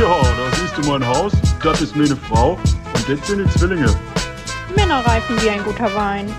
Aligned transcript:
Ja, 0.00 0.22
da 0.22 0.56
siehst 0.56 0.78
du 0.78 0.90
mein 0.90 1.06
Haus, 1.06 1.30
das 1.62 1.82
ist 1.82 1.94
meine 1.94 2.16
Frau 2.16 2.52
und 2.52 3.06
das 3.06 3.26
sind 3.28 3.44
die 3.44 3.58
Zwillinge. 3.58 3.94
Männer 4.74 5.04
reifen 5.04 5.36
wie 5.42 5.50
ein 5.50 5.62
guter 5.62 5.94
Wein. 5.94 6.34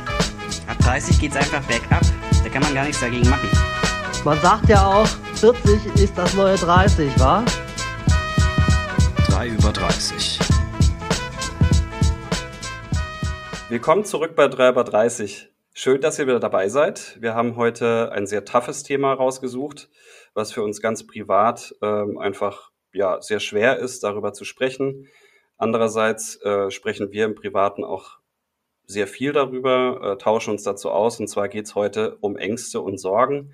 Ab 0.65 0.79
30 0.79 1.19
geht's 1.19 1.35
einfach 1.35 1.61
bergab. 1.67 2.01
Da 2.43 2.49
kann 2.49 2.63
man 2.63 2.73
gar 2.73 2.85
nichts 2.85 3.01
dagegen 3.01 3.29
machen. 3.29 3.47
Man 4.25 4.39
sagt 4.39 4.67
ja 4.67 4.83
auch, 4.83 5.05
40 5.35 5.93
ist 6.01 6.17
das 6.17 6.33
neue 6.33 6.55
30, 6.55 7.19
wa? 7.19 7.45
3 9.27 9.49
über 9.49 9.71
30. 9.71 10.39
Willkommen 13.69 14.05
zurück 14.05 14.35
bei 14.35 14.47
3 14.47 14.69
über 14.69 14.83
30. 14.83 15.49
Schön, 15.73 16.01
dass 16.01 16.17
ihr 16.17 16.25
wieder 16.25 16.39
dabei 16.39 16.67
seid. 16.67 17.15
Wir 17.21 17.35
haben 17.35 17.55
heute 17.57 18.11
ein 18.11 18.25
sehr 18.25 18.43
toughes 18.43 18.81
Thema 18.81 19.13
rausgesucht, 19.13 19.87
was 20.33 20.51
für 20.51 20.63
uns 20.63 20.81
ganz 20.81 21.05
privat 21.05 21.75
ähm, 21.83 22.17
einfach 22.17 22.70
ja 22.93 23.21
sehr 23.21 23.39
schwer 23.39 23.79
ist, 23.79 24.03
darüber 24.03 24.33
zu 24.33 24.45
sprechen. 24.45 25.07
Andererseits 25.57 26.41
äh, 26.41 26.71
sprechen 26.71 27.11
wir 27.11 27.25
im 27.25 27.35
Privaten 27.35 27.83
auch 27.83 28.17
sehr 28.85 29.07
viel 29.07 29.31
darüber, 29.31 30.01
äh, 30.01 30.17
tauschen 30.17 30.51
uns 30.51 30.63
dazu 30.63 30.89
aus. 30.89 31.19
Und 31.19 31.27
zwar 31.27 31.49
geht 31.49 31.65
es 31.65 31.75
heute 31.75 32.17
um 32.21 32.37
Ängste 32.37 32.81
und 32.81 32.97
Sorgen, 32.97 33.53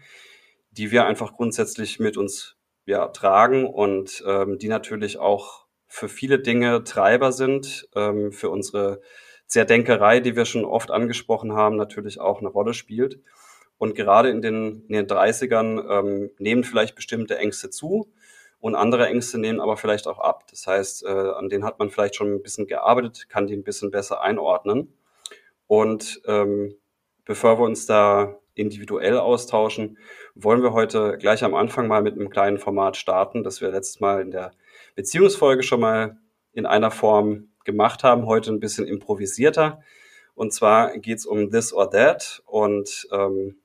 die 0.71 0.91
wir 0.91 1.05
einfach 1.05 1.35
grundsätzlich 1.35 1.99
mit 1.99 2.17
uns 2.17 2.55
ja, 2.85 3.07
tragen 3.09 3.65
und 3.65 4.23
ähm, 4.25 4.57
die 4.57 4.69
natürlich 4.69 5.19
auch 5.19 5.65
für 5.87 6.09
viele 6.09 6.39
Dinge 6.39 6.83
Treiber 6.83 7.31
sind, 7.31 7.87
ähm, 7.95 8.31
für 8.31 8.49
unsere 8.49 9.01
Zerdenkerei, 9.45 10.19
die 10.19 10.35
wir 10.35 10.45
schon 10.45 10.65
oft 10.65 10.91
angesprochen 10.91 11.53
haben, 11.53 11.77
natürlich 11.77 12.19
auch 12.19 12.39
eine 12.39 12.49
Rolle 12.49 12.73
spielt. 12.73 13.19
Und 13.77 13.95
gerade 13.95 14.29
in 14.29 14.41
den, 14.41 14.85
in 14.87 14.93
den 14.93 15.07
30ern 15.07 15.89
ähm, 15.89 16.31
nehmen 16.39 16.63
vielleicht 16.63 16.95
bestimmte 16.95 17.37
Ängste 17.37 17.69
zu 17.69 18.11
und 18.59 18.75
andere 18.75 19.07
Ängste 19.07 19.37
nehmen 19.37 19.59
aber 19.59 19.77
vielleicht 19.77 20.07
auch 20.07 20.19
ab. 20.19 20.45
Das 20.49 20.65
heißt, 20.67 21.05
äh, 21.05 21.09
an 21.09 21.49
denen 21.49 21.63
hat 21.63 21.79
man 21.79 21.89
vielleicht 21.89 22.15
schon 22.15 22.33
ein 22.33 22.41
bisschen 22.41 22.67
gearbeitet, 22.67 23.29
kann 23.29 23.47
die 23.47 23.55
ein 23.55 23.63
bisschen 23.63 23.91
besser 23.91 24.21
einordnen. 24.21 24.93
Und 25.67 26.21
ähm, 26.25 26.75
bevor 27.25 27.59
wir 27.59 27.65
uns 27.65 27.85
da 27.85 28.39
individuell 28.55 29.17
austauschen, 29.17 29.97
wollen 30.33 30.63
wir 30.63 30.73
heute 30.73 31.17
gleich 31.19 31.43
am 31.43 31.53
Anfang 31.53 31.87
mal 31.87 32.01
mit 32.01 32.15
einem 32.15 32.29
kleinen 32.29 32.57
Format 32.57 32.97
starten, 32.97 33.43
das 33.43 33.61
wir 33.61 33.69
letztes 33.69 33.99
Mal 33.99 34.21
in 34.21 34.31
der 34.31 34.51
Beziehungsfolge 34.95 35.61
schon 35.61 35.79
mal 35.79 36.17
in 36.53 36.65
einer 36.65 36.89
Form 36.89 37.49
gemacht 37.63 38.03
haben, 38.03 38.25
heute 38.25 38.51
ein 38.51 38.59
bisschen 38.59 38.87
improvisierter. 38.87 39.81
Und 40.33 40.53
zwar 40.53 40.97
geht's 40.97 41.25
um 41.25 41.51
This 41.51 41.73
or 41.73 41.91
That. 41.91 42.41
Und 42.45 43.07
ähm, 43.11 43.57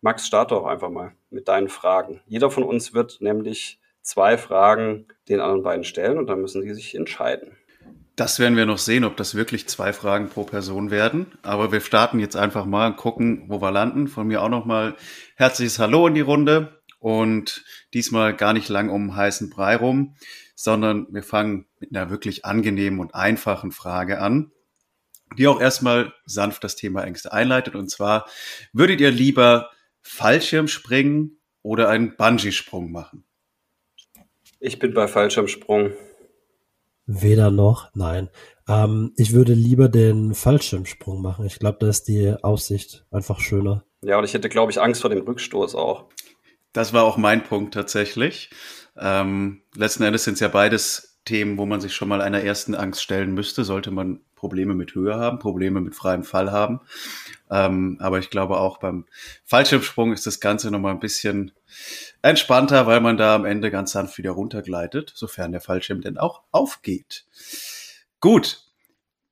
Max, 0.00 0.26
starte 0.26 0.56
auch 0.56 0.66
einfach 0.66 0.90
mal 0.90 1.12
mit 1.30 1.46
deinen 1.46 1.68
Fragen. 1.68 2.20
Jeder 2.26 2.50
von 2.50 2.64
uns 2.64 2.94
wird 2.94 3.20
nämlich 3.20 3.78
zwei 4.02 4.38
Fragen 4.38 5.06
den 5.28 5.40
anderen 5.40 5.62
beiden 5.62 5.84
stellen 5.84 6.18
und 6.18 6.26
dann 6.26 6.40
müssen 6.40 6.62
sie 6.62 6.74
sich 6.74 6.94
entscheiden. 6.94 7.56
Das 8.16 8.38
werden 8.38 8.56
wir 8.56 8.66
noch 8.66 8.78
sehen, 8.78 9.04
ob 9.04 9.16
das 9.16 9.34
wirklich 9.34 9.68
zwei 9.68 9.92
Fragen 9.92 10.28
pro 10.28 10.44
Person 10.44 10.90
werden. 10.90 11.32
Aber 11.42 11.72
wir 11.72 11.80
starten 11.80 12.18
jetzt 12.18 12.36
einfach 12.36 12.66
mal 12.66 12.88
und 12.88 12.96
gucken, 12.96 13.44
wo 13.48 13.62
wir 13.62 13.70
landen. 13.70 14.06
Von 14.06 14.26
mir 14.26 14.42
auch 14.42 14.50
nochmal 14.50 14.96
herzliches 15.36 15.78
Hallo 15.78 16.06
in 16.06 16.14
die 16.14 16.20
Runde 16.20 16.82
und 16.98 17.64
diesmal 17.94 18.36
gar 18.36 18.52
nicht 18.52 18.68
lang 18.68 18.90
um 18.90 19.16
heißen 19.16 19.48
Brei 19.48 19.76
rum 19.76 20.14
sondern 20.62 21.08
wir 21.10 21.24
fangen 21.24 21.66
mit 21.80 21.90
einer 21.90 22.08
wirklich 22.08 22.44
angenehmen 22.44 23.00
und 23.00 23.16
einfachen 23.16 23.72
Frage 23.72 24.20
an, 24.20 24.52
die 25.36 25.48
auch 25.48 25.60
erstmal 25.60 26.14
sanft 26.24 26.62
das 26.62 26.76
Thema 26.76 27.02
Ängste 27.02 27.32
einleitet. 27.32 27.74
Und 27.74 27.90
zwar, 27.90 28.28
würdet 28.72 29.00
ihr 29.00 29.10
lieber 29.10 29.70
Fallschirmspringen 30.02 31.40
oder 31.62 31.88
einen 31.88 32.16
Bungee-Sprung 32.16 32.92
machen? 32.92 33.24
Ich 34.64 34.78
bin 34.78 34.94
bei 34.94 35.08
Fallschirmsprung. 35.08 35.90
Weder 37.06 37.50
noch, 37.50 37.90
nein. 37.94 38.30
Ähm, 38.68 39.12
ich 39.16 39.32
würde 39.32 39.54
lieber 39.54 39.88
den 39.88 40.34
Fallschirmsprung 40.34 41.20
machen. 41.20 41.44
Ich 41.46 41.58
glaube, 41.58 41.78
da 41.80 41.88
ist 41.88 42.06
die 42.06 42.32
Aussicht 42.42 43.04
einfach 43.10 43.40
schöner. 43.40 43.84
Ja, 44.02 44.18
und 44.18 44.24
ich 44.24 44.34
hätte, 44.34 44.48
glaube 44.48 44.70
ich, 44.70 44.80
Angst 44.80 45.00
vor 45.00 45.10
dem 45.10 45.24
Rückstoß 45.24 45.74
auch. 45.74 46.04
Das 46.72 46.92
war 46.92 47.02
auch 47.02 47.16
mein 47.16 47.42
Punkt 47.42 47.74
tatsächlich. 47.74 48.50
Ähm, 48.96 49.62
letzten 49.74 50.04
Endes 50.04 50.22
sind 50.22 50.34
es 50.34 50.40
ja 50.40 50.46
beides 50.48 51.18
Themen, 51.24 51.58
wo 51.58 51.66
man 51.66 51.80
sich 51.80 51.92
schon 51.92 52.08
mal 52.08 52.20
einer 52.20 52.44
ersten 52.44 52.76
Angst 52.76 53.02
stellen 53.02 53.34
müsste, 53.34 53.64
sollte 53.64 53.90
man 53.90 54.20
Probleme 54.36 54.74
mit 54.74 54.94
Höhe 54.94 55.16
haben, 55.16 55.40
Probleme 55.40 55.80
mit 55.80 55.96
freiem 55.96 56.22
Fall 56.22 56.52
haben. 56.52 56.80
Ähm, 57.50 57.96
aber 58.00 58.20
ich 58.20 58.30
glaube 58.30 58.58
auch 58.58 58.78
beim 58.78 59.06
Fallschirmsprung 59.44 60.12
ist 60.12 60.26
das 60.26 60.38
Ganze 60.38 60.70
nochmal 60.70 60.92
ein 60.92 61.00
bisschen 61.00 61.50
entspannter, 62.22 62.86
weil 62.86 63.00
man 63.00 63.16
da 63.16 63.34
am 63.34 63.44
Ende 63.44 63.70
ganz 63.70 63.92
sanft 63.92 64.18
wieder 64.18 64.32
runtergleitet, 64.32 65.12
sofern 65.14 65.52
der 65.52 65.60
Fallschirm 65.60 66.00
denn 66.00 66.18
auch 66.18 66.42
aufgeht. 66.50 67.26
Gut. 68.20 68.60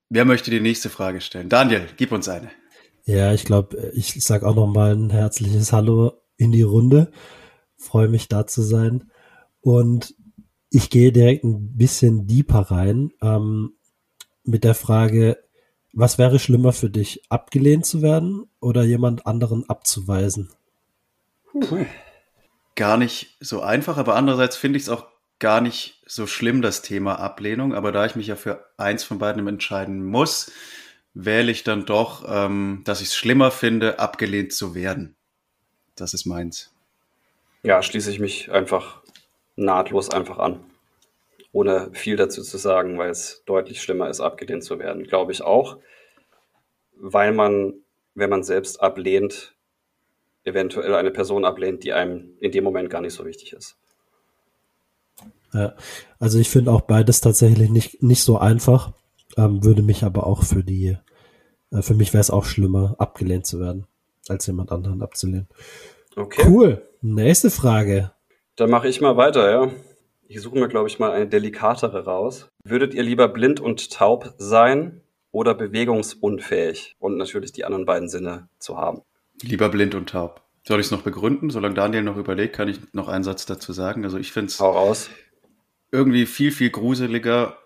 Wer 0.09 0.25
möchte 0.25 0.51
die 0.51 0.61
nächste 0.61 0.91
Frage 0.91 1.21
stellen? 1.21 1.49
Daniel, 1.49 1.87
gib 1.97 2.11
uns 2.11 2.29
eine. 2.29 2.51
Ja, 3.05 3.33
ich 3.33 3.45
glaube, 3.45 3.93
ich 3.95 4.13
sag 4.25 4.43
auch 4.43 4.55
nochmal 4.55 4.95
ein 4.95 5.11
herzliches 5.11 5.73
Hallo 5.73 6.21
in 6.37 6.53
die 6.53 6.63
Runde. 6.63 7.13
Freue 7.77 8.09
mich 8.09 8.29
da 8.29 8.47
zu 8.47 8.63
sein. 8.63 9.11
Und 9.61 10.15
ich 10.71 10.91
gehe 10.91 11.13
direkt 11.13 11.45
ein 11.45 11.77
bisschen 11.77 12.27
deeper 12.27 12.61
rein 12.71 13.13
ähm, 13.23 13.75
mit 14.45 14.65
der 14.65 14.75
Frage, 14.75 15.39
was 15.93 16.19
wäre 16.19 16.39
schlimmer 16.39 16.73
für 16.73 16.91
dich, 16.91 17.23
abgelehnt 17.31 17.85
zu 17.85 18.03
werden 18.03 18.47
oder 18.61 18.85
jemand 18.85 19.27
anderen 19.27 19.69
abzuweisen? 19.69 20.51
Puh. 21.51 21.85
Gar 22.77 22.97
nicht 22.97 23.37
so 23.41 23.61
einfach, 23.61 23.97
aber 23.97 24.17
andererseits 24.17 24.57
finde 24.57 24.79
ich 24.79 24.85
es 24.85 24.89
auch 24.89 25.07
gar 25.39 25.61
nicht 25.61 26.03
so 26.07 26.27
schlimm, 26.27 26.63
das 26.63 26.83
Thema 26.83 27.19
Ablehnung. 27.19 27.75
Aber 27.75 27.93
da 27.93 28.07
ich 28.07 28.15
mich 28.15 28.29
ja 28.29 28.37
für 28.37 28.67
eins 28.77 29.05
von 29.05 29.19
beiden 29.19 29.47
entscheiden 29.47 30.05
muss, 30.05 30.53
wähle 31.15 31.51
ich 31.51 31.65
dann 31.65 31.87
doch, 31.87 32.25
ähm, 32.29 32.83
dass 32.85 33.01
ich 33.01 33.09
es 33.09 33.17
schlimmer 33.17 33.51
finde, 33.51 33.99
abgelehnt 33.99 34.53
zu 34.53 34.75
werden. 34.75 35.17
Das 35.97 36.15
ist 36.15 36.27
meins. 36.27 36.73
Ja, 37.63 37.83
schließe 37.83 38.11
ich 38.11 38.21
mich 38.21 38.51
einfach 38.51 39.03
nahtlos 39.57 40.11
einfach 40.11 40.39
an. 40.39 40.61
Ohne 41.53 41.91
viel 41.93 42.17
dazu 42.17 42.43
zu 42.43 42.59
sagen, 42.59 42.97
weil 42.99 43.11
es 43.11 43.43
deutlich 43.45 43.83
schlimmer 43.83 44.09
ist, 44.09 44.21
abgelehnt 44.21 44.63
zu 44.63 44.79
werden. 44.79 45.05
Glaube 45.05 45.33
ich 45.33 45.43
auch, 45.43 45.79
weil 46.95 47.33
man, 47.33 47.75
wenn 48.15 48.31
man 48.31 48.45
selbst 48.45 48.81
ablehnt, 48.81 49.55
eventuell 50.45 50.95
eine 50.95 51.11
Person 51.11 51.45
ablehnt, 51.45 51.85
die 51.85 51.93
einem 51.93 52.31
in 52.41 52.53
dem 52.53 52.65
Moment 52.65 52.91
gar 52.91 53.01
nicht 53.01 53.15
so 53.15 53.25
wichtig 53.25 53.53
ist. 53.53 53.77
Ja, 55.53 55.75
also 56.19 56.39
ich 56.39 56.49
finde 56.49 56.71
auch 56.71 56.83
beides 56.83 57.21
tatsächlich 57.21 57.71
nicht, 57.71 58.03
nicht 58.03 58.23
so 58.23 58.39
einfach, 58.39 58.93
ähm, 59.37 59.65
würde 59.65 59.83
mich 59.83 60.05
aber 60.05 60.27
auch 60.27 60.45
für 60.45 60.63
die, 60.63 60.97
äh, 61.73 61.83
für 61.83 61.95
mich 61.95 62.13
wäre 62.13 62.21
es 62.21 62.31
auch 62.31 62.45
schlimmer, 62.45 62.95
abgelehnt 62.99 63.47
zu 63.47 63.61
werden, 63.61 63.87
als 64.29 64.47
jemand 64.47 64.71
anderen 64.71 65.03
abzulehnen. 65.03 65.49
Okay. 66.17 66.43
Cool. 66.47 66.89
Nächste 67.03 67.51
Frage. 67.51 68.13
Dann 68.57 68.71
mache 68.71 68.89
ich 68.89 69.01
mal 69.01 69.17
weiter, 69.17 69.51
ja. 69.51 69.71
Ich 70.29 70.41
suche 70.41 70.59
mir, 70.59 70.69
glaube 70.69 70.89
ich, 70.89 70.99
mal 70.99 71.11
eine 71.11 71.27
delikatere 71.27 72.05
raus. 72.05 72.49
Würdet 72.63 72.95
ihr 72.95 73.03
lieber 73.03 73.27
blind 73.27 73.59
und 73.59 73.91
taub 73.91 74.35
sein 74.39 75.01
oder 75.33 75.55
bewegungsunfähig 75.55 76.95
und 77.01 77.17
natürlich 77.17 77.53
die 77.53 77.65
anderen 77.65 77.87
beiden 77.87 78.09
Sinne 78.09 78.49
zu 78.59 78.77
haben? 78.77 79.03
Lieber 79.43 79.69
blind 79.69 79.95
und 79.95 80.11
taub. 80.11 80.43
Soll 80.67 80.81
ich 80.81 80.87
es 80.87 80.93
noch 80.93 81.03
begründen? 81.03 81.51
Solange 81.51 81.75
Daniel 81.75 82.03
noch 82.03 82.17
überlegt, 82.17 82.55
kann 82.55 82.69
ich 82.69 82.79
noch 82.93 83.09
einen 83.09 83.25
Satz 83.25 83.47
dazu 83.47 83.73
sagen. 83.73 84.05
Also 84.05 84.19
ich 84.19 84.33
finde 84.33 84.49
es 84.49 84.61
irgendwie 85.91 86.27
viel, 86.27 86.53
viel 86.53 86.71
gruseliger 86.71 87.59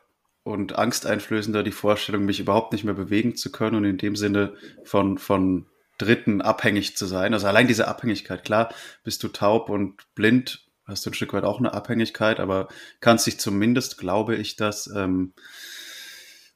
und 0.45 0.79
angsteinflößender 0.79 1.63
die 1.63 1.73
Vorstellung, 1.73 2.25
mich 2.25 2.41
überhaupt 2.41 2.73
nicht 2.73 2.85
mehr 2.85 2.95
bewegen 2.95 3.35
zu 3.35 3.51
können 3.51 3.77
und 3.77 3.85
in 3.85 3.99
dem 3.99 4.15
Sinne 4.15 4.55
von, 4.85 5.19
von 5.19 5.67
Dritten 5.99 6.43
abhängig 6.43 6.97
zu 6.97 7.07
sein. 7.07 7.35
Also 7.35 7.47
allein 7.47 7.67
diese 7.67 7.89
Abhängigkeit, 7.89 8.45
klar, 8.45 8.73
bist 9.03 9.23
du 9.23 9.29
taub 9.29 9.69
und 9.71 10.03
blind 10.15 10.65
hast 10.87 11.07
du 11.07 11.11
ein 11.11 11.15
Stück 11.15 11.33
weit 11.33 11.45
auch 11.45 11.59
eine 11.59 11.73
Abhängigkeit, 11.73 12.41
aber 12.41 12.69
kannst 13.01 13.27
dich 13.27 13.41
zumindest, 13.41 13.97
glaube 13.97 14.37
ich, 14.37 14.57
das 14.57 14.87
ähm, 14.95 15.33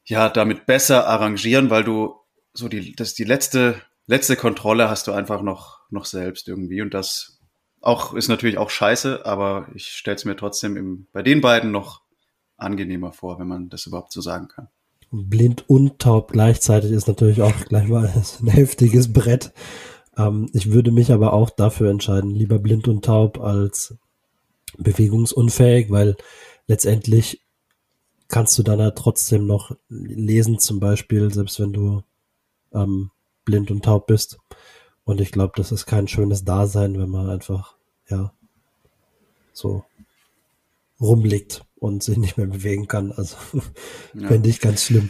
ja 0.05 0.29
damit 0.29 0.67
besser 0.67 1.07
arrangieren, 1.07 1.71
weil 1.71 1.85
du 1.85 2.15
so 2.53 2.69
die, 2.69 2.95
das 2.95 3.15
die 3.15 3.25
letzte 3.25 3.81
letzte 4.09 4.35
Kontrolle 4.35 4.91
hast 4.91 5.07
du 5.07 5.13
einfach 5.13 5.43
noch 5.43 5.79
noch 5.91 6.05
selbst 6.05 6.49
irgendwie 6.49 6.83
und 6.83 6.93
das 6.93 7.39
auch 7.81 8.15
ist 8.15 8.29
natürlich 8.29 8.59
auch 8.59 8.71
scheiße, 8.71 9.25
aber 9.25 9.69
ich 9.75 9.87
stelle 9.87 10.17
es 10.17 10.25
mir 10.25 10.37
trotzdem 10.37 10.77
im, 10.77 11.07
bei 11.13 11.23
den 11.23 11.41
beiden 11.41 11.71
noch 11.71 12.03
angenehmer 12.57 13.13
vor, 13.13 13.39
wenn 13.39 13.47
man 13.47 13.69
das 13.69 13.87
überhaupt 13.87 14.13
so 14.13 14.21
sagen 14.21 14.49
kann. 14.49 14.69
Blind 15.13 15.65
und 15.69 16.01
taub 16.01 16.33
gleichzeitig 16.33 16.91
ist 16.91 17.07
natürlich 17.07 17.41
auch 17.41 17.55
gleich 17.67 17.87
mal 17.89 18.13
ein 18.41 18.49
heftiges 18.49 19.13
Brett. 19.13 19.53
Ähm, 20.17 20.51
ich 20.53 20.73
würde 20.73 20.91
mich 20.91 21.13
aber 21.13 21.33
auch 21.33 21.51
dafür 21.51 21.91
entscheiden, 21.91 22.35
lieber 22.35 22.59
blind 22.59 22.89
und 22.89 23.05
taub 23.05 23.41
als 23.41 23.97
bewegungsunfähig, 24.77 25.91
weil 25.91 26.17
letztendlich 26.67 27.43
kannst 28.27 28.59
du 28.59 28.63
dann 28.63 28.81
halt 28.81 28.97
trotzdem 28.97 29.47
noch 29.47 29.75
lesen, 29.89 30.59
zum 30.59 30.81
Beispiel, 30.81 31.33
selbst 31.33 31.61
wenn 31.61 31.73
du 31.73 32.03
ähm, 32.75 33.11
blind 33.49 33.71
und 33.71 33.85
taub 33.85 34.07
bist. 34.07 34.39
Und 35.05 35.23
ich 35.23 35.33
glaube, 35.33 35.55
das 35.57 35.73
ist 35.73 35.87
kein 35.87 36.07
schönes 36.07 36.45
Dasein, 36.45 36.99
wenn 37.01 37.09
man 37.09 37.31
einfach, 37.31 37.77
ja, 38.09 38.33
so 39.55 39.85
rumliegt 41.01 41.65
und 41.77 42.03
sich 42.03 42.19
nicht 42.19 42.37
mehr 42.37 42.47
bewegen 42.47 42.89
kann. 42.89 43.11
Also 43.13 43.37
ja. 44.15 44.29
fände 44.29 44.51
ich 44.51 44.61
ganz 44.61 44.85
schlimm. 44.85 45.09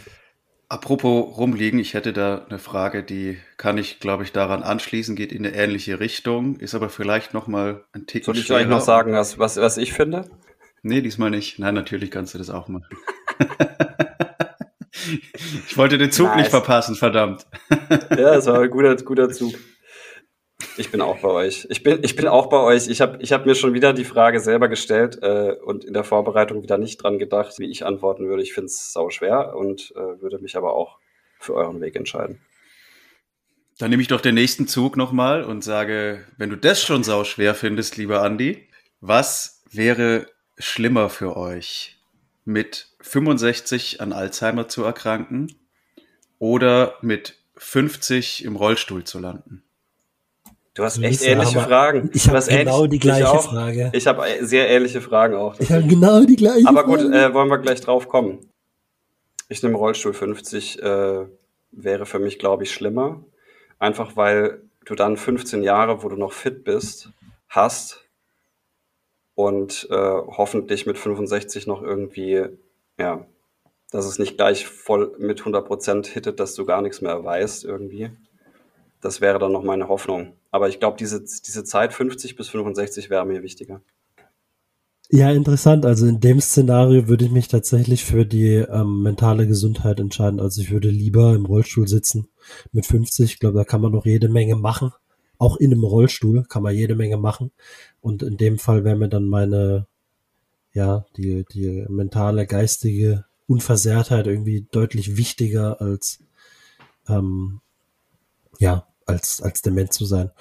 Apropos 0.69 1.37
rumliegen, 1.37 1.79
ich 1.79 1.95
hätte 1.95 2.13
da 2.13 2.45
eine 2.45 2.59
Frage, 2.59 3.03
die 3.03 3.37
kann 3.57 3.77
ich, 3.77 3.99
glaube 3.99 4.23
ich, 4.23 4.31
daran 4.31 4.63
anschließen, 4.63 5.15
geht 5.15 5.33
in 5.33 5.45
eine 5.45 5.55
ähnliche 5.55 5.99
Richtung, 5.99 6.57
ist 6.57 6.75
aber 6.75 6.89
vielleicht 6.89 7.33
noch 7.33 7.47
mal 7.47 7.83
ein 7.91 8.05
Tick 8.05 8.23
Soll 8.23 8.37
ich 8.37 8.45
schwerer. 8.45 8.65
noch 8.65 8.81
sagen, 8.81 9.13
was, 9.13 9.37
was, 9.37 9.57
was 9.57 9.77
ich 9.77 9.91
finde? 9.91 10.29
Nee, 10.81 11.01
diesmal 11.01 11.31
nicht. 11.31 11.59
Nein, 11.59 11.73
natürlich 11.73 12.11
kannst 12.11 12.35
du 12.35 12.37
das 12.37 12.49
auch 12.49 12.69
machen. 12.69 12.85
ich 15.79 15.81
wollte 15.81 15.97
den 15.97 16.11
Zug 16.11 16.27
nice. 16.27 16.39
nicht 16.39 16.49
verpassen, 16.49 16.95
verdammt. 16.95 17.47
ja, 17.69 18.35
das 18.35 18.47
war 18.47 18.59
ein 18.59 18.69
guter, 18.69 18.97
guter 18.97 19.29
Zug. 19.29 19.53
Ich 20.75 20.91
bin 20.91 20.99
auch 20.99 21.19
bei 21.19 21.29
euch. 21.29 21.67
Ich 21.69 21.83
bin, 21.83 21.99
ich 22.03 22.17
bin 22.17 22.27
auch 22.27 22.47
bei 22.47 22.57
euch. 22.57 22.89
Ich 22.89 22.99
habe 22.99 23.17
ich 23.21 23.31
hab 23.31 23.45
mir 23.45 23.55
schon 23.55 23.73
wieder 23.73 23.93
die 23.93 24.03
Frage 24.03 24.41
selber 24.41 24.67
gestellt 24.67 25.19
äh, 25.21 25.53
und 25.53 25.85
in 25.85 25.93
der 25.93 26.03
Vorbereitung 26.03 26.63
wieder 26.63 26.77
nicht 26.77 27.01
dran 27.01 27.17
gedacht, 27.17 27.59
wie 27.59 27.71
ich 27.71 27.85
antworten 27.85 28.27
würde. 28.27 28.43
Ich 28.43 28.51
finde 28.51 28.65
es 28.65 28.91
sau 28.91 29.09
schwer 29.09 29.55
und 29.55 29.93
äh, 29.95 30.21
würde 30.21 30.39
mich 30.39 30.57
aber 30.57 30.73
auch 30.73 30.97
für 31.39 31.53
euren 31.53 31.79
Weg 31.79 31.95
entscheiden. 31.95 32.41
Dann 33.77 33.89
nehme 33.89 34.01
ich 34.01 34.09
doch 34.09 34.19
den 34.19 34.35
nächsten 34.35 34.67
Zug 34.67 34.97
nochmal 34.97 35.45
und 35.45 35.63
sage, 35.63 36.25
wenn 36.35 36.49
du 36.49 36.57
das 36.57 36.83
schon 36.83 37.05
sau 37.05 37.23
schwer 37.23 37.55
findest, 37.55 37.95
lieber 37.95 38.21
Andi, 38.21 38.67
was 38.99 39.63
wäre 39.71 40.27
schlimmer 40.57 41.09
für 41.09 41.37
euch? 41.37 41.95
Mit 42.43 42.89
65 42.99 44.01
an 44.01 44.11
Alzheimer 44.11 44.67
zu 44.67 44.83
erkranken 44.83 45.55
oder 46.39 46.95
mit 47.01 47.35
50 47.57 48.45
im 48.45 48.55
Rollstuhl 48.55 49.03
zu 49.03 49.19
landen? 49.19 49.63
Du 50.73 50.83
hast 50.83 50.97
echt 51.03 51.23
ähnliche 51.23 51.59
Fragen. 51.59 52.09
Ich 52.13 52.29
habe 52.29 52.39
genau 52.39 52.87
die 52.87 52.99
gleiche 52.99 53.23
ich 53.23 53.41
Frage. 53.41 53.91
Ich 53.93 54.07
habe 54.07 54.25
sehr 54.41 54.69
ähnliche 54.69 55.01
Fragen 55.01 55.35
auch. 55.35 55.59
Ich 55.59 55.71
habe 55.71 55.83
genau 55.83 56.23
die 56.23 56.37
gleiche 56.37 56.67
Aber 56.67 56.85
gut, 56.85 57.01
äh, 57.01 57.33
wollen 57.33 57.49
wir 57.49 57.57
gleich 57.57 57.81
drauf 57.81 58.07
kommen. 58.07 58.39
Ich 59.49 59.61
nehme 59.61 59.75
Rollstuhl 59.75 60.13
50, 60.13 60.81
äh, 60.81 61.25
wäre 61.71 62.05
für 62.05 62.19
mich, 62.19 62.39
glaube 62.39 62.63
ich, 62.63 62.71
schlimmer. 62.71 63.23
Einfach 63.77 64.15
weil 64.15 64.61
du 64.85 64.95
dann 64.95 65.17
15 65.17 65.63
Jahre, 65.63 66.01
wo 66.01 66.09
du 66.09 66.15
noch 66.15 66.31
fit 66.31 66.63
bist, 66.63 67.09
hast 67.49 68.05
und 69.35 69.87
äh, 69.89 69.95
hoffentlich 69.95 70.85
mit 70.85 70.97
65 70.97 71.67
noch 71.67 71.81
irgendwie, 71.81 72.45
ja, 72.97 73.25
dass 73.91 74.05
es 74.05 74.19
nicht 74.19 74.37
gleich 74.37 74.67
voll 74.67 75.15
mit 75.17 75.41
100% 75.41 76.07
hittet, 76.07 76.39
dass 76.39 76.55
du 76.55 76.65
gar 76.65 76.81
nichts 76.81 77.01
mehr 77.01 77.23
weißt 77.23 77.65
irgendwie. 77.65 78.11
Das 79.01 79.21
wäre 79.21 79.39
dann 79.39 79.51
noch 79.51 79.63
meine 79.63 79.87
Hoffnung. 79.87 80.33
Aber 80.51 80.69
ich 80.69 80.79
glaube, 80.79 80.97
diese, 80.97 81.23
diese 81.23 81.63
Zeit 81.63 81.93
50 81.93 82.35
bis 82.35 82.49
65 82.49 83.09
wäre 83.09 83.25
mir 83.25 83.41
wichtiger. 83.41 83.81
Ja, 85.11 85.31
interessant. 85.31 85.87
Also 85.87 86.05
in 86.05 86.19
dem 86.19 86.39
Szenario 86.39 87.07
würde 87.07 87.25
ich 87.25 87.31
mich 87.31 87.47
tatsächlich 87.47 88.05
für 88.05 88.25
die 88.25 88.57
ähm, 88.57 89.01
mentale 89.01 89.47
Gesundheit 89.47 89.99
entscheiden. 89.99 90.39
Also 90.39 90.61
ich 90.61 90.69
würde 90.69 90.89
lieber 90.89 91.33
im 91.33 91.47
Rollstuhl 91.47 91.87
sitzen 91.87 92.27
mit 92.71 92.85
50. 92.85 93.33
Ich 93.33 93.39
glaube, 93.39 93.57
da 93.57 93.63
kann 93.63 93.81
man 93.81 93.91
noch 93.91 94.05
jede 94.05 94.29
Menge 94.29 94.55
machen. 94.55 94.91
Auch 95.39 95.57
in 95.57 95.71
einem 95.73 95.83
Rollstuhl 95.83 96.43
kann 96.43 96.61
man 96.61 96.75
jede 96.75 96.95
Menge 96.95 97.17
machen. 97.17 97.51
Und 98.01 98.21
in 98.21 98.37
dem 98.37 98.59
Fall 98.59 98.83
wäre 98.83 98.97
mir 98.97 99.09
dann 99.09 99.25
meine, 99.25 99.87
ja, 100.73 101.05
die, 101.17 101.43
die 101.51 101.85
mentale, 101.89 102.45
geistige 102.45 103.25
Unversehrtheit 103.49 104.27
irgendwie 104.27 104.67
deutlich 104.71 105.17
wichtiger 105.17 105.81
als, 105.81 106.19
ähm, 107.07 107.61
ja, 108.59 108.87
als, 109.05 109.41
als 109.41 109.61
dement 109.61 109.91
zu 109.91 110.05
sein. 110.05 110.31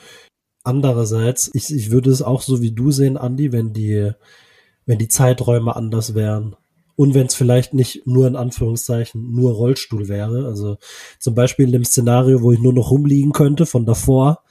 Andererseits, 0.63 1.51
ich, 1.55 1.75
ich 1.75 1.91
würde 1.91 2.11
es 2.11 2.21
auch 2.21 2.43
so 2.43 2.61
wie 2.61 2.73
du 2.73 2.91
sehen, 2.91 3.17
Andi, 3.17 3.53
wenn 3.53 3.73
die, 3.73 4.13
wenn 4.85 4.99
die 4.99 5.09
Zeiträume 5.09 5.75
anders 5.75 6.15
wären. 6.15 6.55
Und 6.95 7.15
wenn 7.15 7.27
es 7.27 7.35
vielleicht 7.35 7.75
nicht 7.75 8.07
nur 8.07 8.27
in 8.27 8.37
Anführungszeichen 8.37 9.33
nur 9.33 9.53
Rollstuhl 9.53 10.09
wäre. 10.09 10.47
Also 10.47 10.79
zum 11.19 11.35
Beispiel 11.35 11.67
in 11.67 11.73
dem 11.73 11.85
Szenario, 11.85 12.43
wo 12.43 12.53
ich 12.53 12.59
nur 12.59 12.73
noch 12.75 12.91
rumliegen 12.91 13.33
könnte 13.33 13.67
von 13.67 13.87
davor, 13.87 14.43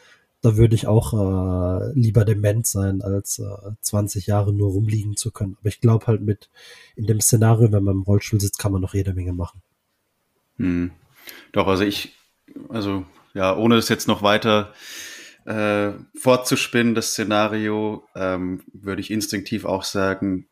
da 0.48 0.56
würde 0.56 0.76
ich 0.76 0.88
auch 0.88 1.12
äh, 1.14 1.92
lieber 1.94 2.24
dement 2.24 2.66
sein, 2.66 3.02
als 3.02 3.40
äh, 3.40 3.72
20 3.82 4.28
Jahre 4.28 4.54
nur 4.54 4.72
rumliegen 4.72 5.18
zu 5.18 5.32
können. 5.32 5.58
Aber 5.60 5.68
ich 5.68 5.82
glaube 5.82 6.08
halt 6.08 6.22
mit 6.22 6.50
in 6.96 7.06
dem 7.06 7.20
Szenario, 7.20 7.74
wenn 7.74 7.84
man 7.84 7.96
im 7.96 8.02
Rollstuhl 8.04 8.40
sitzt, 8.40 8.58
kann 8.58 8.72
man 8.72 8.82
noch 8.82 8.94
jede 8.94 9.14
Menge 9.14 9.34
machen. 9.34 9.62
Hm. 10.56 10.92
Doch, 11.52 11.68
also 11.68 11.84
ich, 11.84 12.14
also 12.70 13.06
ja, 13.34 13.58
ohne 13.58 13.76
es 13.76 13.90
jetzt 13.90 14.08
noch 14.08 14.22
weiter 14.22 14.74
äh, 15.44 15.92
fortzuspinnen, 16.18 16.96
das 16.96 17.12
Szenario, 17.12 18.08
ähm, 18.16 18.64
würde 18.72 19.02
ich 19.02 19.12
instinktiv 19.12 19.66
auch 19.66 19.84
sagen, 19.84 20.48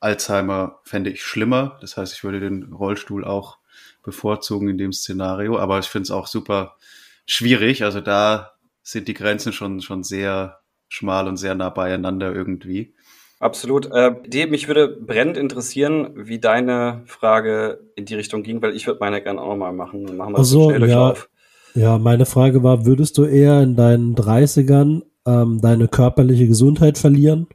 Alzheimer 0.00 0.80
fände 0.84 1.08
ich 1.08 1.22
schlimmer. 1.22 1.78
Das 1.80 1.96
heißt, 1.96 2.12
ich 2.12 2.24
würde 2.24 2.40
den 2.40 2.74
Rollstuhl 2.74 3.24
auch 3.24 3.56
bevorzugen 4.02 4.68
in 4.68 4.76
dem 4.76 4.92
Szenario. 4.92 5.58
Aber 5.58 5.78
ich 5.78 5.86
finde 5.86 6.04
es 6.04 6.10
auch 6.10 6.26
super 6.26 6.76
schwierig. 7.24 7.84
Also 7.84 8.02
da 8.02 8.53
sind 8.84 9.08
die 9.08 9.14
Grenzen 9.14 9.52
schon, 9.52 9.80
schon 9.80 10.04
sehr 10.04 10.60
schmal 10.88 11.26
und 11.26 11.38
sehr 11.38 11.56
nah 11.56 11.70
beieinander 11.70 12.32
irgendwie. 12.32 12.94
Absolut. 13.40 13.86
Äh, 13.86 14.14
Dave, 14.28 14.46
mich 14.46 14.68
würde 14.68 14.88
brennend 14.88 15.36
interessieren, 15.36 16.12
wie 16.14 16.38
deine 16.38 17.02
Frage 17.06 17.80
in 17.96 18.04
die 18.04 18.14
Richtung 18.14 18.42
ging, 18.42 18.62
weil 18.62 18.76
ich 18.76 18.86
würde 18.86 19.00
meine 19.00 19.20
gerne 19.20 19.40
auch 19.40 19.48
nochmal 19.48 19.72
machen. 19.72 20.06
Dann 20.06 20.16
machen 20.16 20.34
wir 20.34 20.38
also, 20.38 20.70
schnell 20.70 20.88
ja, 20.88 21.10
auf. 21.10 21.28
Ja, 21.74 21.98
meine 21.98 22.26
Frage 22.26 22.62
war, 22.62 22.86
würdest 22.86 23.18
du 23.18 23.24
eher 23.24 23.60
in 23.60 23.74
deinen 23.74 24.14
30ern 24.14 25.02
ähm, 25.26 25.60
deine 25.60 25.88
körperliche 25.88 26.46
Gesundheit 26.46 26.98
verlieren 26.98 27.48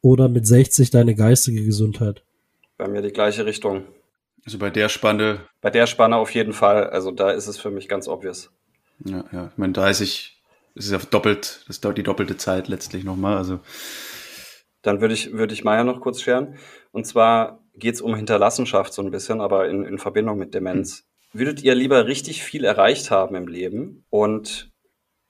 oder 0.00 0.28
mit 0.28 0.46
60 0.46 0.90
deine 0.90 1.14
geistige 1.14 1.64
Gesundheit? 1.64 2.24
Bei 2.76 2.88
mir 2.88 3.02
die 3.02 3.12
gleiche 3.12 3.46
Richtung. 3.46 3.84
Also 4.44 4.58
bei 4.58 4.70
der 4.70 4.88
Spanne. 4.88 5.40
Bei 5.60 5.70
der 5.70 5.86
Spanne 5.86 6.16
auf 6.16 6.34
jeden 6.34 6.52
Fall. 6.52 6.90
Also 6.90 7.12
da 7.12 7.30
ist 7.30 7.46
es 7.46 7.58
für 7.58 7.70
mich 7.70 7.88
ganz 7.88 8.08
obvious. 8.08 8.50
Ja, 9.04 9.24
ja. 9.32 9.50
Ich 9.52 9.58
meine, 9.58 9.72
30 9.72 10.31
ist 10.74 10.90
ja 10.90 10.98
doppelt, 10.98 11.64
das 11.68 11.80
dauert 11.80 11.98
die 11.98 12.02
doppelte 12.02 12.36
Zeit 12.36 12.68
letztlich 12.68 13.04
nochmal. 13.04 13.36
Also. 13.36 13.60
Dann 14.82 15.00
würde 15.00 15.14
ich, 15.14 15.32
würde 15.32 15.54
ich 15.54 15.64
Maya 15.64 15.84
noch 15.84 16.00
kurz 16.00 16.20
scheren. 16.20 16.56
Und 16.90 17.06
zwar 17.06 17.62
geht 17.74 17.94
es 17.94 18.00
um 18.00 18.14
Hinterlassenschaft 18.14 18.92
so 18.92 19.02
ein 19.02 19.10
bisschen, 19.10 19.40
aber 19.40 19.68
in, 19.68 19.84
in 19.84 19.98
Verbindung 19.98 20.38
mit 20.38 20.54
Demenz. 20.54 21.04
Hm. 21.30 21.40
Würdet 21.40 21.62
ihr 21.62 21.74
lieber 21.74 22.06
richtig 22.06 22.42
viel 22.42 22.64
erreicht 22.64 23.10
haben 23.10 23.34
im 23.34 23.48
Leben 23.48 24.04
und 24.10 24.70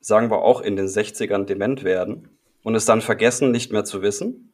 sagen 0.01 0.31
wir 0.31 0.43
auch 0.43 0.61
in 0.61 0.77
den 0.77 0.87
60ern 0.87 1.45
dement 1.45 1.85
werden 1.85 2.39
und 2.65 2.75
es 2.75 2.87
dann 2.87 3.01
vergessen, 3.01 3.53
nicht 3.53 3.73
mehr 3.73 3.85
zu 3.85 4.03
wissen? 4.03 4.53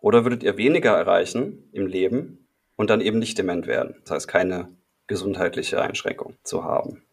Oder 0.00 0.24
würdet 0.24 0.42
ihr 0.42 0.56
weniger 0.56 0.96
erreichen 0.96 1.68
im 1.72 1.86
Leben 1.86 2.48
und 2.74 2.90
dann 2.90 3.00
eben 3.00 3.18
nicht 3.18 3.38
dement 3.38 3.66
werden? 3.66 3.96
Das 4.02 4.10
heißt, 4.12 4.28
keine 4.28 4.76
gesundheitliche 5.06 5.80
Einschränkung 5.80 6.36
zu 6.42 6.64
haben. 6.64 7.05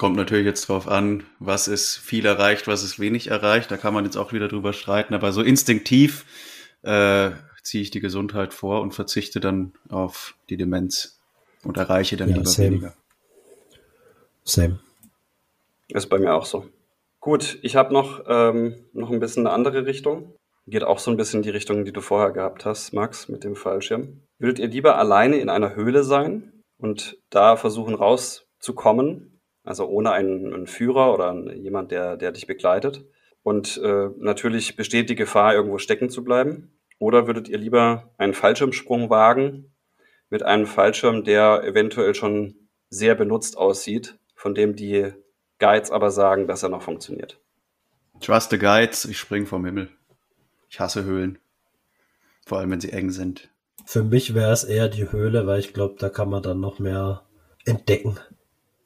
Kommt 0.00 0.16
natürlich 0.16 0.46
jetzt 0.46 0.66
drauf 0.66 0.88
an, 0.88 1.24
was 1.40 1.68
ist 1.68 1.98
viel 1.98 2.24
erreicht, 2.24 2.66
was 2.66 2.82
ist 2.82 2.98
wenig 2.98 3.26
erreicht. 3.26 3.70
Da 3.70 3.76
kann 3.76 3.92
man 3.92 4.06
jetzt 4.06 4.16
auch 4.16 4.32
wieder 4.32 4.48
drüber 4.48 4.72
streiten. 4.72 5.12
Aber 5.12 5.30
so 5.30 5.42
instinktiv 5.42 6.24
äh, 6.80 7.32
ziehe 7.62 7.82
ich 7.82 7.90
die 7.90 8.00
Gesundheit 8.00 8.54
vor 8.54 8.80
und 8.80 8.94
verzichte 8.94 9.40
dann 9.40 9.74
auf 9.90 10.36
die 10.48 10.56
Demenz 10.56 11.20
und 11.64 11.76
erreiche 11.76 12.16
dann 12.16 12.30
ja, 12.30 12.36
lieber 12.36 12.48
same. 12.48 12.68
weniger. 12.68 12.94
Same. 14.42 14.78
Ist 15.88 16.08
bei 16.08 16.18
mir 16.18 16.32
auch 16.32 16.46
so. 16.46 16.66
Gut, 17.20 17.58
ich 17.60 17.76
habe 17.76 17.92
noch, 17.92 18.24
ähm, 18.26 18.76
noch 18.94 19.10
ein 19.10 19.20
bisschen 19.20 19.46
eine 19.46 19.54
andere 19.54 19.84
Richtung. 19.84 20.32
Geht 20.66 20.82
auch 20.82 20.98
so 20.98 21.10
ein 21.10 21.18
bisschen 21.18 21.40
in 21.40 21.42
die 21.42 21.50
Richtung, 21.50 21.84
die 21.84 21.92
du 21.92 22.00
vorher 22.00 22.30
gehabt 22.30 22.64
hast, 22.64 22.94
Max, 22.94 23.28
mit 23.28 23.44
dem 23.44 23.54
Fallschirm. 23.54 24.22
Würdet 24.38 24.60
ihr 24.60 24.68
lieber 24.68 24.96
alleine 24.96 25.36
in 25.36 25.50
einer 25.50 25.74
Höhle 25.74 26.04
sein 26.04 26.54
und 26.78 27.18
da 27.28 27.56
versuchen 27.56 27.94
rauszukommen, 27.94 29.39
also 29.64 29.86
ohne 29.86 30.12
einen, 30.12 30.52
einen 30.52 30.66
Führer 30.66 31.12
oder 31.14 31.30
einen, 31.30 31.62
jemand, 31.62 31.90
der, 31.90 32.16
der 32.16 32.32
dich 32.32 32.46
begleitet? 32.46 33.04
Und 33.42 33.80
äh, 33.82 34.08
natürlich 34.18 34.76
besteht 34.76 35.08
die 35.10 35.14
Gefahr, 35.14 35.54
irgendwo 35.54 35.78
stecken 35.78 36.10
zu 36.10 36.24
bleiben. 36.24 36.72
Oder 36.98 37.26
würdet 37.26 37.48
ihr 37.48 37.58
lieber 37.58 38.10
einen 38.18 38.34
Fallschirmsprung 38.34 39.08
wagen 39.08 39.72
mit 40.28 40.42
einem 40.42 40.66
Fallschirm, 40.66 41.24
der 41.24 41.64
eventuell 41.64 42.14
schon 42.14 42.54
sehr 42.90 43.14
benutzt 43.14 43.56
aussieht, 43.56 44.18
von 44.34 44.54
dem 44.54 44.76
die 44.76 45.12
Guides 45.58 45.90
aber 45.90 46.10
sagen, 46.10 46.46
dass 46.46 46.62
er 46.62 46.68
noch 46.68 46.82
funktioniert. 46.82 47.40
Trust 48.20 48.50
the 48.50 48.58
Guides, 48.58 49.04
ich 49.06 49.18
spring 49.18 49.46
vom 49.46 49.64
Himmel. 49.64 49.88
Ich 50.68 50.78
hasse 50.78 51.04
Höhlen. 51.04 51.38
Vor 52.46 52.58
allem, 52.58 52.70
wenn 52.70 52.80
sie 52.80 52.92
eng 52.92 53.10
sind. 53.10 53.48
Für 53.86 54.02
mich 54.02 54.34
wäre 54.34 54.52
es 54.52 54.64
eher 54.64 54.88
die 54.88 55.10
Höhle, 55.10 55.46
weil 55.46 55.60
ich 55.60 55.72
glaube, 55.72 55.96
da 55.98 56.08
kann 56.08 56.28
man 56.28 56.42
dann 56.42 56.60
noch 56.60 56.78
mehr 56.78 57.22
entdecken. 57.64 58.18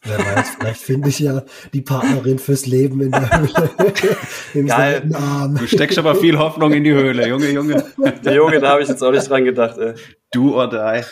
Wer 0.05 0.19
weiß, 0.19 0.57
vielleicht 0.59 0.81
finde 0.81 1.09
ich 1.09 1.19
ja 1.19 1.43
die 1.73 1.81
Partnerin 1.81 2.39
fürs 2.39 2.67
Leben 2.67 3.01
in 3.01 3.11
der 3.11 3.39
Höhle. 3.39 3.71
Im 4.55 4.67
Geil. 4.67 5.11
Arm. 5.15 5.57
Du 5.57 5.67
steckst 5.67 5.99
aber 5.99 6.15
viel 6.15 6.39
Hoffnung 6.39 6.73
in 6.73 6.85
die 6.85 6.93
Höhle, 6.93 7.27
Junge, 7.27 7.51
Junge. 7.51 7.85
Der 8.25 8.35
Junge, 8.35 8.61
da 8.61 8.71
habe 8.71 8.83
ich 8.83 8.89
jetzt 8.89 9.03
auch 9.03 9.13
nicht 9.13 9.29
dran 9.29 9.45
gedacht. 9.45 9.79
Ey. 9.79 9.95
Du 10.33 10.55
oder 10.55 11.01
die. 11.01 11.07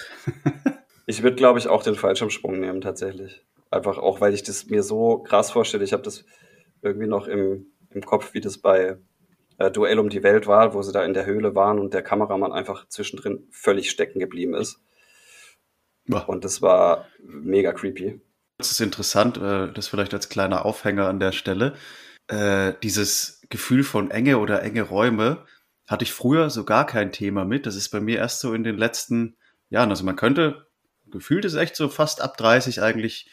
Ich 1.06 1.22
würde, 1.22 1.36
glaube 1.36 1.58
ich, 1.58 1.68
auch 1.68 1.82
den 1.82 1.94
Fallschirmsprung 1.94 2.60
nehmen, 2.60 2.80
tatsächlich. 2.80 3.44
Einfach 3.70 3.98
auch, 3.98 4.20
weil 4.20 4.34
ich 4.34 4.42
das 4.42 4.66
mir 4.66 4.82
so 4.82 5.18
krass 5.18 5.50
vorstelle. 5.50 5.84
Ich 5.84 5.92
habe 5.92 6.02
das 6.02 6.24
irgendwie 6.82 7.06
noch 7.06 7.26
im, 7.26 7.66
im 7.90 8.02
Kopf, 8.02 8.34
wie 8.34 8.40
das 8.40 8.58
bei 8.58 8.98
äh, 9.58 9.70
Duell 9.70 9.98
um 9.98 10.10
die 10.10 10.22
Welt 10.22 10.46
war, 10.46 10.74
wo 10.74 10.82
sie 10.82 10.92
da 10.92 11.04
in 11.04 11.14
der 11.14 11.26
Höhle 11.26 11.54
waren 11.54 11.78
und 11.78 11.94
der 11.94 12.02
Kameramann 12.02 12.52
einfach 12.52 12.86
zwischendrin 12.88 13.46
völlig 13.50 13.90
stecken 13.90 14.18
geblieben 14.18 14.54
ist. 14.54 14.80
Und 16.26 16.44
das 16.44 16.62
war 16.62 17.06
mega 17.22 17.72
creepy. 17.72 18.20
Das 18.62 18.70
ist 18.72 18.80
interessant, 18.80 19.38
äh, 19.38 19.72
das 19.72 19.88
vielleicht 19.88 20.14
als 20.14 20.28
kleiner 20.28 20.64
Aufhänger 20.64 21.08
an 21.08 21.20
der 21.20 21.32
Stelle. 21.32 21.74
Äh, 22.28 22.74
dieses 22.82 23.42
Gefühl 23.50 23.82
von 23.82 24.10
Enge 24.10 24.38
oder 24.38 24.62
enge 24.62 24.82
Räume 24.82 25.44
hatte 25.88 26.04
ich 26.04 26.12
früher 26.12 26.48
so 26.48 26.64
gar 26.64 26.86
kein 26.86 27.12
Thema 27.12 27.44
mit. 27.44 27.66
Das 27.66 27.74
ist 27.74 27.88
bei 27.90 28.00
mir 28.00 28.18
erst 28.18 28.40
so 28.40 28.54
in 28.54 28.62
den 28.62 28.76
letzten 28.76 29.36
Jahren. 29.68 29.90
Also 29.90 30.04
man 30.04 30.16
könnte, 30.16 30.66
gefühlt 31.10 31.44
ist 31.44 31.54
echt 31.54 31.74
so 31.74 31.88
fast 31.88 32.22
ab 32.22 32.36
30 32.36 32.82
eigentlich, 32.82 33.30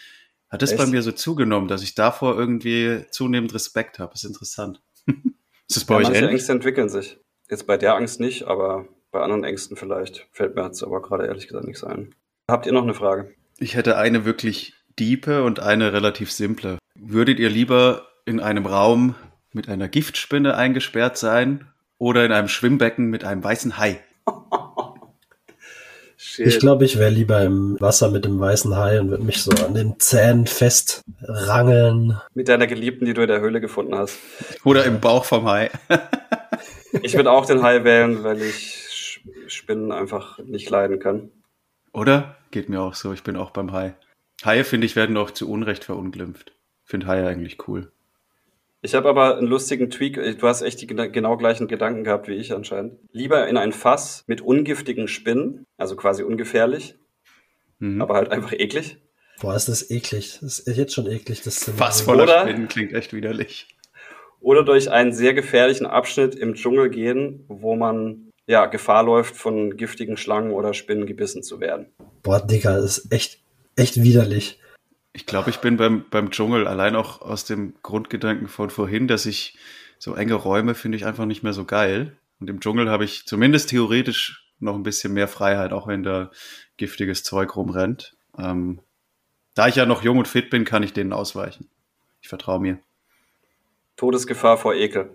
hat 0.49 0.63
es 0.63 0.75
bei 0.75 0.87
mir 0.87 1.03
so 1.03 1.11
zugenommen, 1.11 1.67
dass 1.67 1.83
ich 1.83 1.93
davor 1.93 2.35
irgendwie 2.35 3.05
zunehmend 3.11 3.53
Respekt 3.53 3.99
habe. 3.99 4.11
Das 4.13 4.23
ist 4.23 4.29
interessant. 4.29 4.81
ist 5.05 5.77
das 5.77 5.85
bei 5.85 5.93
ja, 5.93 5.99
euch 5.99 6.03
manche 6.05 6.19
ähnlich? 6.19 6.31
Ängste 6.31 6.51
entwickeln 6.53 6.89
sich. 6.89 7.19
Jetzt 7.49 7.67
bei 7.67 7.77
der 7.77 7.93
Angst 7.95 8.19
nicht, 8.19 8.47
aber 8.47 8.87
bei 9.11 9.21
anderen 9.21 9.43
Ängsten 9.43 9.77
vielleicht. 9.77 10.27
Fällt 10.31 10.55
mir 10.55 10.65
jetzt 10.65 10.83
aber 10.83 11.03
gerade 11.03 11.27
ehrlich 11.27 11.47
gesagt 11.47 11.65
nichts 11.65 11.83
ein. 11.83 12.15
Habt 12.49 12.65
ihr 12.65 12.71
noch 12.71 12.83
eine 12.83 12.95
Frage? 12.95 13.35
Ich 13.59 13.75
hätte 13.75 13.97
eine 13.97 14.25
wirklich 14.25 14.73
diepe 14.99 15.43
und 15.43 15.59
eine 15.59 15.93
relativ 15.93 16.31
simple. 16.31 16.77
Würdet 16.95 17.39
ihr 17.39 17.49
lieber 17.49 18.07
in 18.25 18.39
einem 18.39 18.65
Raum 18.65 19.15
mit 19.51 19.69
einer 19.69 19.87
Giftspinne 19.87 20.55
eingesperrt 20.55 21.17
sein 21.17 21.67
oder 21.97 22.25
in 22.25 22.31
einem 22.31 22.47
Schwimmbecken 22.47 23.05
mit 23.05 23.23
einem 23.23 23.43
weißen 23.43 23.77
Hai? 23.77 23.99
ich 26.37 26.59
glaube, 26.59 26.85
ich 26.85 26.99
wäre 26.99 27.09
lieber 27.09 27.41
im 27.41 27.77
Wasser 27.79 28.11
mit 28.11 28.25
dem 28.25 28.39
weißen 28.39 28.75
Hai 28.75 28.99
und 28.99 29.09
würde 29.09 29.23
mich 29.23 29.41
so 29.41 29.51
an 29.65 29.73
den 29.73 29.99
Zähnen 29.99 30.45
festrangeln. 30.45 32.19
Mit 32.33 32.49
deiner 32.49 32.67
Geliebten, 32.67 33.05
die 33.05 33.13
du 33.13 33.21
in 33.21 33.27
der 33.27 33.41
Höhle 33.41 33.61
gefunden 33.61 33.95
hast. 33.95 34.19
Oder 34.63 34.85
im 34.85 34.99
Bauch 34.99 35.25
vom 35.25 35.47
Hai. 35.47 35.71
ich 37.01 37.15
würde 37.15 37.31
auch 37.31 37.45
den 37.45 37.63
Hai 37.63 37.83
wählen, 37.83 38.23
weil 38.23 38.41
ich 38.41 39.21
Spinnen 39.47 39.91
einfach 39.91 40.37
nicht 40.39 40.69
leiden 40.69 40.99
kann. 40.99 41.31
Oder? 41.93 42.37
Geht 42.51 42.69
mir 42.69 42.81
auch 42.81 42.93
so. 42.93 43.13
Ich 43.13 43.23
bin 43.23 43.35
auch 43.35 43.51
beim 43.51 43.71
Hai. 43.71 43.95
Haie, 44.45 44.63
finde 44.63 44.85
ich, 44.85 44.95
werden 44.95 45.17
auch 45.17 45.31
zu 45.31 45.49
Unrecht 45.49 45.83
verunglimpft. 45.83 46.53
Finde 46.83 47.07
Haie 47.07 47.27
eigentlich 47.27 47.67
cool. 47.67 47.91
Ich 48.81 48.95
habe 48.95 49.09
aber 49.09 49.37
einen 49.37 49.47
lustigen 49.47 49.89
Tweak. 49.89 50.15
Du 50.15 50.47
hast 50.47 50.61
echt 50.61 50.81
die 50.81 50.87
genau 50.87 51.35
gleichen 51.35 51.67
Gedanken 51.67 52.05
gehabt 52.05 52.29
wie 52.29 52.35
ich 52.35 52.53
anscheinend. 52.53 52.97
Lieber 53.11 53.47
in 53.47 53.57
ein 53.57 53.73
Fass 53.73 54.23
mit 54.27 54.41
ungiftigen 54.41 55.09
Spinnen, 55.09 55.65
also 55.77 55.97
quasi 55.97 56.23
ungefährlich, 56.23 56.95
mhm. 57.79 58.01
aber 58.01 58.15
halt 58.15 58.31
einfach 58.31 58.53
eklig. 58.53 58.97
Boah, 59.41 59.55
ist 59.55 59.67
das 59.67 59.89
eklig. 59.91 60.39
Das 60.41 60.59
ist 60.59 60.77
jetzt 60.77 60.93
schon 60.93 61.07
eklig. 61.07 61.41
Das 61.41 61.63
Fass 61.63 62.01
voller 62.01 62.23
oder, 62.23 62.41
Spinnen 62.41 62.69
klingt 62.69 62.93
echt 62.93 63.13
widerlich. 63.13 63.67
Oder 64.39 64.63
durch 64.63 64.89
einen 64.89 65.11
sehr 65.11 65.33
gefährlichen 65.33 65.85
Abschnitt 65.85 66.35
im 66.35 66.55
Dschungel 66.55 66.89
gehen, 66.89 67.43
wo 67.49 67.75
man 67.75 68.31
ja 68.47 68.65
Gefahr 68.65 69.03
läuft, 69.03 69.35
von 69.35 69.75
giftigen 69.75 70.15
Schlangen 70.15 70.51
oder 70.51 70.73
Spinnen 70.73 71.05
gebissen 71.05 71.43
zu 71.43 71.59
werden. 71.59 71.87
Boah, 72.23 72.39
Digga, 72.39 72.75
das 72.75 72.99
ist 72.99 73.11
echt 73.11 73.41
echt 73.79 74.03
widerlich. 74.03 74.59
Ich 75.13 75.25
glaube, 75.25 75.49
ich 75.49 75.57
bin 75.57 75.77
beim, 75.77 76.05
beim 76.09 76.29
Dschungel 76.29 76.67
allein 76.67 76.95
auch 76.95 77.21
aus 77.21 77.45
dem 77.45 77.73
Grundgedanken 77.81 78.47
von 78.47 78.69
vorhin, 78.69 79.07
dass 79.07 79.25
ich 79.25 79.57
so 79.97 80.13
enge 80.13 80.35
Räume 80.35 80.75
finde 80.75 80.97
ich 80.97 81.05
einfach 81.05 81.25
nicht 81.25 81.43
mehr 81.43 81.53
so 81.53 81.65
geil. 81.65 82.17
Und 82.39 82.49
im 82.49 82.59
Dschungel 82.59 82.89
habe 82.89 83.05
ich 83.05 83.25
zumindest 83.25 83.69
theoretisch 83.69 84.45
noch 84.59 84.75
ein 84.75 84.83
bisschen 84.83 85.13
mehr 85.13 85.27
Freiheit, 85.27 85.73
auch 85.73 85.87
wenn 85.87 86.03
da 86.03 86.31
giftiges 86.77 87.23
Zeug 87.23 87.55
rumrennt. 87.55 88.15
Ähm, 88.37 88.81
da 89.55 89.67
ich 89.67 89.75
ja 89.75 89.85
noch 89.85 90.03
jung 90.03 90.19
und 90.19 90.27
fit 90.27 90.49
bin, 90.49 90.63
kann 90.63 90.83
ich 90.83 90.93
denen 90.93 91.11
ausweichen. 91.11 91.67
Ich 92.21 92.29
vertraue 92.29 92.59
mir. 92.59 92.79
Todesgefahr 93.97 94.57
vor 94.57 94.75
Ekel. 94.75 95.09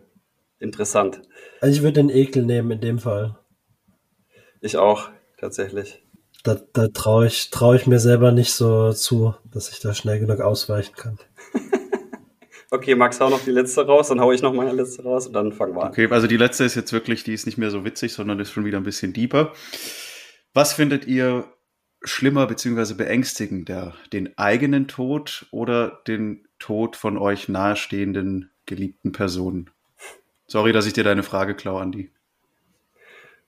Interessant. 0.59 1.23
Also 1.61 1.76
ich 1.76 1.83
würde 1.83 1.94
den 1.94 2.11
Ekel 2.11 2.44
nehmen 2.44 2.73
in 2.73 2.80
dem 2.80 2.99
Fall. 2.99 3.38
Ich 4.61 4.76
auch, 4.76 5.11
tatsächlich 5.38 6.03
da, 6.44 6.60
da 6.74 6.88
traue 6.88 7.26
ich, 7.26 7.50
trau 7.50 7.74
ich 7.74 7.86
mir 7.86 7.98
selber 7.98 8.30
nicht 8.30 8.52
so 8.52 8.92
zu, 8.92 9.34
dass 9.50 9.70
ich 9.70 9.80
da 9.80 9.94
schnell 9.94 10.20
genug 10.20 10.40
ausweichen 10.40 10.94
kann. 10.94 11.18
okay, 12.70 12.94
Max, 12.94 13.18
hau 13.18 13.30
noch 13.30 13.42
die 13.42 13.50
letzte 13.50 13.84
raus, 13.86 14.08
dann 14.08 14.20
hau 14.20 14.30
ich 14.30 14.42
noch 14.42 14.52
meine 14.52 14.72
letzte 14.72 15.02
raus 15.02 15.26
und 15.26 15.32
dann 15.32 15.52
fangen 15.52 15.74
wir 15.74 15.82
an. 15.82 15.88
Okay, 15.88 16.06
also 16.10 16.26
die 16.26 16.36
letzte 16.36 16.64
ist 16.64 16.74
jetzt 16.74 16.92
wirklich, 16.92 17.24
die 17.24 17.32
ist 17.32 17.46
nicht 17.46 17.56
mehr 17.56 17.70
so 17.70 17.84
witzig, 17.84 18.12
sondern 18.12 18.38
ist 18.40 18.52
schon 18.52 18.66
wieder 18.66 18.76
ein 18.76 18.84
bisschen 18.84 19.14
deeper. 19.14 19.52
Was 20.52 20.74
findet 20.74 21.06
ihr 21.06 21.50
schlimmer 22.02 22.46
bzw. 22.46 22.92
beängstigender? 22.92 23.94
Den 24.12 24.36
eigenen 24.36 24.86
Tod 24.86 25.46
oder 25.50 26.02
den 26.06 26.46
Tod 26.58 26.94
von 26.94 27.16
euch 27.16 27.48
nahestehenden 27.48 28.50
geliebten 28.66 29.12
Personen? 29.12 29.70
Sorry, 30.46 30.72
dass 30.72 30.86
ich 30.86 30.92
dir 30.92 31.04
deine 31.04 31.22
Frage 31.22 31.54
klaue, 31.54 31.80
Andi. 31.80 32.10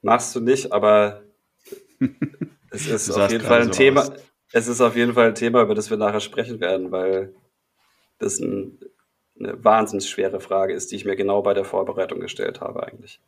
Machst 0.00 0.34
du 0.34 0.40
nicht, 0.40 0.72
aber 0.72 1.22
Es 2.70 2.86
ist 2.86 3.10
auf 3.10 3.30
jeden 3.30 3.44
Fall 3.44 3.62
ein 3.62 3.72
so 3.72 3.78
Thema. 3.78 4.02
Aus. 4.02 4.12
Es 4.52 4.68
ist 4.68 4.80
auf 4.80 4.96
jeden 4.96 5.14
Fall 5.14 5.28
ein 5.28 5.34
Thema, 5.34 5.62
über 5.62 5.74
das 5.74 5.90
wir 5.90 5.96
nachher 5.96 6.20
sprechen 6.20 6.60
werden, 6.60 6.92
weil 6.92 7.34
das 8.18 8.38
ein, 8.38 8.78
eine 9.38 9.62
wahnsinnig 9.64 10.08
schwere 10.08 10.40
Frage 10.40 10.72
ist, 10.72 10.90
die 10.90 10.96
ich 10.96 11.04
mir 11.04 11.16
genau 11.16 11.42
bei 11.42 11.54
der 11.54 11.64
Vorbereitung 11.64 12.20
gestellt 12.20 12.60
habe 12.60 12.86
eigentlich. 12.86 13.20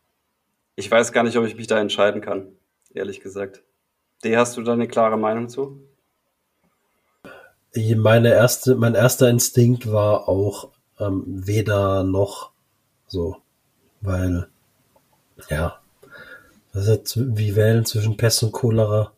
Ich 0.77 0.91
weiß 0.91 1.13
gar 1.13 1.25
nicht, 1.25 1.37
ob 1.37 1.45
ich 1.45 1.57
mich 1.57 1.67
da 1.67 1.79
entscheiden 1.81 2.21
kann, 2.21 2.53
ehrlich 2.95 3.21
gesagt. 3.21 3.63
D, 4.25 4.37
hast 4.37 4.57
du 4.57 4.63
da 4.63 4.73
eine 4.73 4.89
klare 4.89 5.17
Meinung 5.17 5.49
zu? 5.49 5.83
Meine 7.75 8.33
erste, 8.33 8.77
mein 8.77 8.95
erster 8.95 9.29
Instinkt 9.29 9.93
war 9.93 10.29
auch 10.29 10.71
ähm, 10.99 11.25
weder 11.27 12.03
noch 12.03 12.53
so, 13.07 13.37
weil 14.01 14.49
ja, 15.49 15.81
das 16.73 16.89
ist 16.89 17.37
wie 17.37 17.55
wählen 17.55 17.85
zwischen 17.85 18.17
Pest 18.17 18.43
und 18.43 18.53
Cholera 18.53 19.13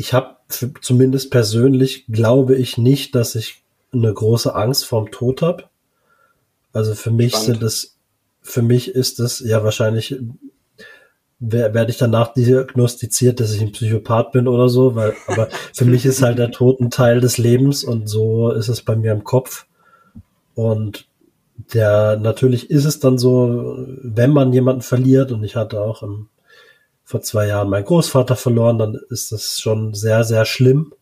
ich 0.00 0.14
habe 0.14 0.36
zumindest 0.80 1.30
persönlich 1.30 2.06
glaube 2.06 2.56
ich 2.56 2.78
nicht, 2.78 3.14
dass 3.14 3.34
ich 3.34 3.62
eine 3.92 4.12
große 4.12 4.54
Angst 4.54 4.86
vorm 4.86 5.10
Tod 5.10 5.42
habe. 5.42 5.64
Also 6.72 6.94
für 6.94 7.10
mich 7.10 7.32
Spannend. 7.32 7.46
sind 7.46 7.62
es, 7.62 7.96
für 8.40 8.62
mich 8.62 8.94
ist 8.94 9.20
es 9.20 9.40
ja 9.40 9.62
wahrscheinlich 9.62 10.18
werde 11.42 11.90
ich 11.90 11.96
danach 11.96 12.34
diagnostiziert, 12.34 13.40
dass 13.40 13.52
ich 13.52 13.62
ein 13.62 13.72
Psychopath 13.72 14.32
bin 14.32 14.46
oder 14.48 14.68
so, 14.68 14.94
weil, 14.94 15.14
aber 15.26 15.48
für 15.74 15.84
mich 15.86 16.06
ist 16.06 16.22
halt 16.22 16.38
der 16.38 16.50
Tod 16.50 16.80
ein 16.80 16.90
Teil 16.90 17.20
des 17.20 17.36
Lebens 17.36 17.84
und 17.84 18.08
so 18.08 18.50
ist 18.50 18.68
es 18.68 18.82
bei 18.82 18.96
mir 18.96 19.12
im 19.12 19.24
Kopf. 19.24 19.66
Und 20.54 21.06
der, 21.74 22.16
natürlich 22.16 22.70
ist 22.70 22.84
es 22.86 23.00
dann 23.00 23.18
so, 23.18 23.86
wenn 24.02 24.32
man 24.32 24.52
jemanden 24.52 24.82
verliert, 24.82 25.32
und 25.32 25.44
ich 25.44 25.56
hatte 25.56 25.80
auch 25.80 26.02
im 26.02 26.28
vor 27.10 27.22
zwei 27.22 27.48
Jahren 27.48 27.68
meinen 27.68 27.86
Großvater 27.86 28.36
verloren, 28.36 28.78
dann 28.78 28.96
ist 29.08 29.32
das 29.32 29.58
schon 29.58 29.94
sehr, 29.94 30.22
sehr 30.22 30.44
schlimm. 30.44 30.94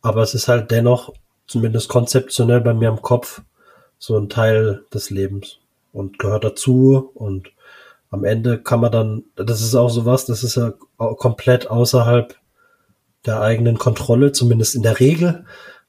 Aber 0.00 0.22
es 0.22 0.32
ist 0.34 0.46
halt 0.46 0.70
dennoch, 0.70 1.12
zumindest 1.48 1.88
konzeptionell 1.88 2.60
bei 2.60 2.72
mir 2.72 2.88
im 2.88 3.02
Kopf, 3.02 3.42
so 3.98 4.16
ein 4.16 4.28
Teil 4.28 4.84
des 4.94 5.10
Lebens 5.10 5.58
und 5.92 6.20
gehört 6.20 6.44
dazu 6.44 7.10
und 7.14 7.50
am 8.10 8.22
Ende 8.22 8.62
kann 8.62 8.78
man 8.78 8.92
dann, 8.92 9.24
das 9.34 9.60
ist 9.60 9.74
auch 9.74 9.88
sowas, 9.88 10.24
das 10.24 10.44
ist 10.44 10.54
ja 10.54 10.72
komplett 10.96 11.68
außerhalb 11.68 12.36
der 13.26 13.40
eigenen 13.40 13.76
Kontrolle, 13.76 14.30
zumindest 14.30 14.76
in 14.76 14.84
der 14.84 15.00
Regel 15.00 15.46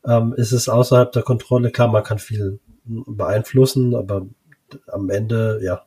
ähm, 0.08 0.34
ist 0.34 0.54
es 0.54 0.70
außerhalb 0.70 1.12
der 1.12 1.22
Kontrolle. 1.22 1.70
Klar, 1.70 1.90
man 1.90 2.04
kann 2.04 2.18
viel 2.18 2.60
beeinflussen, 2.84 3.94
aber 3.94 4.26
am 4.88 5.12
Ende, 5.12 5.60
ja, 5.64 5.86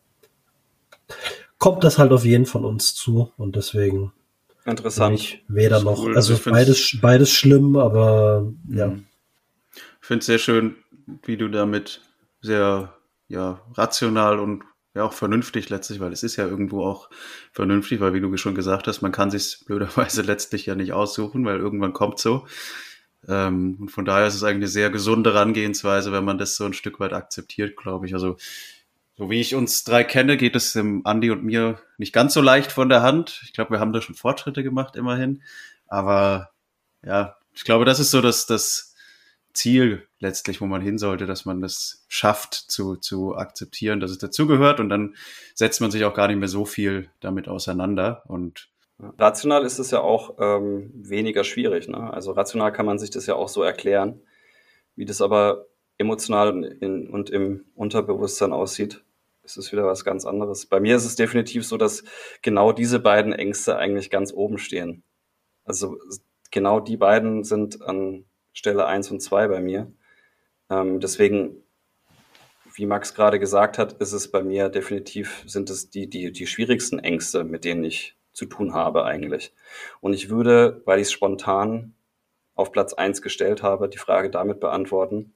kommt 1.58 1.84
das 1.84 1.98
halt 1.98 2.12
auf 2.12 2.24
jeden 2.24 2.46
von 2.46 2.64
uns 2.64 2.94
zu 2.94 3.32
und 3.36 3.56
deswegen 3.56 4.12
interessant. 4.64 5.38
Weder 5.48 5.82
noch, 5.82 6.04
cool. 6.04 6.16
also, 6.16 6.36
beides, 6.44 6.98
beides 7.00 7.32
schlimm, 7.32 7.76
aber 7.76 8.52
ja. 8.68 8.88
Mhm. 8.88 9.06
Ich 10.00 10.06
finde 10.06 10.20
es 10.20 10.26
sehr 10.26 10.38
schön, 10.38 10.76
wie 11.24 11.36
du 11.36 11.48
damit 11.48 12.00
sehr 12.40 12.94
ja, 13.28 13.60
rational 13.74 14.38
und 14.38 14.62
ja 14.94 15.04
auch 15.04 15.12
vernünftig 15.12 15.68
letztlich, 15.68 16.00
weil 16.00 16.12
es 16.12 16.22
ist 16.22 16.36
ja 16.36 16.46
irgendwo 16.46 16.84
auch 16.84 17.10
vernünftig, 17.52 18.00
weil 18.00 18.14
wie 18.14 18.20
du 18.20 18.34
schon 18.36 18.54
gesagt 18.54 18.86
hast, 18.86 19.02
man 19.02 19.12
kann 19.12 19.30
sich 19.30 19.64
blöderweise 19.66 20.22
letztlich 20.22 20.66
ja 20.66 20.74
nicht 20.74 20.92
aussuchen, 20.92 21.44
weil 21.44 21.58
irgendwann 21.58 21.92
kommt 21.92 22.18
so. 22.18 22.46
Ähm, 23.28 23.76
und 23.80 23.90
von 23.90 24.04
daher 24.04 24.28
ist 24.28 24.36
es 24.36 24.42
eigentlich 24.42 24.56
eine 24.56 24.68
sehr 24.68 24.90
gesunde 24.90 25.34
Herangehensweise, 25.34 26.12
wenn 26.12 26.24
man 26.24 26.38
das 26.38 26.56
so 26.56 26.64
ein 26.64 26.72
Stück 26.72 27.00
weit 27.00 27.12
akzeptiert, 27.12 27.76
glaube 27.76 28.06
ich. 28.06 28.14
Also 28.14 28.36
so 29.16 29.30
wie 29.30 29.40
ich 29.40 29.54
uns 29.54 29.84
drei 29.84 30.04
kenne, 30.04 30.36
geht 30.36 30.56
es 30.56 30.74
dem 30.74 31.06
Andi 31.06 31.30
und 31.30 31.42
mir 31.42 31.78
nicht 31.98 32.12
ganz 32.12 32.34
so 32.34 32.40
leicht 32.40 32.70
von 32.70 32.88
der 32.88 33.02
Hand. 33.02 33.40
Ich 33.44 33.52
glaube, 33.52 33.72
wir 33.72 33.80
haben 33.80 33.92
da 33.92 34.00
schon 34.00 34.14
Fortschritte 34.14 34.62
gemacht, 34.62 34.96
immerhin. 34.96 35.42
Aber 35.86 36.50
ja, 37.02 37.36
ich 37.54 37.64
glaube, 37.64 37.84
das 37.84 37.98
ist 37.98 38.10
so 38.10 38.20
das, 38.20 38.46
das 38.46 38.94
Ziel 39.54 40.06
letztlich, 40.18 40.60
wo 40.60 40.66
man 40.66 40.82
hin 40.82 40.98
sollte, 40.98 41.26
dass 41.26 41.46
man 41.46 41.62
das 41.62 42.04
schafft 42.08 42.54
zu, 42.54 42.96
zu 42.96 43.36
akzeptieren, 43.36 44.00
dass 44.00 44.10
es 44.10 44.18
dazugehört 44.18 44.80
und 44.80 44.90
dann 44.90 45.16
setzt 45.54 45.80
man 45.80 45.90
sich 45.90 46.04
auch 46.04 46.14
gar 46.14 46.28
nicht 46.28 46.38
mehr 46.38 46.48
so 46.48 46.64
viel 46.64 47.10
damit 47.20 47.48
auseinander 47.48 48.22
und 48.26 48.68
Rational 49.18 49.64
ist 49.66 49.78
es 49.78 49.90
ja 49.90 50.00
auch 50.00 50.36
ähm, 50.38 50.90
weniger 50.94 51.44
schwierig. 51.44 51.86
Ne? 51.86 52.12
Also 52.12 52.32
rational 52.32 52.72
kann 52.72 52.86
man 52.86 52.98
sich 52.98 53.10
das 53.10 53.26
ja 53.26 53.34
auch 53.34 53.50
so 53.50 53.62
erklären. 53.62 54.22
Wie 54.94 55.04
das 55.04 55.20
aber 55.20 55.66
emotional 55.98 56.64
in, 56.64 57.10
und 57.10 57.28
im 57.28 57.66
Unterbewusstsein 57.74 58.54
aussieht, 58.54 59.04
ist 59.46 59.56
es 59.56 59.72
wieder 59.72 59.86
was 59.86 60.04
ganz 60.04 60.26
anderes. 60.26 60.66
Bei 60.66 60.80
mir 60.80 60.96
ist 60.96 61.06
es 61.06 61.16
definitiv 61.16 61.66
so, 61.66 61.76
dass 61.76 62.04
genau 62.42 62.72
diese 62.72 63.00
beiden 63.00 63.32
Ängste 63.32 63.76
eigentlich 63.76 64.10
ganz 64.10 64.32
oben 64.32 64.58
stehen. 64.58 65.04
Also 65.64 65.98
genau 66.50 66.80
die 66.80 66.96
beiden 66.96 67.44
sind 67.44 67.82
an 67.82 68.24
Stelle 68.52 68.86
eins 68.86 69.10
und 69.10 69.20
zwei 69.20 69.48
bei 69.48 69.60
mir. 69.60 69.92
Ähm, 70.68 71.00
deswegen, 71.00 71.62
wie 72.74 72.86
Max 72.86 73.14
gerade 73.14 73.38
gesagt 73.38 73.78
hat, 73.78 73.94
ist 73.94 74.12
es 74.12 74.30
bei 74.30 74.42
mir 74.42 74.68
definitiv, 74.68 75.44
sind 75.46 75.70
es 75.70 75.90
die, 75.90 76.08
die, 76.08 76.32
die 76.32 76.46
schwierigsten 76.46 76.98
Ängste, 76.98 77.44
mit 77.44 77.64
denen 77.64 77.84
ich 77.84 78.16
zu 78.32 78.46
tun 78.46 78.74
habe 78.74 79.04
eigentlich. 79.04 79.54
Und 80.00 80.12
ich 80.12 80.28
würde, 80.28 80.82
weil 80.84 80.98
ich 80.98 81.06
es 81.06 81.12
spontan 81.12 81.94
auf 82.54 82.72
Platz 82.72 82.94
eins 82.94 83.22
gestellt 83.22 83.62
habe, 83.62 83.88
die 83.88 83.98
Frage 83.98 84.30
damit 84.30 84.60
beantworten, 84.60 85.34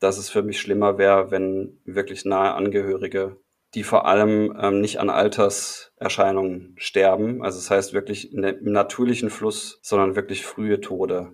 dass 0.00 0.18
es 0.18 0.30
für 0.30 0.42
mich 0.42 0.60
schlimmer 0.60 0.98
wäre, 0.98 1.30
wenn 1.30 1.78
wirklich 1.84 2.24
nahe 2.24 2.54
Angehörige, 2.54 3.36
die 3.74 3.84
vor 3.84 4.06
allem 4.06 4.56
ähm, 4.60 4.80
nicht 4.80 4.98
an 4.98 5.10
Alterserscheinungen 5.10 6.74
sterben, 6.76 7.42
also 7.44 7.58
das 7.58 7.70
heißt 7.70 7.92
wirklich 7.92 8.32
im 8.32 8.72
natürlichen 8.72 9.30
Fluss, 9.30 9.78
sondern 9.82 10.16
wirklich 10.16 10.44
frühe 10.44 10.80
Tode. 10.80 11.32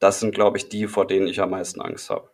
Das 0.00 0.18
sind, 0.18 0.34
glaube 0.34 0.56
ich, 0.56 0.68
die, 0.68 0.88
vor 0.88 1.06
denen 1.06 1.28
ich 1.28 1.40
am 1.40 1.50
meisten 1.50 1.80
Angst 1.80 2.10
habe. 2.10 2.30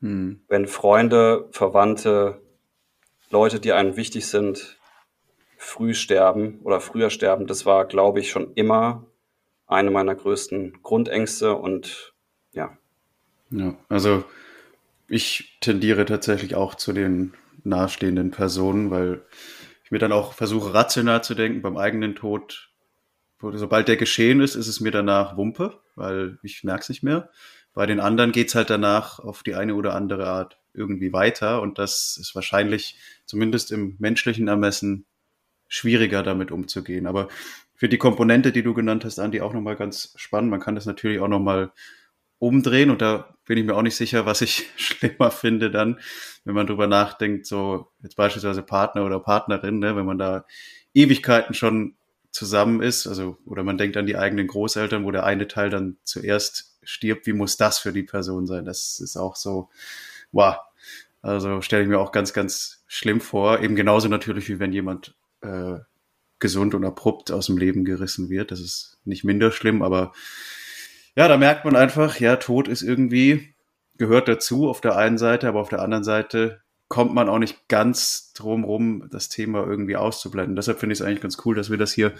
Hm. 0.00 0.44
Wenn 0.48 0.66
Freunde, 0.66 1.48
Verwandte, 1.50 2.42
Leute, 3.30 3.58
die 3.58 3.72
einem 3.72 3.96
wichtig 3.96 4.26
sind, 4.28 4.78
früh 5.56 5.94
sterben 5.94 6.60
oder 6.62 6.80
früher 6.80 7.10
sterben, 7.10 7.46
das 7.46 7.66
war, 7.66 7.86
glaube 7.86 8.20
ich, 8.20 8.30
schon 8.30 8.52
immer 8.54 9.06
eine 9.66 9.90
meiner 9.90 10.14
größten 10.14 10.82
Grundängste 10.82 11.56
und 11.56 12.14
ja. 12.52 12.76
Ja, 13.50 13.74
also 13.88 14.24
ich 15.08 15.58
tendiere 15.60 16.04
tatsächlich 16.04 16.54
auch 16.54 16.74
zu 16.74 16.92
den 16.92 17.34
nahestehenden 17.64 18.30
Personen, 18.30 18.90
weil 18.90 19.22
ich 19.84 19.90
mir 19.90 19.98
dann 19.98 20.12
auch 20.12 20.32
versuche, 20.32 20.74
rational 20.74 21.22
zu 21.22 21.34
denken 21.34 21.62
beim 21.62 21.76
eigenen 21.76 22.14
Tod. 22.14 22.70
Sobald 23.40 23.88
der 23.88 23.96
geschehen 23.96 24.40
ist, 24.40 24.54
ist 24.54 24.66
es 24.66 24.80
mir 24.80 24.90
danach 24.90 25.36
Wumpe, 25.36 25.80
weil 25.94 26.38
ich 26.42 26.64
merke 26.64 26.82
es 26.82 26.88
nicht 26.88 27.02
mehr. 27.02 27.30
Bei 27.72 27.86
den 27.86 28.00
anderen 28.00 28.32
geht's 28.32 28.54
halt 28.54 28.70
danach 28.70 29.18
auf 29.18 29.42
die 29.42 29.54
eine 29.54 29.74
oder 29.74 29.94
andere 29.94 30.26
Art 30.26 30.58
irgendwie 30.72 31.12
weiter 31.12 31.62
und 31.62 31.78
das 31.78 32.16
ist 32.20 32.34
wahrscheinlich 32.34 32.98
zumindest 33.26 33.72
im 33.72 33.96
menschlichen 33.98 34.48
Ermessen 34.48 35.06
schwieriger 35.68 36.22
damit 36.22 36.50
umzugehen. 36.50 37.06
Aber 37.06 37.28
für 37.74 37.88
die 37.88 37.98
Komponente, 37.98 38.52
die 38.52 38.62
du 38.62 38.72
genannt 38.72 39.04
hast, 39.04 39.18
Andi, 39.18 39.40
auch 39.40 39.52
nochmal 39.52 39.76
ganz 39.76 40.14
spannend. 40.16 40.50
Man 40.50 40.60
kann 40.60 40.74
das 40.74 40.86
natürlich 40.86 41.20
auch 41.20 41.28
nochmal 41.28 41.70
umdrehen 42.38 42.90
und 42.90 43.02
da 43.02 43.34
bin 43.46 43.58
ich 43.58 43.64
mir 43.64 43.74
auch 43.74 43.82
nicht 43.82 43.96
sicher, 43.96 44.26
was 44.26 44.42
ich 44.42 44.70
schlimmer 44.76 45.30
finde 45.30 45.70
dann, 45.70 46.00
wenn 46.44 46.54
man 46.54 46.66
drüber 46.66 46.86
nachdenkt, 46.86 47.46
so 47.46 47.88
jetzt 48.02 48.16
beispielsweise 48.16 48.62
Partner 48.62 49.04
oder 49.04 49.20
Partnerin, 49.20 49.78
ne, 49.78 49.96
wenn 49.96 50.06
man 50.06 50.18
da 50.18 50.44
Ewigkeiten 50.94 51.54
schon 51.54 51.94
zusammen 52.30 52.82
ist, 52.82 53.06
also 53.06 53.38
oder 53.46 53.62
man 53.62 53.78
denkt 53.78 53.96
an 53.96 54.06
die 54.06 54.16
eigenen 54.16 54.46
Großeltern, 54.46 55.04
wo 55.04 55.10
der 55.10 55.24
eine 55.24 55.48
Teil 55.48 55.70
dann 55.70 55.96
zuerst 56.04 56.78
stirbt, 56.82 57.26
wie 57.26 57.32
muss 57.32 57.56
das 57.56 57.78
für 57.78 57.92
die 57.92 58.02
Person 58.02 58.46
sein? 58.46 58.64
Das 58.64 59.00
ist 59.00 59.16
auch 59.16 59.36
so, 59.36 59.70
wow. 60.32 60.56
Also 61.22 61.60
stelle 61.60 61.82
ich 61.82 61.88
mir 61.88 61.98
auch 61.98 62.12
ganz, 62.12 62.32
ganz 62.32 62.84
schlimm 62.86 63.20
vor. 63.20 63.60
Eben 63.60 63.74
genauso 63.74 64.08
natürlich, 64.08 64.48
wie 64.48 64.60
wenn 64.60 64.72
jemand 64.72 65.14
äh, 65.40 65.78
gesund 66.38 66.74
und 66.74 66.84
abrupt 66.84 67.32
aus 67.32 67.46
dem 67.46 67.56
Leben 67.56 67.84
gerissen 67.84 68.28
wird. 68.28 68.50
Das 68.50 68.60
ist 68.60 68.98
nicht 69.04 69.24
minder 69.24 69.50
schlimm, 69.50 69.82
aber 69.82 70.12
ja, 71.16 71.28
da 71.28 71.36
merkt 71.36 71.64
man 71.64 71.76
einfach, 71.76 72.20
ja, 72.20 72.36
Tod 72.36 72.68
ist 72.68 72.82
irgendwie, 72.82 73.54
gehört 73.96 74.28
dazu 74.28 74.68
auf 74.68 74.80
der 74.80 74.96
einen 74.96 75.18
Seite, 75.18 75.48
aber 75.48 75.60
auf 75.60 75.70
der 75.70 75.82
anderen 75.82 76.04
Seite 76.04 76.60
kommt 76.88 77.14
man 77.14 77.28
auch 77.28 77.38
nicht 77.38 77.68
ganz 77.68 78.32
drum 78.34 78.64
rum, 78.64 79.08
das 79.10 79.28
Thema 79.28 79.66
irgendwie 79.66 79.96
auszublenden. 79.96 80.54
Deshalb 80.54 80.78
finde 80.78 80.92
ich 80.92 81.00
es 81.00 81.06
eigentlich 81.06 81.22
ganz 81.22 81.38
cool, 81.44 81.56
dass 81.56 81.70
wir 81.70 81.78
das 81.78 81.92
hier 81.92 82.12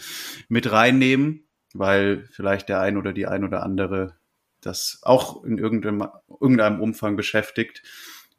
mit 0.48 0.72
reinnehmen, 0.72 1.46
weil 1.74 2.24
vielleicht 2.32 2.68
der 2.68 2.80
ein 2.80 2.96
oder 2.96 3.12
die 3.12 3.26
ein 3.26 3.44
oder 3.44 3.62
andere 3.62 4.16
das 4.62 4.98
auch 5.02 5.44
in 5.44 5.58
irgendeinem, 5.58 6.08
irgendeinem 6.40 6.80
Umfang 6.80 7.16
beschäftigt. 7.16 7.82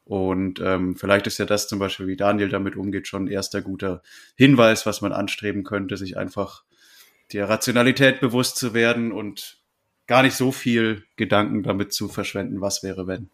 Und 0.04 0.60
ähm, 0.60 0.96
vielleicht 0.98 1.28
ist 1.28 1.38
ja 1.38 1.46
das 1.46 1.68
zum 1.68 1.80
Beispiel, 1.80 2.08
wie 2.08 2.18
Daniel 2.18 2.50
damit 2.50 2.76
umgeht, 2.76 3.08
schon 3.08 3.26
ein 3.26 3.32
erster 3.32 3.62
guter 3.62 4.02
Hinweis, 4.36 4.86
was 4.86 5.02
man 5.02 5.14
anstreben 5.14 5.64
könnte, 5.64 5.98
sich 5.98 6.18
einfach 6.18 6.64
der 7.32 7.48
Rationalität 7.48 8.20
bewusst 8.20 8.58
zu 8.58 8.74
werden 8.74 9.12
und 9.12 9.57
gar 10.08 10.24
nicht 10.24 10.36
so 10.36 10.52
viel 10.52 11.04
Gedanken 11.18 11.64
damit 11.64 11.94
zu 11.94 12.08
verschwenden, 12.08 12.62
was 12.62 12.82
wäre, 12.82 13.08
wenn. 13.08 13.30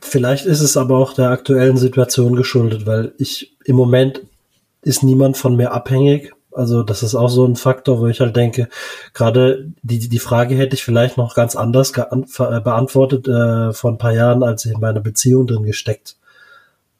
Vielleicht 0.00 0.46
ist 0.46 0.60
es 0.60 0.76
aber 0.76 0.96
auch 0.96 1.12
der 1.12 1.28
aktuellen 1.28 1.76
Situation 1.76 2.34
geschuldet, 2.34 2.86
weil 2.86 3.12
ich 3.18 3.56
im 3.64 3.76
Moment 3.76 4.22
ist 4.82 5.02
niemand 5.02 5.36
von 5.36 5.56
mir 5.56 5.72
abhängig. 5.72 6.32
Also 6.52 6.82
das 6.82 7.02
ist 7.02 7.14
auch 7.14 7.28
so 7.28 7.44
ein 7.44 7.56
Faktor, 7.56 8.00
wo 8.00 8.06
ich 8.06 8.20
halt 8.20 8.34
denke, 8.34 8.68
gerade 9.12 9.70
die, 9.82 10.08
die 10.08 10.18
Frage 10.18 10.56
hätte 10.56 10.74
ich 10.74 10.82
vielleicht 10.82 11.18
noch 11.18 11.34
ganz 11.34 11.56
anders 11.56 11.92
äh, 11.92 12.60
beantwortet 12.60 13.28
äh, 13.28 13.72
vor 13.74 13.92
ein 13.92 13.98
paar 13.98 14.14
Jahren, 14.14 14.42
als 14.42 14.64
ich 14.64 14.72
in 14.72 14.80
meiner 14.80 15.00
Beziehung 15.00 15.46
drin 15.46 15.64
gesteckt 15.64 16.16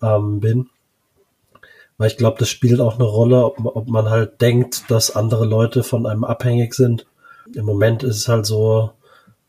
ähm, 0.02 0.40
bin. 0.40 0.68
Weil 1.96 2.08
ich 2.08 2.18
glaube, 2.18 2.38
das 2.38 2.50
spielt 2.50 2.80
auch 2.80 2.96
eine 2.96 3.04
Rolle, 3.04 3.44
ob, 3.44 3.58
ob 3.64 3.88
man 3.88 4.10
halt 4.10 4.40
denkt, 4.40 4.90
dass 4.90 5.16
andere 5.16 5.46
Leute 5.46 5.82
von 5.82 6.06
einem 6.06 6.24
abhängig 6.24 6.74
sind 6.74 7.06
im 7.54 7.64
Moment 7.64 8.02
ist 8.02 8.16
es 8.16 8.28
halt 8.28 8.46
so, 8.46 8.92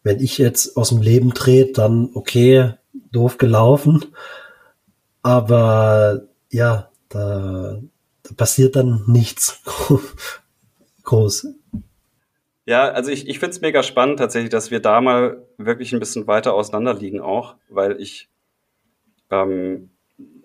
wenn 0.03 0.19
ich 0.19 0.37
jetzt 0.37 0.77
aus 0.77 0.89
dem 0.89 1.01
Leben 1.01 1.33
trete, 1.33 1.73
dann 1.73 2.09
okay, 2.13 2.73
doof 3.11 3.37
gelaufen. 3.37 4.05
Aber 5.21 6.21
ja, 6.49 6.89
da, 7.09 7.79
da 8.23 8.33
passiert 8.35 8.75
dann 8.75 9.03
nichts 9.07 9.61
groß. 11.03 11.47
Ja, 12.65 12.91
also 12.91 13.09
ich, 13.09 13.27
ich 13.27 13.39
finde 13.39 13.55
es 13.55 13.61
mega 13.61 13.81
spannend 13.81 14.19
tatsächlich, 14.19 14.51
dass 14.51 14.69
wir 14.69 14.79
da 14.79 15.01
mal 15.01 15.43
wirklich 15.57 15.91
ein 15.91 15.99
bisschen 15.99 16.27
weiter 16.27 16.53
auseinander 16.53 16.93
liegen 16.93 17.19
auch, 17.19 17.55
weil 17.67 17.99
ich 17.99 18.29
ähm, 19.31 19.89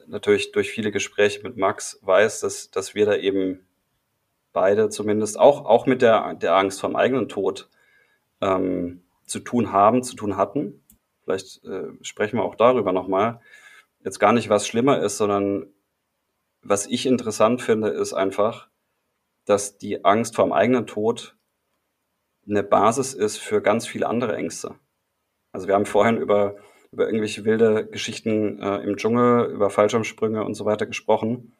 natürlich 0.06 0.52
durch 0.52 0.70
viele 0.70 0.90
Gespräche 0.90 1.42
mit 1.42 1.56
Max 1.56 1.98
weiß, 2.02 2.40
dass, 2.40 2.70
dass 2.70 2.94
wir 2.94 3.06
da 3.06 3.14
eben 3.14 3.60
beide 4.54 4.88
zumindest 4.88 5.38
auch, 5.38 5.66
auch 5.66 5.84
mit 5.84 6.00
der, 6.00 6.34
der 6.34 6.56
Angst 6.56 6.80
vom 6.80 6.96
eigenen 6.96 7.28
Tod 7.28 7.68
ähm, 8.40 9.02
zu 9.26 9.40
tun 9.40 9.72
haben, 9.72 10.02
zu 10.02 10.16
tun 10.16 10.38
hatten. 10.38 10.82
Vielleicht 11.24 11.62
äh, 11.64 11.88
sprechen 12.00 12.38
wir 12.38 12.44
auch 12.44 12.54
darüber 12.54 12.92
nochmal. 12.92 13.40
Jetzt 14.02 14.20
gar 14.20 14.32
nicht, 14.32 14.48
was 14.48 14.66
schlimmer 14.66 15.00
ist, 15.00 15.18
sondern 15.18 15.66
was 16.62 16.86
ich 16.86 17.04
interessant 17.04 17.60
finde, 17.60 17.88
ist 17.88 18.14
einfach, 18.14 18.68
dass 19.44 19.76
die 19.76 20.04
Angst 20.04 20.36
vor 20.36 20.46
dem 20.46 20.52
eigenen 20.52 20.86
Tod 20.86 21.36
eine 22.48 22.62
Basis 22.62 23.12
ist 23.12 23.38
für 23.38 23.60
ganz 23.60 23.86
viele 23.86 24.06
andere 24.06 24.36
Ängste. 24.36 24.76
Also 25.52 25.66
wir 25.66 25.74
haben 25.74 25.86
vorhin 25.86 26.16
über, 26.16 26.56
über 26.92 27.06
irgendwelche 27.06 27.44
wilde 27.44 27.86
Geschichten 27.86 28.60
äh, 28.60 28.78
im 28.78 28.96
Dschungel, 28.96 29.46
über 29.46 29.70
Fallschirmsprünge 29.70 30.44
und 30.44 30.54
so 30.54 30.64
weiter 30.64 30.86
gesprochen. 30.86 31.54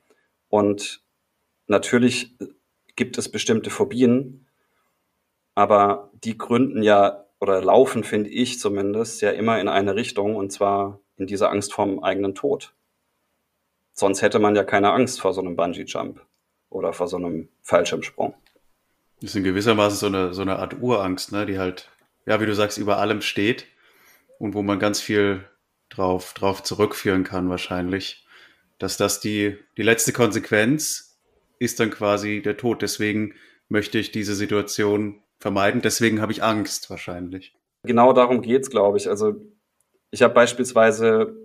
Und 0.48 1.02
natürlich 1.66 2.36
gibt 2.96 3.18
es 3.18 3.30
bestimmte 3.30 3.70
Phobien, 3.70 4.46
aber 5.54 6.10
die 6.24 6.38
gründen 6.38 6.82
ja 6.82 7.24
oder 7.40 7.62
laufen, 7.62 8.04
finde 8.04 8.30
ich 8.30 8.58
zumindest, 8.58 9.20
ja 9.20 9.30
immer 9.30 9.60
in 9.60 9.68
eine 9.68 9.94
Richtung 9.94 10.36
und 10.36 10.50
zwar 10.50 11.00
in 11.16 11.26
dieser 11.26 11.50
Angst 11.50 11.72
vorm 11.72 12.02
eigenen 12.02 12.34
Tod. 12.34 12.74
Sonst 13.92 14.22
hätte 14.22 14.38
man 14.38 14.56
ja 14.56 14.64
keine 14.64 14.92
Angst 14.92 15.20
vor 15.20 15.32
so 15.32 15.40
einem 15.40 15.54
Bungee-Jump 15.54 16.20
oder 16.70 16.92
vor 16.92 17.06
so 17.06 17.16
einem 17.16 17.48
Fallschirmsprung. 17.62 18.34
Das 19.20 19.30
ist 19.30 19.36
in 19.36 19.44
gewissermaßen 19.44 19.98
so 19.98 20.06
eine, 20.06 20.34
so 20.34 20.42
eine 20.42 20.58
Art 20.58 20.80
Urangst, 20.80 21.32
ne, 21.32 21.46
die 21.46 21.58
halt, 21.58 21.90
ja, 22.26 22.40
wie 22.40 22.46
du 22.46 22.54
sagst, 22.54 22.78
über 22.78 22.98
allem 22.98 23.20
steht 23.20 23.66
und 24.38 24.54
wo 24.54 24.62
man 24.62 24.78
ganz 24.78 25.00
viel 25.00 25.44
drauf, 25.88 26.34
drauf 26.34 26.62
zurückführen 26.62 27.24
kann 27.24 27.48
wahrscheinlich, 27.48 28.26
dass 28.78 28.96
das 28.96 29.20
die, 29.20 29.56
die 29.76 29.82
letzte 29.82 30.12
Konsequenz 30.12 31.03
ist 31.58 31.80
dann 31.80 31.90
quasi 31.90 32.42
der 32.42 32.56
Tod. 32.56 32.82
Deswegen 32.82 33.34
möchte 33.68 33.98
ich 33.98 34.12
diese 34.12 34.34
Situation 34.34 35.22
vermeiden. 35.38 35.80
Deswegen 35.82 36.20
habe 36.20 36.32
ich 36.32 36.42
Angst 36.42 36.90
wahrscheinlich. 36.90 37.54
Genau 37.84 38.12
darum 38.12 38.40
geht's, 38.40 38.70
glaube 38.70 38.98
ich. 38.98 39.08
Also 39.08 39.34
ich 40.10 40.22
habe 40.22 40.34
beispielsweise 40.34 41.36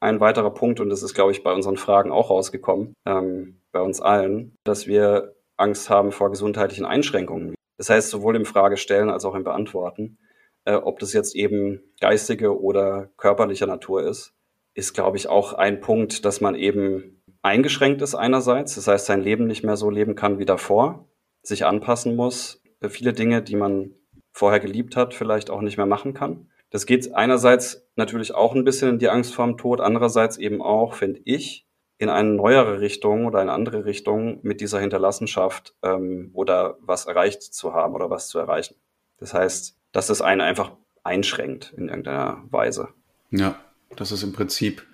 ein 0.00 0.20
weiterer 0.20 0.52
Punkt, 0.52 0.80
und 0.80 0.90
das 0.90 1.02
ist, 1.02 1.14
glaube 1.14 1.32
ich, 1.32 1.42
bei 1.42 1.52
unseren 1.52 1.76
Fragen 1.76 2.12
auch 2.12 2.30
rausgekommen, 2.30 2.94
ähm, 3.06 3.60
bei 3.72 3.80
uns 3.80 4.00
allen, 4.00 4.54
dass 4.64 4.86
wir 4.86 5.34
Angst 5.56 5.88
haben 5.88 6.12
vor 6.12 6.30
gesundheitlichen 6.30 6.84
Einschränkungen. 6.84 7.54
Das 7.78 7.88
heißt, 7.88 8.10
sowohl 8.10 8.36
im 8.36 8.44
Fragestellen 8.44 9.10
als 9.10 9.24
auch 9.24 9.34
im 9.34 9.44
Beantworten, 9.44 10.18
äh, 10.64 10.74
ob 10.74 10.98
das 10.98 11.12
jetzt 11.12 11.34
eben 11.34 11.80
geistige 12.00 12.60
oder 12.60 13.10
körperlicher 13.16 13.66
Natur 13.66 14.02
ist, 14.02 14.34
ist, 14.74 14.92
glaube 14.92 15.16
ich, 15.16 15.28
auch 15.28 15.54
ein 15.54 15.80
Punkt, 15.80 16.24
dass 16.24 16.42
man 16.42 16.54
eben 16.54 17.15
eingeschränkt 17.46 18.02
ist 18.02 18.14
einerseits, 18.14 18.74
das 18.74 18.88
heißt 18.88 19.06
sein 19.06 19.22
Leben 19.22 19.46
nicht 19.46 19.64
mehr 19.64 19.76
so 19.76 19.90
leben 19.90 20.14
kann 20.14 20.38
wie 20.38 20.44
davor, 20.44 21.08
sich 21.42 21.64
anpassen 21.64 22.16
muss, 22.16 22.62
viele 22.88 23.12
Dinge, 23.12 23.42
die 23.42 23.56
man 23.56 23.92
vorher 24.32 24.60
geliebt 24.60 24.96
hat, 24.96 25.14
vielleicht 25.14 25.48
auch 25.50 25.62
nicht 25.62 25.76
mehr 25.76 25.86
machen 25.86 26.12
kann. 26.12 26.50
Das 26.70 26.84
geht 26.84 27.14
einerseits 27.14 27.88
natürlich 27.96 28.34
auch 28.34 28.54
ein 28.54 28.64
bisschen 28.64 28.90
in 28.90 28.98
die 28.98 29.08
Angst 29.08 29.34
vorm 29.34 29.56
Tod, 29.56 29.80
andererseits 29.80 30.36
eben 30.36 30.60
auch, 30.60 30.94
finde 30.94 31.20
ich, 31.24 31.66
in 31.98 32.10
eine 32.10 32.28
neuere 32.28 32.80
Richtung 32.80 33.24
oder 33.24 33.38
eine 33.38 33.52
andere 33.52 33.86
Richtung 33.86 34.40
mit 34.42 34.60
dieser 34.60 34.80
Hinterlassenschaft 34.80 35.74
ähm, 35.82 36.30
oder 36.34 36.76
was 36.80 37.06
erreicht 37.06 37.42
zu 37.42 37.72
haben 37.72 37.94
oder 37.94 38.10
was 38.10 38.28
zu 38.28 38.38
erreichen. 38.38 38.74
Das 39.18 39.32
heißt, 39.32 39.78
dass 39.92 40.10
es 40.10 40.20
einen 40.20 40.42
einfach 40.42 40.72
einschränkt 41.02 41.72
in 41.76 41.88
irgendeiner 41.88 42.44
Weise. 42.50 42.88
Ja, 43.30 43.58
das 43.96 44.12
ist 44.12 44.22
im 44.22 44.32
Prinzip 44.32 44.86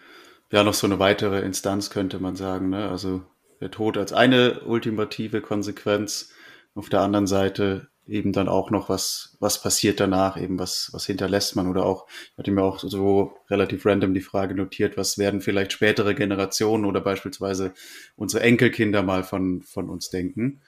ja 0.53 0.63
noch 0.63 0.75
so 0.75 0.87
eine 0.87 0.99
weitere 0.99 1.41
Instanz, 1.41 1.91
könnte 1.91 2.21
man 2.21 2.37
sagen. 2.37 2.71
Ne? 2.71 2.89
Also 2.89 3.23
der 3.61 3.71
Tod 3.71 3.97
als 3.97 4.13
eine 4.13 4.61
ultimative 4.61 5.41
Konsequenz, 5.41 6.31
auf 6.75 6.89
der 6.89 7.01
anderen 7.01 7.27
Seite 7.27 7.89
eben 8.07 8.33
dann 8.33 8.49
auch 8.49 8.71
noch, 8.71 8.89
was, 8.89 9.37
was 9.41 9.63
passiert 9.63 10.01
danach, 10.01 10.37
eben 10.37 10.59
was, 10.59 10.91
was 10.93 11.07
hinterlässt 11.07 11.55
man 11.55 11.69
oder 11.69 11.87
auch, 11.87 12.07
ich 12.33 12.39
hatte 12.39 12.51
mir 12.51 12.63
auch 12.63 12.81
so 12.81 13.37
relativ 13.49 13.87
random 13.87 14.13
die 14.13 14.21
Frage 14.21 14.55
notiert, 14.55 14.97
was 14.97 15.19
werden 15.19 15.41
vielleicht 15.41 15.73
spätere 15.73 16.15
Generationen 16.15 16.85
oder 16.85 17.01
beispielsweise 17.01 17.73
unsere 18.17 18.43
Enkelkinder 18.43 19.03
mal 19.03 19.23
von, 19.23 19.63
von 19.63 19.89
uns 19.89 20.11
denken. 20.11 20.61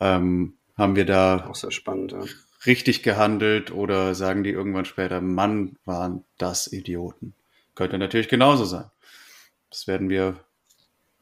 Ähm, 0.00 0.54
haben 0.76 0.96
wir 0.96 1.06
da 1.06 1.50
sehr 1.54 1.70
spannend, 1.70 2.12
ja. 2.12 2.24
richtig 2.66 3.02
gehandelt 3.02 3.70
oder 3.70 4.14
sagen 4.14 4.44
die 4.44 4.50
irgendwann 4.50 4.84
später, 4.84 5.22
Mann, 5.22 5.76
waren 5.86 6.24
das 6.36 6.70
Idioten? 6.70 7.32
Könnte 7.74 7.96
natürlich 7.96 8.28
genauso 8.28 8.66
sein. 8.66 8.90
Das 9.70 9.86
werden 9.86 10.08
wir 10.08 10.40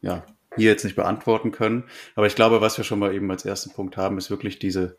ja 0.01 0.25
hier 0.55 0.71
jetzt 0.71 0.83
nicht 0.83 0.95
beantworten 0.95 1.51
können. 1.51 1.85
Aber 2.15 2.27
ich 2.27 2.35
glaube, 2.35 2.61
was 2.61 2.77
wir 2.77 2.83
schon 2.83 2.99
mal 2.99 3.13
eben 3.13 3.29
als 3.29 3.45
ersten 3.45 3.71
Punkt 3.71 3.97
haben, 3.97 4.17
ist 4.17 4.29
wirklich 4.29 4.59
diese, 4.59 4.97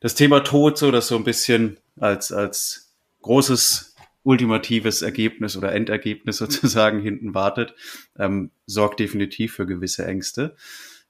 das 0.00 0.14
Thema 0.14 0.40
Tod, 0.40 0.78
so 0.78 0.90
das 0.90 1.08
so 1.08 1.16
ein 1.16 1.24
bisschen 1.24 1.78
als, 1.98 2.32
als 2.32 2.94
großes 3.22 3.94
ultimatives 4.24 5.02
Ergebnis 5.02 5.56
oder 5.56 5.72
Endergebnis 5.72 6.36
sozusagen 6.38 7.00
hinten 7.00 7.34
wartet, 7.34 7.74
ähm, 8.18 8.50
sorgt 8.66 9.00
definitiv 9.00 9.54
für 9.54 9.66
gewisse 9.66 10.06
Ängste. 10.06 10.56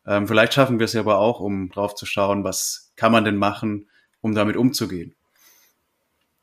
Ähm, 0.07 0.27
vielleicht 0.27 0.55
schaffen 0.55 0.79
wir 0.79 0.85
es 0.85 0.95
ja 0.95 1.01
aber 1.01 1.19
auch, 1.19 1.41
um 1.41 1.71
drauf 1.71 1.95
zu 1.95 2.07
schauen, 2.07 2.45
was 2.45 2.93
kann 2.97 3.12
man 3.12 3.25
denn 3.25 3.37
machen, 3.37 3.88
um 4.21 4.35
damit 4.35 4.57
umzugehen. 4.57 5.15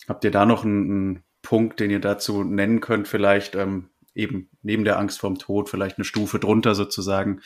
Habt 0.07 0.23
ihr 0.23 0.31
da 0.31 0.45
noch 0.45 0.63
einen, 0.63 0.83
einen 0.83 1.23
Punkt, 1.41 1.79
den 1.79 1.91
ihr 1.91 1.99
dazu 1.99 2.43
nennen 2.43 2.79
könnt, 2.79 3.07
vielleicht 3.07 3.55
ähm, 3.55 3.89
eben 4.19 4.49
neben 4.61 4.83
der 4.83 4.99
Angst 4.99 5.19
vorm 5.19 5.37
Tod, 5.37 5.69
vielleicht 5.69 5.97
eine 5.97 6.05
Stufe 6.05 6.39
drunter 6.39 6.75
sozusagen, 6.75 7.41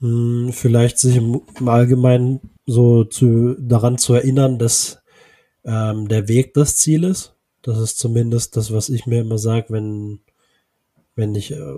hm, 0.00 0.50
vielleicht 0.52 0.98
sich 0.98 1.16
im, 1.16 1.42
Allgemeinen 1.66 2.40
so 2.66 3.04
zu, 3.04 3.56
daran 3.58 3.98
zu 3.98 4.14
erinnern, 4.14 4.58
dass 4.58 5.02
ähm, 5.64 6.08
der 6.08 6.28
Weg 6.28 6.54
das 6.54 6.76
Ziel 6.76 7.04
ist. 7.04 7.34
Das 7.62 7.78
ist 7.78 7.98
zumindest 7.98 8.56
das, 8.56 8.72
was 8.72 8.88
ich 8.88 9.06
mir 9.06 9.20
immer 9.20 9.38
sage, 9.38 9.66
wenn, 9.70 10.20
wenn 11.16 11.34
ich 11.34 11.52
äh, 11.52 11.74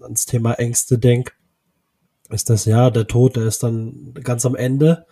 ans 0.00 0.26
Thema 0.26 0.54
Ängste 0.54 0.98
denke, 0.98 1.32
ist 2.30 2.50
das 2.50 2.64
ja, 2.64 2.90
der 2.90 3.06
Tod, 3.06 3.36
der 3.36 3.44
ist 3.44 3.62
dann 3.62 4.14
ganz 4.14 4.44
am 4.46 4.54
Ende. 4.54 5.06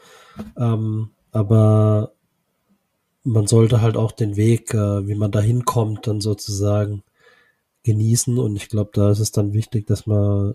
Ähm, 0.57 1.11
aber 1.33 2.13
man 3.23 3.47
sollte 3.47 3.81
halt 3.81 3.97
auch 3.97 4.13
den 4.13 4.37
Weg, 4.37 4.73
äh, 4.73 5.07
wie 5.07 5.15
man 5.15 5.31
da 5.31 5.41
hinkommt, 5.41 6.07
dann 6.07 6.21
sozusagen 6.21 7.03
genießen. 7.87 8.39
Und 8.39 8.57
ich 8.57 8.69
glaube, 8.69 8.91
da 8.93 9.11
ist 9.11 9.21
es 9.21 9.33
dann 9.33 9.55
wichtig, 9.55 9.87
dass 9.87 10.07
man 10.07 10.55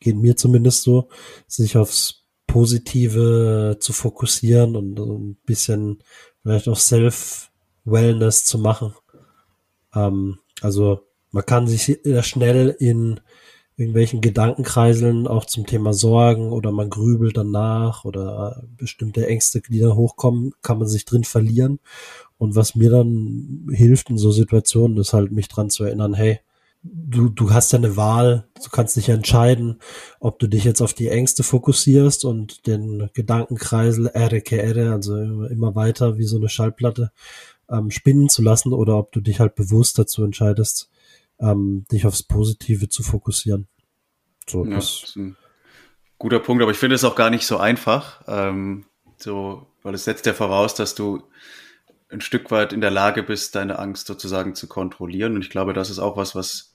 geht 0.00 0.16
mir 0.16 0.34
zumindest 0.34 0.82
so, 0.82 1.08
sich 1.46 1.76
aufs 1.76 2.24
Positive 2.46 3.76
zu 3.78 3.92
fokussieren 3.92 4.74
und 4.74 4.98
ein 4.98 5.36
bisschen 5.46 6.02
vielleicht 6.42 6.68
auch 6.68 6.78
Self-Wellness 6.78 8.44
zu 8.44 8.58
machen. 8.58 8.94
Ähm, 9.94 10.38
also 10.62 11.06
man 11.30 11.46
kann 11.46 11.68
sich 11.68 12.00
schnell 12.22 12.74
in 12.78 13.20
irgendwelchen 13.76 14.20
Gedankenkreiseln 14.20 15.26
auch 15.26 15.44
zum 15.44 15.64
Thema 15.64 15.92
Sorgen 15.94 16.50
oder 16.50 16.72
man 16.72 16.90
grübelt 16.90 17.36
danach 17.36 18.04
oder 18.04 18.64
bestimmte 18.76 19.26
Ängste, 19.26 19.60
die 19.60 19.78
da 19.78 19.94
hochkommen, 19.94 20.52
kann 20.60 20.78
man 20.78 20.88
sich 20.88 21.04
drin 21.04 21.24
verlieren. 21.24 21.78
Und 22.36 22.56
was 22.56 22.74
mir 22.74 22.90
dann 22.90 23.68
hilft 23.70 24.10
in 24.10 24.18
so 24.18 24.32
Situationen, 24.32 24.98
ist 24.98 25.12
halt 25.12 25.30
mich 25.30 25.48
dran 25.48 25.70
zu 25.70 25.84
erinnern, 25.84 26.14
hey, 26.14 26.40
du, 26.82 27.28
du 27.28 27.52
hast 27.52 27.72
ja 27.72 27.78
eine 27.78 27.96
Wahl, 27.96 28.48
du 28.62 28.70
kannst 28.70 28.96
dich 28.96 29.08
entscheiden, 29.08 29.80
ob 30.18 30.38
du 30.38 30.46
dich 30.46 30.64
jetzt 30.64 30.80
auf 30.80 30.94
die 30.94 31.08
Ängste 31.08 31.42
fokussierst 31.42 32.24
und 32.24 32.66
den 32.66 33.10
Gedankenkreisel 33.12 34.08
RKR, 34.08 34.92
also 34.92 35.16
immer 35.16 35.74
weiter 35.74 36.16
wie 36.18 36.24
so 36.24 36.36
eine 36.36 36.48
Schallplatte, 36.48 37.12
ähm, 37.68 37.90
spinnen 37.90 38.28
zu 38.28 38.42
lassen 38.42 38.72
oder 38.72 38.96
ob 38.96 39.12
du 39.12 39.20
dich 39.20 39.40
halt 39.40 39.54
bewusst 39.54 39.98
dazu 39.98 40.24
entscheidest, 40.24 40.90
ähm, 41.38 41.84
dich 41.92 42.06
aufs 42.06 42.22
Positive 42.22 42.88
zu 42.88 43.02
fokussieren. 43.02 43.68
So, 44.48 44.64
ja, 44.64 44.76
das 44.76 45.02
ist 45.04 45.16
ein 45.16 45.36
guter 46.18 46.40
Punkt, 46.40 46.62
aber 46.62 46.72
ich 46.72 46.78
finde 46.78 46.96
es 46.96 47.04
auch 47.04 47.14
gar 47.14 47.30
nicht 47.30 47.46
so 47.46 47.58
einfach, 47.58 48.22
ähm, 48.26 48.86
so, 49.16 49.66
weil 49.82 49.94
es 49.94 50.04
setzt 50.04 50.26
ja 50.26 50.32
voraus, 50.32 50.74
dass 50.74 50.94
du 50.94 51.22
ein 52.10 52.20
Stück 52.20 52.50
weit 52.50 52.72
in 52.72 52.80
der 52.80 52.90
Lage 52.90 53.22
bist, 53.22 53.54
deine 53.54 53.78
Angst 53.78 54.06
sozusagen 54.06 54.54
zu 54.54 54.66
kontrollieren. 54.66 55.36
Und 55.36 55.42
ich 55.42 55.50
glaube, 55.50 55.72
das 55.72 55.90
ist 55.90 56.00
auch 56.00 56.16
was, 56.16 56.34
was 56.34 56.69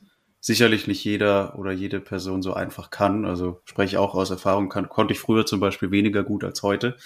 sicherlich 0.45 0.85
nicht 0.85 1.03
jeder 1.03 1.57
oder 1.57 1.71
jede 1.71 1.99
Person 1.99 2.43
so 2.43 2.53
einfach 2.53 2.91
kann. 2.91 3.25
Also 3.25 3.61
spreche 3.65 3.95
ich 3.95 3.97
auch 3.97 4.13
aus 4.13 4.29
Erfahrung, 4.29 4.69
kann, 4.69 4.89
konnte 4.89 5.11
ich 5.11 5.19
früher 5.19 5.47
zum 5.47 5.59
Beispiel 5.59 5.89
weniger 5.89 6.23
gut 6.23 6.43
als 6.43 6.61
heute. 6.61 6.97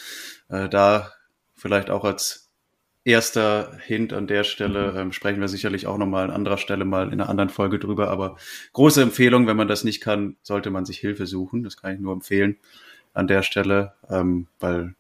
Äh, 0.49 0.67
da 0.67 1.13
vielleicht 1.55 1.89
auch 1.89 2.03
als 2.03 2.49
erster 3.05 3.77
Hint 3.81 4.11
an 4.11 4.27
der 4.27 4.43
Stelle 4.43 4.93
ähm, 4.97 5.13
sprechen 5.13 5.39
wir 5.39 5.47
sicherlich 5.47 5.87
auch 5.87 5.97
nochmal 5.97 6.25
an 6.25 6.31
anderer 6.31 6.57
Stelle 6.57 6.83
mal 6.83 7.13
in 7.13 7.21
einer 7.21 7.29
anderen 7.29 7.49
Folge 7.49 7.79
drüber. 7.79 8.09
Aber 8.09 8.35
große 8.73 9.01
Empfehlung, 9.01 9.47
wenn 9.47 9.55
man 9.55 9.69
das 9.69 9.85
nicht 9.85 10.01
kann, 10.01 10.35
sollte 10.41 10.69
man 10.69 10.83
sich 10.83 10.97
Hilfe 10.99 11.25
suchen. 11.25 11.63
Das 11.63 11.77
kann 11.77 11.93
ich 11.93 12.01
nur 12.01 12.11
empfehlen 12.11 12.57
an 13.13 13.27
der 13.27 13.43
Stelle, 13.43 13.93
ähm, 14.09 14.47
weil 14.59 14.95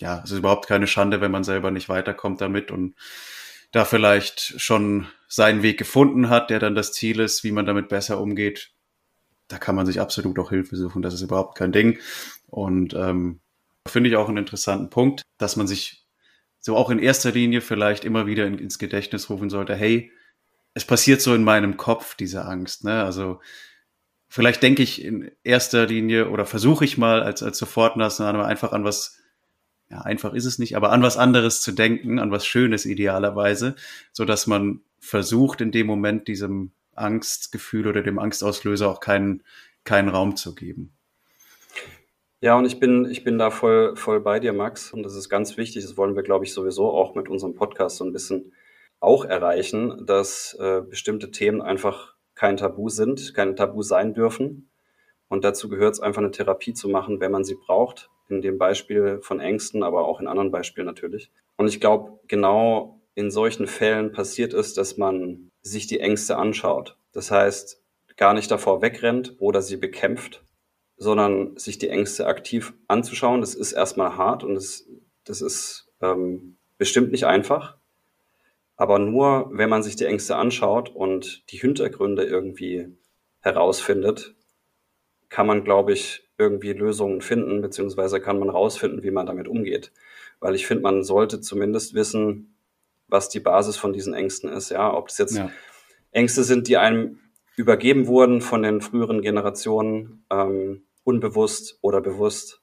ja, 0.00 0.22
es 0.24 0.32
ist 0.32 0.38
überhaupt 0.38 0.66
keine 0.66 0.88
Schande, 0.88 1.20
wenn 1.20 1.30
man 1.30 1.44
selber 1.44 1.70
nicht 1.70 1.88
weiterkommt 1.88 2.40
damit 2.40 2.72
und 2.72 2.96
da 3.72 3.84
vielleicht 3.84 4.60
schon 4.60 5.06
seinen 5.28 5.62
Weg 5.62 5.78
gefunden 5.78 6.28
hat, 6.28 6.50
der 6.50 6.58
dann 6.58 6.74
das 6.74 6.92
Ziel 6.92 7.20
ist, 7.20 7.44
wie 7.44 7.52
man 7.52 7.66
damit 7.66 7.88
besser 7.88 8.20
umgeht, 8.20 8.72
da 9.48 9.58
kann 9.58 9.74
man 9.74 9.86
sich 9.86 10.00
absolut 10.00 10.38
auch 10.38 10.50
Hilfe 10.50 10.76
suchen. 10.76 11.02
Das 11.02 11.14
ist 11.14 11.22
überhaupt 11.22 11.56
kein 11.56 11.72
Ding. 11.72 11.98
Und 12.48 12.94
ähm, 12.94 13.40
finde 13.86 14.10
ich 14.10 14.16
auch 14.16 14.28
einen 14.28 14.38
interessanten 14.38 14.90
Punkt, 14.90 15.22
dass 15.38 15.56
man 15.56 15.66
sich 15.66 16.06
so 16.58 16.76
auch 16.76 16.90
in 16.90 16.98
erster 16.98 17.32
Linie 17.32 17.60
vielleicht 17.60 18.04
immer 18.04 18.26
wieder 18.26 18.46
in, 18.46 18.58
ins 18.58 18.78
Gedächtnis 18.78 19.30
rufen 19.30 19.50
sollte, 19.50 19.74
hey, 19.74 20.12
es 20.74 20.84
passiert 20.84 21.20
so 21.20 21.34
in 21.34 21.42
meinem 21.44 21.76
Kopf, 21.76 22.14
diese 22.14 22.44
Angst. 22.44 22.84
Ne? 22.84 23.02
Also 23.02 23.40
vielleicht 24.28 24.62
denke 24.62 24.82
ich 24.82 25.02
in 25.04 25.30
erster 25.42 25.86
Linie 25.86 26.30
oder 26.30 26.46
versuche 26.46 26.84
ich 26.84 26.98
mal 26.98 27.22
als, 27.22 27.42
als 27.42 27.58
Sofortmaßnahme 27.58 28.44
einfach 28.44 28.72
an 28.72 28.84
was 28.84 29.19
ja, 29.90 30.02
einfach 30.02 30.34
ist 30.34 30.44
es 30.44 30.58
nicht, 30.58 30.76
aber 30.76 30.92
an 30.92 31.02
was 31.02 31.16
anderes 31.16 31.60
zu 31.60 31.72
denken, 31.72 32.20
an 32.20 32.30
was 32.30 32.46
Schönes 32.46 32.86
idealerweise, 32.86 33.74
so 34.12 34.24
dass 34.24 34.46
man 34.46 34.82
versucht, 35.00 35.60
in 35.60 35.72
dem 35.72 35.86
Moment 35.88 36.28
diesem 36.28 36.70
Angstgefühl 36.94 37.88
oder 37.88 38.02
dem 38.02 38.18
Angstauslöser 38.18 38.88
auch 38.88 39.00
keinen, 39.00 39.42
keinen 39.84 40.08
Raum 40.08 40.36
zu 40.36 40.54
geben. 40.54 40.92
Ja, 42.40 42.56
und 42.56 42.64
ich 42.66 42.78
bin, 42.78 43.04
ich 43.10 43.24
bin 43.24 43.36
da 43.36 43.50
voll, 43.50 43.96
voll 43.96 44.20
bei 44.20 44.38
dir, 44.38 44.52
Max. 44.52 44.92
Und 44.92 45.02
das 45.02 45.14
ist 45.14 45.28
ganz 45.28 45.56
wichtig. 45.56 45.82
Das 45.82 45.96
wollen 45.96 46.16
wir, 46.16 46.22
glaube 46.22 46.44
ich, 46.44 46.54
sowieso 46.54 46.90
auch 46.90 47.14
mit 47.14 47.28
unserem 47.28 47.54
Podcast 47.54 47.96
so 47.96 48.04
ein 48.04 48.12
bisschen 48.12 48.52
auch 48.98 49.24
erreichen, 49.24 50.06
dass 50.06 50.56
äh, 50.58 50.80
bestimmte 50.80 51.30
Themen 51.30 51.60
einfach 51.60 52.14
kein 52.34 52.56
Tabu 52.56 52.88
sind, 52.88 53.34
kein 53.34 53.56
Tabu 53.56 53.82
sein 53.82 54.14
dürfen. 54.14 54.70
Und 55.28 55.44
dazu 55.44 55.68
gehört 55.68 55.94
es 55.94 56.00
einfach 56.00 56.22
eine 56.22 56.30
Therapie 56.30 56.72
zu 56.72 56.88
machen, 56.88 57.20
wenn 57.20 57.30
man 57.30 57.44
sie 57.44 57.56
braucht 57.56 58.10
in 58.30 58.42
dem 58.42 58.58
Beispiel 58.58 59.20
von 59.22 59.40
Ängsten, 59.40 59.82
aber 59.82 60.06
auch 60.06 60.20
in 60.20 60.26
anderen 60.26 60.50
Beispielen 60.50 60.86
natürlich. 60.86 61.30
Und 61.56 61.68
ich 61.68 61.80
glaube, 61.80 62.20
genau 62.28 63.00
in 63.14 63.30
solchen 63.30 63.66
Fällen 63.66 64.12
passiert 64.12 64.54
es, 64.54 64.74
dass 64.74 64.96
man 64.96 65.50
sich 65.62 65.86
die 65.86 66.00
Ängste 66.00 66.36
anschaut. 66.36 66.96
Das 67.12 67.30
heißt, 67.30 67.82
gar 68.16 68.34
nicht 68.34 68.50
davor 68.50 68.82
wegrennt 68.82 69.36
oder 69.38 69.62
sie 69.62 69.76
bekämpft, 69.76 70.44
sondern 70.96 71.56
sich 71.56 71.78
die 71.78 71.88
Ängste 71.88 72.26
aktiv 72.26 72.74
anzuschauen. 72.86 73.40
Das 73.40 73.54
ist 73.54 73.72
erstmal 73.72 74.16
hart 74.16 74.44
und 74.44 74.54
das, 74.54 74.86
das 75.24 75.40
ist 75.40 75.88
ähm, 76.00 76.56
bestimmt 76.78 77.12
nicht 77.12 77.24
einfach. 77.24 77.76
Aber 78.76 78.98
nur, 78.98 79.50
wenn 79.52 79.68
man 79.68 79.82
sich 79.82 79.96
die 79.96 80.06
Ängste 80.06 80.36
anschaut 80.36 80.88
und 80.88 81.50
die 81.50 81.58
Hintergründe 81.58 82.24
irgendwie 82.24 82.88
herausfindet, 83.40 84.34
kann 85.28 85.46
man, 85.46 85.64
glaube 85.64 85.92
ich, 85.92 86.28
irgendwie 86.40 86.72
Lösungen 86.72 87.20
finden, 87.20 87.60
beziehungsweise 87.60 88.20
kann 88.20 88.38
man 88.38 88.48
rausfinden, 88.48 89.02
wie 89.02 89.10
man 89.10 89.26
damit 89.26 89.46
umgeht. 89.46 89.92
Weil 90.40 90.54
ich 90.54 90.66
finde, 90.66 90.82
man 90.82 91.04
sollte 91.04 91.40
zumindest 91.40 91.94
wissen, 91.94 92.56
was 93.08 93.28
die 93.28 93.40
Basis 93.40 93.76
von 93.76 93.92
diesen 93.92 94.14
Ängsten 94.14 94.50
ist. 94.50 94.70
Ja, 94.70 94.92
ob 94.94 95.08
das 95.08 95.18
jetzt 95.18 95.36
ja. 95.36 95.50
Ängste 96.12 96.42
sind, 96.42 96.66
die 96.66 96.78
einem 96.78 97.18
übergeben 97.56 98.06
wurden 98.06 98.40
von 98.40 98.62
den 98.62 98.80
früheren 98.80 99.20
Generationen, 99.20 100.24
ähm, 100.30 100.84
unbewusst 101.04 101.78
oder 101.82 102.00
bewusst. 102.00 102.62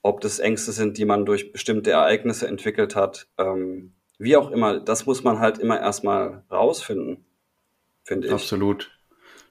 Ob 0.00 0.22
das 0.22 0.38
Ängste 0.38 0.72
sind, 0.72 0.96
die 0.96 1.04
man 1.04 1.26
durch 1.26 1.52
bestimmte 1.52 1.90
Ereignisse 1.90 2.46
entwickelt 2.46 2.96
hat. 2.96 3.28
Ähm, 3.36 3.92
wie 4.18 4.36
auch 4.36 4.50
immer, 4.50 4.80
das 4.80 5.04
muss 5.04 5.22
man 5.22 5.38
halt 5.38 5.58
immer 5.58 5.78
erstmal 5.78 6.44
rausfinden, 6.50 7.26
finde 8.04 8.28
ich. 8.28 8.32
Absolut. 8.32 8.90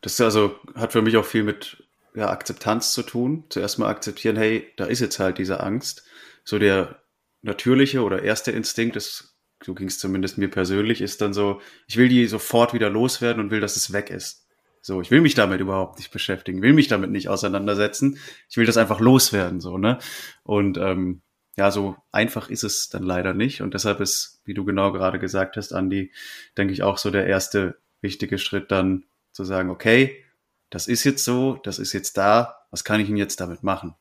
Das 0.02 0.20
also 0.22 0.56
hat 0.76 0.94
für 0.94 1.02
mich 1.02 1.18
auch 1.18 1.26
viel 1.26 1.44
mit 1.44 1.87
ja, 2.18 2.32
Akzeptanz 2.32 2.94
zu 2.94 3.04
tun. 3.04 3.44
Zuerst 3.50 3.78
mal 3.78 3.90
akzeptieren, 3.90 4.38
hey, 4.38 4.68
da 4.76 4.86
ist 4.86 5.02
jetzt 5.02 5.20
halt 5.20 5.38
diese 5.38 5.62
Angst. 5.62 6.04
So 6.44 6.58
der 6.58 7.04
natürliche 7.44 8.02
oder 8.02 8.24
erste 8.24 8.52
Instinkt 8.52 8.96
ist, 8.96 9.38
so 9.64 9.76
ging 9.76 9.88
es 9.88 10.00
zumindest 10.00 10.40
mir 10.40 10.50
persönlich, 10.50 11.02
ist 11.02 11.22
dann 11.22 11.32
so, 11.32 11.62
ich 11.88 11.96
will 11.96 12.10
die 12.10 12.26
sofort 12.26 12.74
wieder 12.74 12.90
loswerden 12.90 13.44
und 13.44 13.52
will, 13.52 13.60
dass 13.60 13.76
es 13.76 13.94
weg 13.94 14.10
ist. 14.10 14.48
So, 14.82 15.00
ich 15.00 15.12
will 15.12 15.22
mich 15.22 15.36
damit 15.36 15.62
überhaupt 15.62 16.00
nicht 16.00 16.12
beschäftigen, 16.12 16.64
will 16.64 16.74
mich 16.74 16.88
damit 16.88 17.12
nicht 17.12 17.30
auseinandersetzen. 17.30 18.18
Ich 18.50 18.58
will 18.58 18.66
das 18.66 18.78
einfach 18.78 19.00
loswerden, 19.00 19.60
so, 19.60 19.78
ne? 19.78 20.00
Und 20.42 20.78
ähm, 20.78 21.22
ja, 21.56 21.70
so 21.70 21.98
einfach 22.12 22.50
ist 22.50 22.64
es 22.64 22.90
dann 22.90 23.04
leider 23.04 23.36
nicht. 23.36 23.62
Und 23.62 23.76
deshalb 23.76 24.00
ist, 24.00 24.42
wie 24.44 24.56
du 24.56 24.66
genau 24.66 24.92
gerade 24.92 25.20
gesagt 25.20 25.56
hast, 25.56 25.72
Andi, 25.72 26.12
denke 26.58 26.74
ich 26.74 26.82
auch 26.82 26.98
so 26.98 27.12
der 27.12 27.28
erste 27.28 27.78
wichtige 28.02 28.40
Schritt 28.40 28.72
dann 28.72 29.06
zu 29.34 29.44
sagen, 29.44 29.70
okay, 29.70 30.24
das 30.70 30.88
ist 30.88 31.04
jetzt 31.04 31.24
so, 31.24 31.60
das 31.64 31.80
ist 31.80 31.94
jetzt 31.94 32.18
da, 32.18 32.66
was 32.72 32.84
kann 32.84 33.00
ich 33.00 33.08
denn 33.08 33.18
jetzt 33.18 33.40
damit 33.40 33.64
machen? 33.64 33.96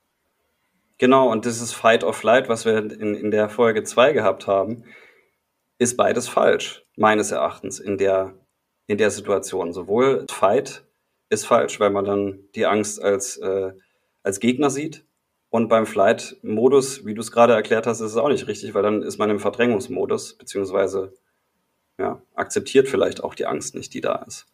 Genau, 0.98 1.30
und 1.30 1.44
dieses 1.44 1.72
Fight 1.72 2.04
or 2.04 2.14
Flight, 2.14 2.48
was 2.48 2.64
wir 2.64 2.78
in, 2.78 3.14
in 3.14 3.30
der 3.30 3.48
Folge 3.48 3.84
2 3.84 4.12
gehabt 4.12 4.46
haben, 4.46 4.84
ist 5.78 5.96
beides 5.96 6.26
falsch, 6.26 6.84
meines 6.96 7.30
Erachtens, 7.32 7.78
in 7.78 7.98
der, 7.98 8.34
in 8.86 8.96
der 8.96 9.10
Situation. 9.10 9.72
Sowohl 9.72 10.26
Fight 10.30 10.84
ist 11.28 11.46
falsch, 11.46 11.78
weil 11.80 11.90
man 11.90 12.06
dann 12.06 12.38
die 12.54 12.66
Angst 12.66 13.02
als, 13.02 13.36
äh, 13.36 13.72
als 14.22 14.40
Gegner 14.40 14.70
sieht. 14.70 15.04
Und 15.50 15.68
beim 15.68 15.86
Flight-Modus, 15.86 17.04
wie 17.04 17.14
du 17.14 17.20
es 17.20 17.30
gerade 17.30 17.52
erklärt 17.52 17.86
hast, 17.86 18.00
ist 18.00 18.12
es 18.12 18.16
auch 18.16 18.28
nicht 18.28 18.46
richtig, 18.46 18.74
weil 18.74 18.82
dann 18.82 19.02
ist 19.02 19.18
man 19.18 19.30
im 19.30 19.38
Verdrängungsmodus, 19.38 20.34
beziehungsweise 20.38 21.12
ja, 21.98 22.20
akzeptiert 22.34 22.88
vielleicht 22.88 23.22
auch 23.22 23.34
die 23.34 23.46
Angst 23.46 23.74
nicht, 23.74 23.94
die 23.94 24.00
da 24.00 24.16
ist. 24.26 24.46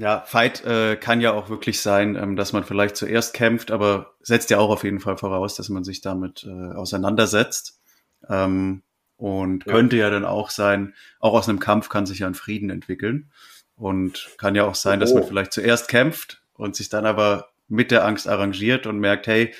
Ja, 0.00 0.22
Fight 0.22 0.64
äh, 0.64 0.96
kann 0.96 1.20
ja 1.20 1.32
auch 1.32 1.50
wirklich 1.50 1.82
sein, 1.82 2.16
ähm, 2.16 2.34
dass 2.34 2.54
man 2.54 2.64
vielleicht 2.64 2.96
zuerst 2.96 3.34
kämpft, 3.34 3.70
aber 3.70 4.14
setzt 4.22 4.48
ja 4.48 4.56
auch 4.56 4.70
auf 4.70 4.82
jeden 4.82 4.98
Fall 4.98 5.18
voraus, 5.18 5.56
dass 5.56 5.68
man 5.68 5.84
sich 5.84 6.00
damit 6.00 6.42
äh, 6.48 6.72
auseinandersetzt. 6.72 7.78
Ähm, 8.26 8.80
und 9.18 9.66
ja. 9.66 9.72
könnte 9.74 9.98
ja 9.98 10.08
dann 10.08 10.24
auch 10.24 10.48
sein, 10.48 10.94
auch 11.18 11.34
aus 11.34 11.50
einem 11.50 11.60
Kampf 11.60 11.90
kann 11.90 12.06
sich 12.06 12.20
ja 12.20 12.26
ein 12.26 12.34
Frieden 12.34 12.70
entwickeln. 12.70 13.30
Und 13.76 14.30
kann 14.38 14.54
ja 14.54 14.64
auch 14.64 14.74
sein, 14.74 14.98
oh. 14.98 15.00
dass 15.00 15.12
man 15.12 15.24
oh. 15.24 15.26
vielleicht 15.26 15.52
zuerst 15.52 15.88
kämpft 15.88 16.40
und 16.54 16.76
sich 16.76 16.88
dann 16.88 17.04
aber 17.04 17.50
mit 17.68 17.90
der 17.90 18.06
Angst 18.06 18.26
arrangiert 18.26 18.86
und 18.86 19.00
merkt, 19.00 19.26
hey, 19.26 19.52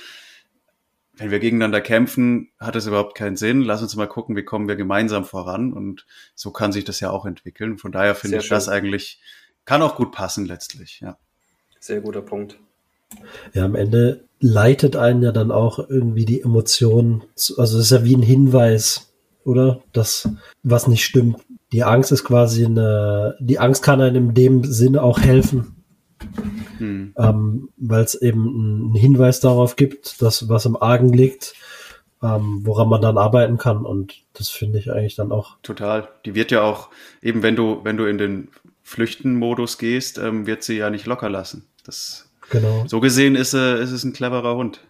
wenn 1.13 1.31
wir 1.31 1.39
gegeneinander 1.39 1.83
kämpfen, 1.83 2.49
hat 2.59 2.77
es 2.77 2.87
überhaupt 2.87 3.15
keinen 3.15 3.37
Sinn. 3.37 3.61
Lass 3.61 3.83
uns 3.83 3.95
mal 3.95 4.09
gucken, 4.09 4.37
wie 4.37 4.45
kommen 4.45 4.69
wir 4.69 4.77
gemeinsam 4.77 5.27
voran. 5.27 5.75
Und 5.75 6.07
so 6.35 6.51
kann 6.51 6.73
sich 6.73 6.85
das 6.85 7.01
ja 7.01 7.11
auch 7.11 7.27
entwickeln. 7.27 7.77
Von 7.77 7.93
daher 7.93 8.15
finde 8.15 8.39
ich 8.39 8.45
schön. 8.45 8.55
das 8.55 8.71
eigentlich, 8.71 9.21
kann 9.71 9.83
auch 9.83 9.95
gut 9.95 10.11
passen 10.11 10.47
letztlich, 10.47 10.99
ja. 11.01 11.17
Sehr 11.79 12.01
guter 12.01 12.23
Punkt. 12.23 12.59
Ja, 13.53 13.65
am 13.65 13.77
Ende 13.77 14.25
leitet 14.41 14.97
einen 14.97 15.23
ja 15.23 15.31
dann 15.31 15.53
auch 15.53 15.79
irgendwie 15.89 16.25
die 16.25 16.41
Emotionen, 16.41 17.23
also 17.57 17.79
es 17.79 17.85
ist 17.85 17.93
ja 17.93 18.05
wie 18.05 18.17
ein 18.17 18.23
Hinweis, 18.23 19.13
oder? 19.45 19.81
Das, 19.93 20.29
was 20.65 20.89
nicht 20.89 21.05
stimmt. 21.05 21.37
Die 21.71 21.85
Angst 21.85 22.11
ist 22.11 22.25
quasi 22.25 22.65
eine, 22.65 23.37
die 23.39 23.61
Angst 23.61 23.85
kann 23.85 24.01
einem 24.01 24.31
in 24.31 24.35
dem 24.35 24.65
Sinne 24.65 25.05
auch 25.05 25.21
helfen. 25.21 25.85
Hm. 26.79 27.15
Ähm, 27.17 27.69
Weil 27.77 28.03
es 28.03 28.21
eben 28.21 28.49
einen 28.49 28.95
Hinweis 28.97 29.39
darauf 29.39 29.77
gibt, 29.77 30.21
dass 30.21 30.49
was 30.49 30.67
im 30.67 30.83
Argen 30.83 31.13
liegt, 31.13 31.55
ähm, 32.25 32.63
woran 32.65 32.89
man 32.89 33.03
dann 33.03 33.19
arbeiten 33.19 33.57
kann. 33.57 33.87
Und 33.87 34.17
das 34.33 34.49
finde 34.49 34.81
ich 34.81 34.91
eigentlich 34.91 35.15
dann 35.15 35.31
auch. 35.31 35.59
Total. 35.63 36.09
Die 36.25 36.35
wird 36.35 36.51
ja 36.51 36.63
auch, 36.63 36.91
eben 37.23 37.45
wenn 37.45 37.55
du, 37.55 37.85
wenn 37.85 37.97
du 37.97 38.07
in 38.07 38.19
den 38.19 38.49
Flüchtenmodus 38.91 39.79
gehst, 39.79 40.19
ähm, 40.19 40.49
wird 40.49 40.65
sie 40.65 40.77
ja 40.77 40.91
nicht 40.91 41.07
locker 41.07 41.31
lassen. 41.31 41.65
Das, 41.85 42.29
genau. 42.51 42.85
So 42.89 42.99
gesehen 42.99 43.37
ist, 43.37 43.55
äh, 43.55 43.81
ist 43.81 43.93
es 43.93 44.03
ein 44.03 44.13
cleverer 44.13 44.57
Hund. 44.57 44.81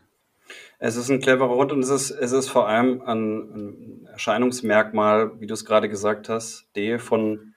Es 0.78 0.96
ist 0.96 1.10
ein 1.10 1.20
cleverer 1.20 1.54
Hund 1.54 1.70
und 1.70 1.82
es 1.82 1.90
ist, 1.90 2.10
es 2.10 2.32
ist 2.32 2.48
vor 2.48 2.66
allem 2.66 3.02
ein, 3.02 3.36
ein 3.54 4.08
Erscheinungsmerkmal, 4.10 5.38
wie 5.38 5.46
du 5.46 5.52
es 5.52 5.66
gerade 5.66 5.90
gesagt 5.90 6.30
hast, 6.30 6.64
D 6.74 6.98
von 6.98 7.52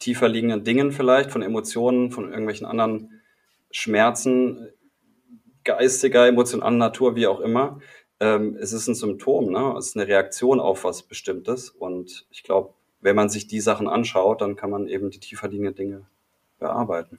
tiefer 0.00 0.28
liegenden 0.28 0.64
Dingen 0.64 0.90
vielleicht, 0.90 1.30
von 1.30 1.42
Emotionen, 1.42 2.10
von 2.10 2.24
irgendwelchen 2.24 2.66
anderen 2.66 3.22
Schmerzen, 3.70 4.70
geistiger, 5.62 6.26
emotionaler 6.26 6.76
Natur, 6.76 7.14
wie 7.14 7.28
auch 7.28 7.38
immer. 7.38 7.78
Ähm, 8.18 8.56
es 8.60 8.72
ist 8.72 8.88
ein 8.88 8.96
Symptom, 8.96 9.52
ne? 9.52 9.76
es 9.78 9.90
ist 9.90 9.96
eine 9.96 10.08
Reaktion 10.08 10.58
auf 10.58 10.82
was 10.82 11.04
Bestimmtes 11.04 11.70
und 11.70 12.26
ich 12.30 12.42
glaube, 12.42 12.74
wenn 13.04 13.14
man 13.14 13.28
sich 13.28 13.46
die 13.46 13.60
Sachen 13.60 13.86
anschaut, 13.86 14.40
dann 14.40 14.56
kann 14.56 14.70
man 14.70 14.88
eben 14.88 15.10
die 15.10 15.20
tiefer 15.20 15.46
liegenden 15.46 15.74
Dinge 15.74 16.06
bearbeiten. 16.58 17.18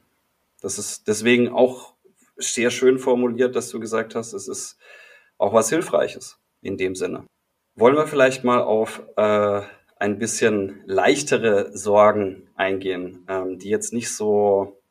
Das 0.60 0.80
ist 0.80 1.08
deswegen 1.08 1.50
auch 1.50 1.94
sehr 2.38 2.72
schön 2.72 2.98
formuliert, 2.98 3.56
dass 3.56 3.70
du 3.70 3.80
gesagt 3.80 4.16
hast, 4.16 4.34
es 4.34 4.48
ist 4.48 4.80
auch 5.38 5.54
was 5.54 5.70
Hilfreiches 5.70 6.40
in 6.64 6.78
dem 6.78 6.96
Sinne. 6.96 7.28
Wollen 7.76 7.96
wir 7.96 8.08
vielleicht 8.08 8.44
mal 8.44 8.62
auf 8.62 9.04
äh, 9.16 9.62
ein 10.00 10.18
bisschen 10.18 10.82
leichtere 10.88 11.78
Sorgen 11.78 12.50
eingehen, 12.56 13.24
ähm, 13.30 13.60
die 13.60 13.70
jetzt 13.70 13.94
nicht 13.94 14.12
so 14.12 14.82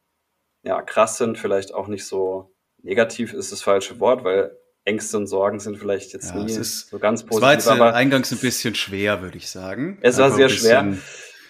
ja, 0.63 0.81
krass 0.81 1.19
sind, 1.19 1.39
vielleicht 1.39 1.75
auch 1.75 1.89
nicht 1.89 2.07
so 2.07 2.53
negativ 2.83 3.33
ist 3.33 3.51
das 3.51 3.63
falsche 3.63 3.99
Wort, 3.99 4.23
weil 4.23 4.57
Ängste 4.85 5.17
und 5.17 5.27
Sorgen 5.27 5.61
sind 5.61 5.79
vielleicht 5.79 6.13
jetzt 6.13 6.35
ja, 6.35 6.43
nie 6.43 6.53
so 6.53 6.99
ganz 6.99 7.23
positiv. 7.23 7.39
Es 7.39 7.43
war 7.43 7.53
jetzt 7.53 7.69
aber 7.69 7.95
eingangs 7.95 8.31
ein 8.33 8.39
bisschen 8.39 8.75
schwer, 8.75 9.23
würde 9.23 9.39
ich 9.39 9.49
sagen. 9.49 9.99
Es 10.03 10.19
war 10.19 10.31
sehr 10.31 10.51
schwer, 10.51 10.97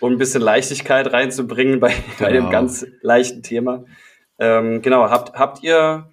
um 0.01 0.13
ein 0.13 0.19
bisschen 0.19 0.41
Leichtigkeit 0.41 1.13
reinzubringen 1.13 1.81
bei, 1.81 1.89
genau. 1.89 2.05
bei 2.21 2.33
dem 2.33 2.41
genau. 2.45 2.51
ganz 2.51 2.87
leichten 3.03 3.43
Thema. 3.43 3.85
Ähm, 4.39 4.83
genau, 4.83 5.11
habt, 5.11 5.37
habt 5.37 5.63
ihr 5.65 6.11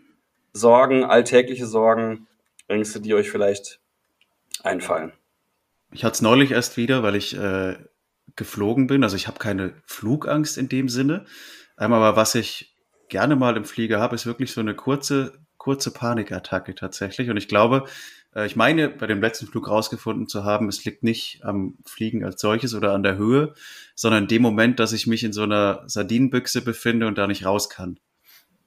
Sorgen, 0.54 1.04
alltägliche 1.04 1.68
Sorgen, 1.68 2.28
Ängste, 2.68 3.02
die 3.02 3.14
euch 3.14 3.30
vielleicht 3.30 3.80
einfallen? 4.64 5.14
Ich 5.92 6.04
hatte 6.04 6.14
es 6.14 6.22
neulich 6.22 6.52
erst 6.52 6.78
wieder, 6.78 7.04
weil 7.04 7.16
ich 7.16 7.38
äh, 7.38 7.76
geflogen 8.36 8.88
bin. 8.88 9.04
Also 9.04 9.16
ich 9.16 9.28
habe 9.28 9.40
keine 9.40 9.74
Flugangst 9.86 10.58
in 10.58 10.70
dem 10.70 10.90
Sinne. 10.90 11.26
Einmal 11.76 12.02
aber 12.02 12.16
was 12.16 12.34
ich 12.36 12.76
gerne 13.10 13.36
mal 13.36 13.58
im 13.58 13.66
Flieger 13.66 14.00
habe, 14.00 14.16
ist 14.16 14.26
wirklich 14.26 14.54
so 14.54 14.62
eine 14.62 14.74
kurze 14.74 15.34
kurze 15.62 15.92
Panikattacke 15.92 16.74
tatsächlich. 16.74 17.30
Und 17.30 17.38
ich 17.38 17.48
glaube, 17.48 17.86
äh, 18.36 18.48
ich 18.48 18.56
meine, 18.56 18.90
bei 18.90 19.06
dem 19.06 19.22
letzten 19.22 19.46
Flug 19.46 19.70
rausgefunden 19.70 20.28
zu 20.28 20.44
haben, 20.44 20.68
es 20.68 20.84
liegt 20.86 21.04
nicht 21.04 21.46
am 21.46 21.78
Fliegen 21.86 22.26
als 22.26 22.42
solches 22.42 22.74
oder 22.74 22.94
an 22.94 23.04
der 23.04 23.18
Höhe, 23.18 23.54
sondern 23.94 24.28
dem 24.28 24.42
Moment, 24.42 24.80
dass 24.80 24.92
ich 24.92 25.06
mich 25.06 25.24
in 25.24 25.34
so 25.34 25.44
einer 25.44 25.84
Sardinenbüchse 25.86 26.64
befinde 26.64 27.06
und 27.06 27.20
da 27.20 27.28
nicht 27.28 27.46
raus 27.46 27.70
kann. 27.70 28.00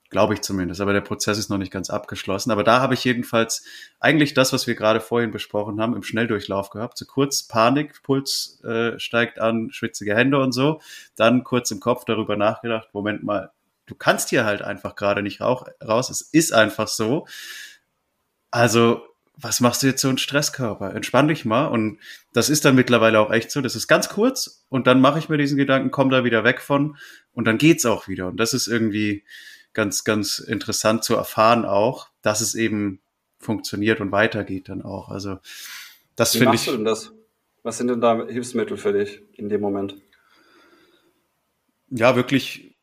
Glaube 0.09 0.35
ich 0.35 0.43
zumindest. 0.43 0.81
Aber 0.81 0.93
der 0.93 1.01
Prozess 1.01 1.37
ist 1.37 1.51
noch 1.51 1.59
nicht 1.59 1.73
ganz 1.73 1.91
abgeschlossen. 1.91 2.53
Aber 2.53 2.63
da 2.63 2.81
habe 2.81 2.95
ich 2.95 3.03
jedenfalls 3.03 3.65
eigentlich 3.99 4.33
das, 4.33 4.53
was 4.53 4.69
wir 4.69 4.77
gerade 4.77 5.01
vorhin 5.01 5.33
besprochen 5.33 5.81
haben, 5.81 5.97
im 5.97 6.05
Schnelldurchlauf 6.05 6.71
gehabt. 6.71 6.97
So 6.97 7.07
kurz 7.07 7.43
Panik, 7.43 8.05
Puls 8.05 8.63
äh, 8.63 8.97
steigt 9.01 9.41
an, 9.41 9.73
schwitzige 9.73 10.15
Hände 10.15 10.39
und 10.39 10.53
so. 10.53 10.81
Dann 11.17 11.43
kurz 11.43 11.73
im 11.73 11.81
Kopf 11.81 12.05
darüber 12.05 12.37
nachgedacht, 12.37 12.91
Moment 12.93 13.25
mal, 13.25 13.51
du 13.87 13.95
kannst 13.95 14.31
hier 14.31 14.45
halt 14.45 14.63
einfach 14.63 14.97
gerade 14.97 15.23
nicht 15.23 15.41
rauch, 15.41 15.67
raus. 15.83 16.11
Es 16.11 16.21
ist 16.21 16.53
einfach 16.53 16.89
so. 16.89 17.27
Also, 18.51 19.03
was 19.37 19.61
machst 19.61 19.83
du 19.83 19.89
jetzt 19.89 20.01
so 20.01 20.09
ein 20.09 20.19
Stresskörper? 20.19 20.95
Entspann 20.95 21.29
dich 21.29 21.45
mal. 21.45 21.67
Und 21.67 21.99
das 22.33 22.49
ist 22.49 22.65
dann 22.65 22.77
mittlerweile 22.77 23.19
auch 23.19 23.33
echt 23.33 23.51
so. 23.51 23.61
Das 23.61 23.75
ist 23.75 23.89
ganz 23.89 24.09
kurz 24.09 24.65
und 24.69 24.87
dann 24.87 25.01
mache 25.01 25.19
ich 25.19 25.29
mir 25.29 25.39
diesen 25.39 25.59
Gedanken, 25.59 25.91
komm 25.91 26.11
da 26.11 26.25
wieder 26.25 26.45
weg 26.45 26.61
von 26.61 26.97
und 27.33 27.47
dann 27.47 27.59
geht's 27.59 27.85
auch 27.85 28.09
wieder. 28.09 28.29
Und 28.29 28.39
das 28.39 28.55
ist 28.55 28.69
irgendwie 28.69 29.25
ganz, 29.73 30.05
ganz 30.05 30.39
interessant 30.39 31.03
zu 31.03 31.17
erfahren 31.17 31.65
auch, 31.65 32.09
dass 32.23 32.41
es 32.41 32.55
eben 32.55 33.01
funktioniert 33.39 34.01
und 34.01 34.13
weitergeht 34.13 34.69
dann 34.69 34.83
auch. 34.83 35.09
Also, 35.09 35.39
das 36.17 36.33
finde 36.33 36.45
ich. 36.45 36.51
Wie 36.51 36.55
machst 36.55 36.67
du 36.69 36.73
denn 36.73 36.85
das? 36.85 37.13
Was 37.65 37.79
sind 37.79 37.89
denn 37.89 38.01
da 38.01 38.27
Hilfsmittel 38.27 38.77
für 38.77 38.93
dich 38.93 39.23
in 39.33 39.49
dem 39.49 39.61
Moment? 39.61 39.97
Ja, 41.89 42.15
wirklich 42.15 42.74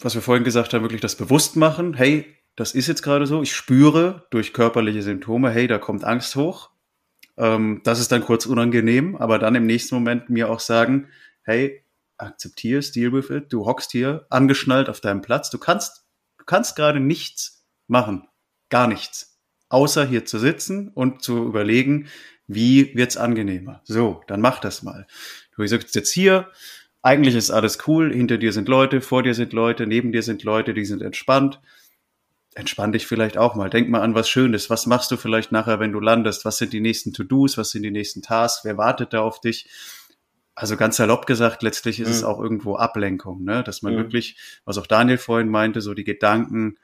was 0.00 0.14
wir 0.14 0.22
vorhin 0.22 0.44
gesagt 0.44 0.74
haben, 0.74 0.82
wirklich 0.82 1.00
das 1.00 1.16
Bewusstmachen, 1.16 1.94
hey, 1.94 2.26
das 2.56 2.72
ist 2.72 2.86
jetzt 2.86 3.02
gerade 3.02 3.26
so, 3.26 3.42
ich 3.42 3.54
spüre 3.54 4.26
durch 4.30 4.52
körperliche 4.52 5.02
Symptome, 5.02 5.50
hey, 5.50 5.66
da 5.66 5.78
kommt 5.78 6.04
Angst 6.04 6.36
hoch. 6.36 6.70
Ähm, 7.36 7.80
das 7.84 8.00
ist 8.00 8.12
dann 8.12 8.22
kurz 8.22 8.46
unangenehm, 8.46 9.16
aber 9.16 9.38
dann 9.38 9.54
im 9.54 9.66
nächsten 9.66 9.96
Moment 9.96 10.30
mir 10.30 10.50
auch 10.50 10.60
sagen, 10.60 11.08
hey, 11.42 11.84
akzeptiere 12.16 12.80
deal 12.80 13.12
with 13.12 13.30
it, 13.30 13.52
du 13.52 13.66
hockst 13.66 13.90
hier 13.90 14.26
angeschnallt 14.30 14.88
auf 14.88 15.00
deinem 15.00 15.20
Platz, 15.20 15.50
du 15.50 15.58
kannst, 15.58 16.06
du 16.38 16.44
kannst 16.44 16.76
gerade 16.76 17.00
nichts 17.00 17.66
machen, 17.88 18.28
gar 18.70 18.86
nichts, 18.86 19.40
außer 19.68 20.06
hier 20.06 20.24
zu 20.24 20.38
sitzen 20.38 20.88
und 20.88 21.22
zu 21.22 21.44
überlegen, 21.44 22.08
wie 22.46 22.94
wird's 22.94 23.16
angenehmer. 23.16 23.80
So, 23.84 24.22
dann 24.26 24.40
mach 24.40 24.60
das 24.60 24.82
mal. 24.82 25.06
Du 25.56 25.66
sitzt 25.66 25.94
jetzt 25.94 26.10
hier, 26.10 26.50
eigentlich 27.04 27.34
ist 27.34 27.50
alles 27.50 27.86
cool, 27.86 28.14
hinter 28.14 28.38
dir 28.38 28.54
sind 28.54 28.66
Leute, 28.66 29.02
vor 29.02 29.22
dir 29.22 29.34
sind 29.34 29.52
Leute, 29.52 29.86
neben 29.86 30.10
dir 30.10 30.22
sind 30.22 30.42
Leute, 30.42 30.72
die 30.72 30.86
sind 30.86 31.02
entspannt. 31.02 31.60
Entspann 32.54 32.92
dich 32.92 33.06
vielleicht 33.06 33.36
auch 33.36 33.54
mal. 33.56 33.68
Denk 33.68 33.90
mal 33.90 34.00
an 34.00 34.14
was 34.14 34.26
Schönes. 34.26 34.70
Was 34.70 34.86
machst 34.86 35.10
du 35.10 35.18
vielleicht 35.18 35.52
nachher, 35.52 35.80
wenn 35.80 35.92
du 35.92 36.00
landest? 36.00 36.46
Was 36.46 36.56
sind 36.56 36.72
die 36.72 36.80
nächsten 36.80 37.12
To-Dos? 37.12 37.58
Was 37.58 37.70
sind 37.70 37.82
die 37.82 37.90
nächsten 37.90 38.22
Tasks? 38.22 38.64
Wer 38.64 38.78
wartet 38.78 39.12
da 39.12 39.20
auf 39.20 39.38
dich? 39.40 39.68
Also 40.54 40.78
ganz 40.78 40.96
salopp 40.96 41.26
gesagt, 41.26 41.62
letztlich 41.62 42.00
ist 42.00 42.08
mhm. 42.08 42.14
es 42.14 42.24
auch 42.24 42.40
irgendwo 42.40 42.76
Ablenkung, 42.76 43.44
ne? 43.44 43.62
dass 43.64 43.82
man 43.82 43.92
mhm. 43.92 43.98
wirklich, 43.98 44.38
was 44.64 44.78
auch 44.78 44.86
Daniel 44.86 45.18
vorhin 45.18 45.50
meinte, 45.50 45.82
so 45.82 45.92
die 45.92 46.04
Gedanken 46.04 46.78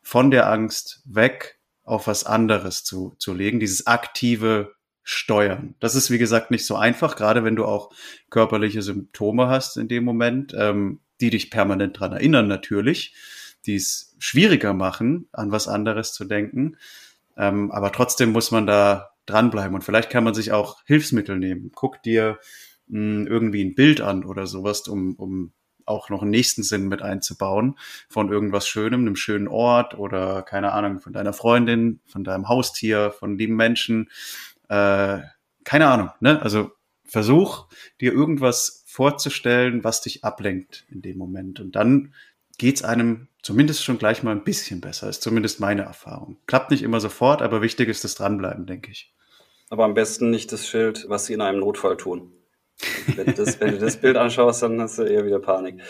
von 0.00 0.30
der 0.30 0.50
Angst 0.50 1.02
weg 1.04 1.58
auf 1.82 2.06
was 2.06 2.24
anderes 2.24 2.82
zu, 2.82 3.14
zu 3.18 3.34
legen, 3.34 3.60
dieses 3.60 3.86
aktive 3.86 4.75
Steuern. 5.08 5.76
Das 5.78 5.94
ist, 5.94 6.10
wie 6.10 6.18
gesagt, 6.18 6.50
nicht 6.50 6.66
so 6.66 6.74
einfach, 6.74 7.14
gerade 7.14 7.44
wenn 7.44 7.54
du 7.54 7.64
auch 7.64 7.92
körperliche 8.28 8.82
Symptome 8.82 9.46
hast 9.46 9.76
in 9.76 9.86
dem 9.86 10.02
Moment, 10.02 10.52
ähm, 10.58 10.98
die 11.20 11.30
dich 11.30 11.48
permanent 11.48 12.00
dran 12.00 12.10
erinnern 12.10 12.48
natürlich, 12.48 13.14
die 13.66 13.76
es 13.76 14.16
schwieriger 14.18 14.74
machen, 14.74 15.28
an 15.30 15.52
was 15.52 15.68
anderes 15.68 16.12
zu 16.12 16.24
denken. 16.24 16.76
Ähm, 17.36 17.70
aber 17.70 17.92
trotzdem 17.92 18.32
muss 18.32 18.50
man 18.50 18.66
da 18.66 19.10
dranbleiben 19.26 19.76
und 19.76 19.84
vielleicht 19.84 20.10
kann 20.10 20.24
man 20.24 20.34
sich 20.34 20.50
auch 20.50 20.82
Hilfsmittel 20.86 21.38
nehmen. 21.38 21.70
Guck 21.72 22.02
dir 22.02 22.40
mh, 22.88 22.98
hm, 22.98 23.26
irgendwie 23.28 23.64
ein 23.64 23.76
Bild 23.76 24.00
an 24.00 24.24
oder 24.24 24.48
sowas, 24.48 24.88
um, 24.88 25.14
um 25.14 25.52
auch 25.84 26.10
noch 26.10 26.22
einen 26.22 26.32
nächsten 26.32 26.64
Sinn 26.64 26.88
mit 26.88 27.00
einzubauen 27.00 27.78
von 28.08 28.32
irgendwas 28.32 28.66
Schönem, 28.66 29.02
einem 29.02 29.14
schönen 29.14 29.46
Ort 29.46 29.96
oder 29.96 30.42
keine 30.42 30.72
Ahnung, 30.72 30.98
von 30.98 31.12
deiner 31.12 31.32
Freundin, 31.32 32.00
von 32.06 32.24
deinem 32.24 32.48
Haustier, 32.48 33.12
von 33.12 33.38
lieben 33.38 33.54
Menschen. 33.54 34.10
Äh, 34.68 35.20
keine 35.64 35.88
Ahnung, 35.88 36.10
ne? 36.20 36.40
Also 36.42 36.70
versuch 37.04 37.66
dir 38.00 38.12
irgendwas 38.12 38.84
vorzustellen, 38.86 39.84
was 39.84 40.00
dich 40.00 40.24
ablenkt 40.24 40.84
in 40.88 41.02
dem 41.02 41.18
Moment. 41.18 41.60
Und 41.60 41.76
dann 41.76 42.14
geht's 42.58 42.82
einem 42.82 43.28
zumindest 43.42 43.84
schon 43.84 43.98
gleich 43.98 44.22
mal 44.22 44.32
ein 44.32 44.44
bisschen 44.44 44.80
besser, 44.80 45.08
ist 45.08 45.22
zumindest 45.22 45.60
meine 45.60 45.82
Erfahrung. 45.82 46.38
Klappt 46.46 46.70
nicht 46.70 46.82
immer 46.82 47.00
sofort, 47.00 47.42
aber 47.42 47.62
wichtig 47.62 47.88
ist 47.88 48.04
das 48.04 48.14
Dranbleiben, 48.14 48.66
denke 48.66 48.90
ich. 48.90 49.14
Aber 49.68 49.84
am 49.84 49.94
besten 49.94 50.30
nicht 50.30 50.52
das 50.52 50.66
Schild, 50.66 51.06
was 51.08 51.26
sie 51.26 51.34
in 51.34 51.40
einem 51.40 51.60
Notfall 51.60 51.96
tun. 51.96 52.32
Wenn, 53.14 53.34
das, 53.34 53.60
wenn 53.60 53.72
du 53.72 53.78
das 53.78 53.96
Bild 53.96 54.16
anschaust, 54.16 54.62
dann 54.62 54.80
hast 54.80 54.98
du 54.98 55.02
eher 55.02 55.24
wieder 55.24 55.40
Panik. 55.40 55.80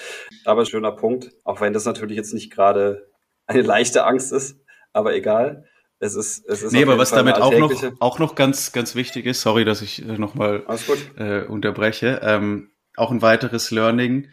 Aber 0.44 0.64
schöner 0.64 0.92
Punkt, 0.92 1.32
auch 1.44 1.60
wenn 1.60 1.72
das 1.72 1.84
natürlich 1.84 2.16
jetzt 2.16 2.34
nicht 2.34 2.52
gerade 2.52 3.10
eine 3.46 3.62
leichte 3.62 4.04
Angst 4.04 4.32
ist, 4.32 4.60
aber 4.92 5.14
egal. 5.14 5.66
Es 5.98 6.14
ist, 6.14 6.44
es 6.46 6.62
ist 6.62 6.72
nee, 6.72 6.82
aber 6.82 6.98
was 6.98 7.10
damit 7.10 7.36
auch 7.36 7.52
noch, 7.52 7.72
auch 8.00 8.18
noch 8.18 8.34
ganz, 8.34 8.72
ganz 8.72 8.94
wichtig 8.94 9.24
ist, 9.24 9.40
sorry, 9.40 9.64
dass 9.64 9.80
ich 9.80 10.06
äh, 10.06 10.18
nochmal 10.18 10.64
äh, 11.16 11.44
unterbreche, 11.44 12.20
ähm, 12.22 12.70
auch 12.96 13.10
ein 13.10 13.22
weiteres 13.22 13.70
Learning. 13.70 14.28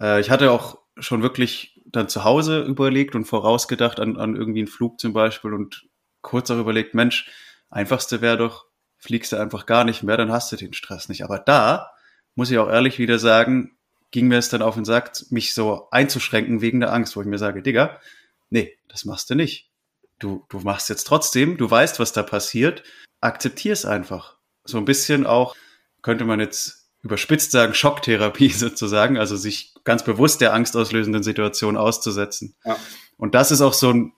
Äh, 0.00 0.20
ich 0.20 0.30
hatte 0.30 0.52
auch 0.52 0.78
schon 0.96 1.22
wirklich 1.22 1.80
dann 1.86 2.08
zu 2.08 2.24
Hause 2.24 2.62
überlegt 2.62 3.14
und 3.16 3.24
vorausgedacht 3.24 3.98
an, 3.98 4.16
an 4.16 4.36
irgendwie 4.36 4.60
einen 4.60 4.68
Flug 4.68 5.00
zum 5.00 5.12
Beispiel 5.12 5.52
und 5.52 5.86
kurz 6.22 6.50
auch 6.50 6.58
überlegt, 6.58 6.94
Mensch, 6.94 7.28
einfachste 7.70 8.20
wäre 8.20 8.36
doch, 8.36 8.66
fliegst 8.96 9.32
du 9.32 9.36
einfach 9.36 9.66
gar 9.66 9.84
nicht 9.84 10.02
mehr, 10.02 10.16
dann 10.16 10.32
hast 10.32 10.52
du 10.52 10.56
den 10.56 10.72
Stress 10.72 11.08
nicht. 11.08 11.24
Aber 11.24 11.38
da 11.38 11.90
muss 12.36 12.50
ich 12.50 12.58
auch 12.58 12.68
ehrlich 12.68 12.98
wieder 12.98 13.18
sagen, 13.18 13.76
ging 14.12 14.28
mir 14.28 14.38
es 14.38 14.48
dann 14.48 14.62
auf 14.62 14.76
den 14.76 14.84
Sack, 14.84 15.12
mich 15.30 15.54
so 15.54 15.88
einzuschränken 15.90 16.60
wegen 16.60 16.80
der 16.80 16.92
Angst, 16.92 17.16
wo 17.16 17.20
ich 17.20 17.26
mir 17.26 17.38
sage, 17.38 17.62
Digga, 17.62 18.00
nee, 18.48 18.78
das 18.88 19.04
machst 19.04 19.28
du 19.28 19.34
nicht. 19.34 19.70
Du, 20.18 20.44
du 20.48 20.60
machst 20.60 20.88
jetzt 20.88 21.04
trotzdem, 21.04 21.56
du 21.56 21.70
weißt, 21.70 21.98
was 21.98 22.12
da 22.12 22.22
passiert, 22.22 22.82
akzeptier 23.20 23.72
es 23.72 23.84
einfach. 23.84 24.38
So 24.64 24.78
ein 24.78 24.84
bisschen 24.84 25.26
auch, 25.26 25.56
könnte 26.02 26.24
man 26.24 26.40
jetzt 26.40 26.90
überspitzt 27.02 27.50
sagen, 27.50 27.74
Schocktherapie 27.74 28.48
sozusagen, 28.50 29.18
also 29.18 29.36
sich 29.36 29.74
ganz 29.84 30.04
bewusst 30.04 30.40
der 30.40 30.54
angstauslösenden 30.54 31.22
Situation 31.22 31.76
auszusetzen. 31.76 32.54
Ja. 32.64 32.76
Und 33.16 33.34
das 33.34 33.50
ist 33.50 33.60
auch 33.60 33.74
so 33.74 33.90
ein, 33.90 34.12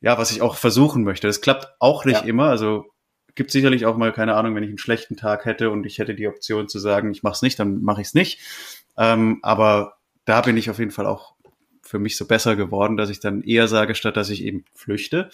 ja, 0.00 0.18
was 0.18 0.30
ich 0.30 0.42
auch 0.42 0.56
versuchen 0.56 1.04
möchte. 1.04 1.26
Das 1.26 1.40
klappt 1.40 1.68
auch 1.78 2.04
nicht 2.04 2.22
ja. 2.22 2.26
immer. 2.26 2.48
Also 2.48 2.86
gibt 3.34 3.50
sicherlich 3.50 3.86
auch 3.86 3.96
mal, 3.96 4.12
keine 4.12 4.34
Ahnung, 4.34 4.54
wenn 4.54 4.62
ich 4.62 4.68
einen 4.68 4.78
schlechten 4.78 5.16
Tag 5.16 5.44
hätte 5.44 5.70
und 5.70 5.86
ich 5.86 5.98
hätte 5.98 6.14
die 6.14 6.28
Option 6.28 6.68
zu 6.68 6.78
sagen, 6.78 7.10
ich 7.10 7.22
mache 7.22 7.34
es 7.34 7.42
nicht, 7.42 7.58
dann 7.58 7.82
mache 7.82 8.00
ich 8.00 8.08
es 8.08 8.14
nicht. 8.14 8.40
Ähm, 8.96 9.38
aber 9.42 9.96
da 10.24 10.40
bin 10.40 10.56
ich 10.56 10.70
auf 10.70 10.78
jeden 10.78 10.90
Fall 10.90 11.06
auch 11.06 11.34
für 11.84 11.98
mich 11.98 12.16
so 12.16 12.26
besser 12.26 12.56
geworden, 12.56 12.96
dass 12.96 13.10
ich 13.10 13.20
dann 13.20 13.42
eher 13.42 13.68
sage, 13.68 13.94
statt 13.94 14.16
dass 14.16 14.30
ich 14.30 14.44
eben 14.44 14.64
flüchte, 14.74 15.30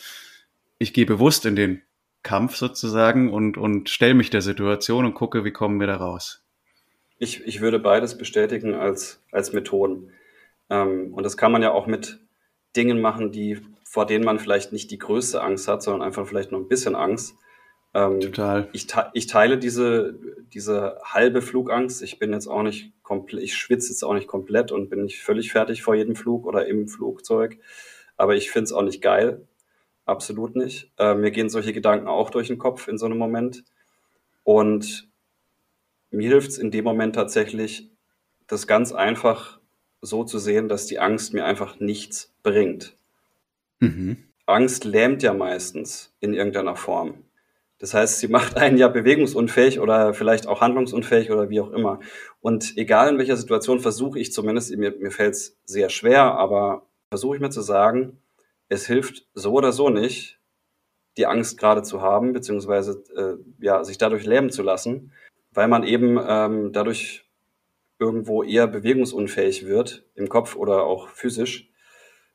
ich 0.78 0.92
gehe 0.92 1.06
bewusst 1.06 1.46
in 1.46 1.56
den 1.56 1.82
Kampf 2.22 2.56
sozusagen 2.56 3.32
und, 3.32 3.56
und 3.56 3.88
stelle 3.88 4.14
mich 4.14 4.30
der 4.30 4.42
Situation 4.42 5.04
und 5.04 5.14
gucke, 5.14 5.44
wie 5.44 5.52
kommen 5.52 5.80
wir 5.80 5.86
da 5.86 5.96
raus. 5.96 6.42
Ich, 7.18 7.46
ich 7.46 7.60
würde 7.60 7.78
beides 7.78 8.16
bestätigen 8.16 8.74
als, 8.74 9.22
als 9.30 9.52
Methoden. 9.52 10.10
Ähm, 10.68 11.12
und 11.12 11.24
das 11.24 11.36
kann 11.36 11.52
man 11.52 11.62
ja 11.62 11.72
auch 11.72 11.86
mit 11.86 12.18
Dingen 12.76 13.00
machen, 13.00 13.30
die, 13.30 13.58
vor 13.84 14.06
denen 14.06 14.24
man 14.24 14.38
vielleicht 14.38 14.72
nicht 14.72 14.90
die 14.90 14.98
größte 14.98 15.42
Angst 15.42 15.68
hat, 15.68 15.82
sondern 15.82 16.02
einfach 16.02 16.26
vielleicht 16.26 16.50
nur 16.50 16.60
ein 16.60 16.68
bisschen 16.68 16.94
Angst. 16.94 17.34
Ähm, 17.92 18.20
Total. 18.20 18.68
Ich, 18.72 18.86
ich 19.14 19.26
teile 19.26 19.58
diese, 19.58 20.14
diese 20.52 20.98
halbe 21.02 21.42
Flugangst. 21.42 22.02
Ich 22.02 22.18
bin 22.18 22.32
jetzt 22.32 22.46
auch 22.46 22.62
nicht 22.62 22.92
komplett, 23.02 23.42
ich 23.42 23.56
schwitze 23.56 23.90
jetzt 23.90 24.04
auch 24.04 24.14
nicht 24.14 24.28
komplett 24.28 24.70
und 24.70 24.90
bin 24.90 25.02
nicht 25.02 25.22
völlig 25.22 25.50
fertig 25.50 25.82
vor 25.82 25.94
jedem 25.94 26.14
Flug 26.14 26.46
oder 26.46 26.66
im 26.66 26.88
Flugzeug. 26.88 27.58
Aber 28.16 28.36
ich 28.36 28.50
finde 28.50 28.64
es 28.64 28.72
auch 28.72 28.82
nicht 28.82 29.02
geil. 29.02 29.46
Absolut 30.04 30.56
nicht. 30.56 30.90
Äh, 30.98 31.14
mir 31.14 31.30
gehen 31.30 31.48
solche 31.48 31.72
Gedanken 31.72 32.06
auch 32.06 32.30
durch 32.30 32.48
den 32.48 32.58
Kopf 32.58 32.86
in 32.86 32.98
so 32.98 33.06
einem 33.06 33.18
Moment. 33.18 33.64
Und 34.44 35.08
mir 36.10 36.28
hilft 36.28 36.50
es 36.50 36.58
in 36.58 36.70
dem 36.70 36.84
Moment 36.84 37.14
tatsächlich, 37.14 37.88
das 38.46 38.66
ganz 38.66 38.92
einfach 38.92 39.60
so 40.02 40.24
zu 40.24 40.38
sehen, 40.38 40.68
dass 40.68 40.86
die 40.86 40.98
Angst 40.98 41.34
mir 41.34 41.44
einfach 41.44 41.78
nichts 41.78 42.34
bringt. 42.42 42.96
Mhm. 43.78 44.24
Angst 44.46 44.84
lähmt 44.84 45.22
ja 45.22 45.32
meistens 45.32 46.12
in 46.20 46.34
irgendeiner 46.34 46.74
Form. 46.74 47.24
Das 47.80 47.94
heißt, 47.94 48.20
sie 48.20 48.28
macht 48.28 48.56
einen 48.56 48.76
ja 48.76 48.88
bewegungsunfähig 48.88 49.80
oder 49.80 50.14
vielleicht 50.14 50.46
auch 50.46 50.60
handlungsunfähig 50.60 51.30
oder 51.32 51.48
wie 51.48 51.60
auch 51.60 51.72
immer. 51.72 51.98
Und 52.40 52.76
egal 52.76 53.08
in 53.08 53.18
welcher 53.18 53.36
Situation 53.36 53.80
versuche 53.80 54.18
ich 54.18 54.32
zumindest, 54.32 54.76
mir, 54.76 54.94
mir 54.98 55.10
fällt 55.10 55.34
es 55.34 55.58
sehr 55.64 55.88
schwer, 55.88 56.22
aber 56.34 56.86
versuche 57.08 57.36
ich 57.36 57.40
mir 57.40 57.50
zu 57.50 57.62
sagen, 57.62 58.18
es 58.68 58.86
hilft 58.86 59.26
so 59.34 59.54
oder 59.54 59.72
so 59.72 59.88
nicht, 59.88 60.38
die 61.16 61.26
Angst 61.26 61.58
gerade 61.58 61.82
zu 61.82 62.02
haben, 62.02 62.32
beziehungsweise 62.32 63.02
äh, 63.16 63.64
ja, 63.64 63.82
sich 63.82 63.98
dadurch 63.98 64.24
lähmen 64.26 64.50
zu 64.50 64.62
lassen, 64.62 65.12
weil 65.52 65.66
man 65.66 65.82
eben 65.82 66.18
ähm, 66.24 66.72
dadurch 66.72 67.24
irgendwo 67.98 68.42
eher 68.42 68.66
bewegungsunfähig 68.66 69.66
wird, 69.66 70.04
im 70.14 70.28
Kopf 70.28 70.54
oder 70.54 70.84
auch 70.84 71.08
physisch. 71.08 71.68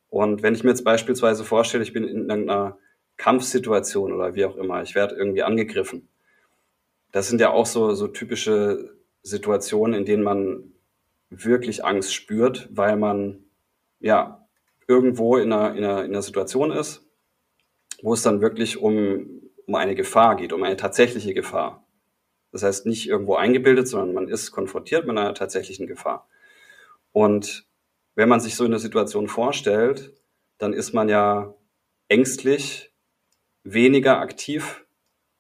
Und 0.10 0.44
wenn 0.44 0.56
ich 0.56 0.64
mir 0.64 0.72
jetzt 0.72 0.84
beispielsweise 0.84 1.44
vorstelle, 1.44 1.84
ich 1.84 1.94
bin 1.94 2.04
in 2.04 2.30
irgendeiner 2.30 2.78
Kampfsituation 3.18 4.14
oder 4.14 4.36
wie 4.36 4.46
auch 4.46 4.58
immer. 4.58 4.82
Ich 4.84 4.96
werde 4.96 5.16
irgendwie 5.16 5.44
angegriffen. 5.44 6.08
Das 7.12 7.30
sind 7.30 7.40
ja 7.40 7.52
auch 7.52 7.66
so, 7.66 7.94
so 7.94 8.08
typische 8.08 8.96
Situationen, 9.22 10.00
in 10.00 10.06
denen 10.06 10.24
man 10.24 10.74
wirklich 11.30 11.86
Angst 11.86 12.14
spürt, 12.14 12.68
weil 12.72 12.98
man 12.98 13.44
ja 14.00 14.48
irgendwo 14.88 15.38
in 15.38 15.52
einer, 15.52 15.76
in 15.76 15.84
einer, 15.84 16.04
in 16.04 16.12
einer 16.12 16.22
Situation 16.22 16.72
ist, 16.72 17.08
wo 18.02 18.14
es 18.14 18.22
dann 18.22 18.42
wirklich 18.42 18.78
um, 18.78 19.42
um 19.66 19.76
eine 19.76 19.96
Gefahr 19.96 20.36
geht, 20.36 20.54
um 20.54 20.64
eine 20.64 20.76
tatsächliche 20.76 21.34
Gefahr. 21.34 21.86
Das 22.52 22.64
heißt, 22.64 22.86
nicht 22.86 23.10
irgendwo 23.10 23.36
eingebildet, 23.36 23.88
sondern 23.88 24.14
man 24.14 24.28
ist 24.30 24.52
konfrontiert 24.52 25.06
mit 25.06 25.18
einer 25.18 25.34
tatsächlichen 25.34 25.88
Gefahr. 25.88 26.28
Und 27.12 27.68
wenn 28.16 28.30
man 28.30 28.40
sich 28.40 28.56
so 28.56 28.64
eine 28.64 28.80
Situation 28.80 29.28
vorstellt, 29.28 30.14
dann 30.58 30.74
ist 30.74 30.94
man 30.94 31.10
ja 31.10 31.54
ängstlich, 32.08 32.94
weniger 33.66 34.20
aktiv. 34.20 34.86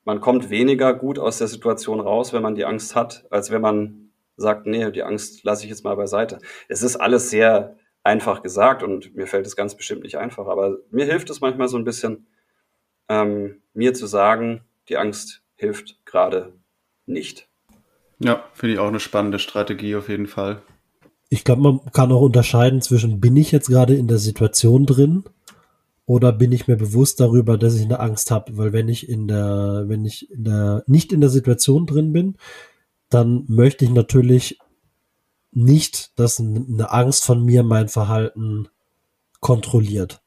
Man 0.04 0.20
kommt 0.20 0.50
weniger 0.50 0.94
gut 0.94 1.18
aus 1.18 1.38
der 1.38 1.48
Situation 1.48 2.02
raus, 2.02 2.34
wenn 2.34 2.42
man 2.42 2.56
die 2.56 2.66
Angst 2.66 2.96
hat, 2.96 3.26
als 3.30 3.52
wenn 3.52 3.62
man 3.62 4.10
sagt, 4.36 4.68
nee, 4.68 4.92
die 4.92 5.04
Angst 5.04 5.44
lasse 5.44 5.64
ich 5.64 5.70
jetzt 5.70 5.86
mal 5.86 5.96
beiseite. 5.96 6.40
Es 6.68 6.82
ist 6.82 6.98
alles 6.98 7.30
sehr 7.30 7.78
einfach 8.04 8.44
gesagt 8.44 8.84
und 8.84 9.16
mir 9.16 9.28
fällt 9.28 9.48
es 9.48 9.56
ganz 9.56 9.76
bestimmt 9.76 10.04
nicht 10.04 10.18
einfach, 10.18 10.48
aber 10.48 10.78
mir 10.92 11.06
hilft 11.06 11.30
es 11.30 11.42
manchmal 11.42 11.70
so 11.70 11.78
ein 11.78 11.86
bisschen, 11.86 12.28
ähm, 13.08 13.62
mir 13.74 13.94
zu 13.94 14.06
sagen, 14.06 14.62
die 14.90 14.98
Angst 14.98 15.42
hilft 15.56 16.06
gerade 16.06 16.54
nicht. 17.06 17.48
Ja, 18.20 18.44
finde 18.54 18.74
ich 18.74 18.80
auch 18.80 18.88
eine 18.88 19.00
spannende 19.00 19.40
Strategie 19.40 19.96
auf 19.96 20.10
jeden 20.10 20.28
Fall. 20.28 20.62
Ich 21.30 21.44
glaube, 21.44 21.62
man 21.62 21.80
kann 21.92 22.12
auch 22.12 22.22
unterscheiden 22.22 22.82
zwischen, 22.82 23.20
bin 23.20 23.36
ich 23.36 23.52
jetzt 23.52 23.70
gerade 23.70 23.96
in 23.96 24.08
der 24.08 24.20
Situation 24.20 24.86
drin 24.86 25.24
oder 26.06 26.32
bin 26.32 26.52
ich 26.52 26.68
mir 26.68 26.76
bewusst 26.76 27.20
darüber, 27.20 27.58
dass 27.58 27.76
ich 27.76 27.84
eine 27.84 28.00
Angst 28.00 28.32
habe? 28.32 28.58
Weil 28.58 28.74
wenn 28.74 28.90
ich 28.90 29.10
in 29.10 29.28
der, 29.28 29.86
wenn 29.88 30.06
ich 30.06 30.30
in 30.30 30.44
der, 30.44 30.84
nicht 30.88 31.12
in 31.12 31.22
der 31.22 31.30
Situation 31.30 31.86
drin 31.86 32.14
bin, 32.14 32.38
dann 33.10 33.46
möchte 33.48 33.86
ich 33.86 33.92
natürlich 33.92 34.60
nicht, 35.52 36.20
dass 36.20 36.40
eine 36.40 36.92
Angst 36.92 37.24
von 37.24 37.44
mir 37.44 37.64
mein 37.64 37.88
Verhalten 37.88 38.68
kontrolliert. 39.40 40.22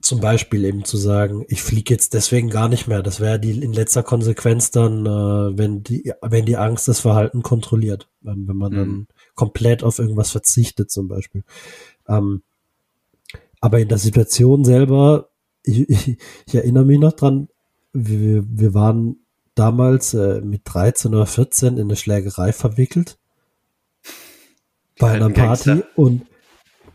Zum 0.00 0.20
Beispiel 0.20 0.64
eben 0.64 0.84
zu 0.84 0.96
sagen, 0.96 1.44
ich 1.48 1.62
fliege 1.62 1.92
jetzt 1.92 2.14
deswegen 2.14 2.48
gar 2.48 2.70
nicht 2.70 2.88
mehr. 2.88 3.02
Das 3.02 3.20
wäre 3.20 3.38
die 3.38 3.50
in 3.50 3.74
letzter 3.74 4.02
Konsequenz 4.02 4.70
dann, 4.70 5.04
äh, 5.04 5.58
wenn 5.58 5.82
die, 5.82 6.14
wenn 6.22 6.46
die 6.46 6.56
Angst 6.56 6.88
das 6.88 7.00
Verhalten 7.00 7.42
kontrolliert, 7.42 8.08
wenn, 8.22 8.48
wenn 8.48 8.56
man 8.56 8.72
mhm. 8.72 8.76
dann 8.76 9.06
komplett 9.34 9.82
auf 9.82 9.98
irgendwas 9.98 10.30
verzichtet 10.30 10.90
zum 10.90 11.06
Beispiel. 11.06 11.44
Ähm, 12.08 12.42
aber 13.60 13.78
in 13.80 13.88
der 13.88 13.98
Situation 13.98 14.64
selber, 14.64 15.30
ich, 15.62 15.88
ich, 15.88 16.18
ich 16.46 16.54
erinnere 16.54 16.84
mich 16.84 16.98
noch 16.98 17.12
dran, 17.12 17.48
wir, 17.92 18.44
wir 18.48 18.74
waren 18.74 19.16
damals 19.54 20.14
äh, 20.14 20.40
mit 20.40 20.62
13 20.64 21.14
oder 21.14 21.26
14 21.26 21.76
in 21.76 21.82
eine 21.82 21.96
Schlägerei 21.96 22.52
verwickelt. 22.52 23.18
Bei 24.98 25.12
einer 25.12 25.30
Party 25.30 25.82
und 25.96 26.26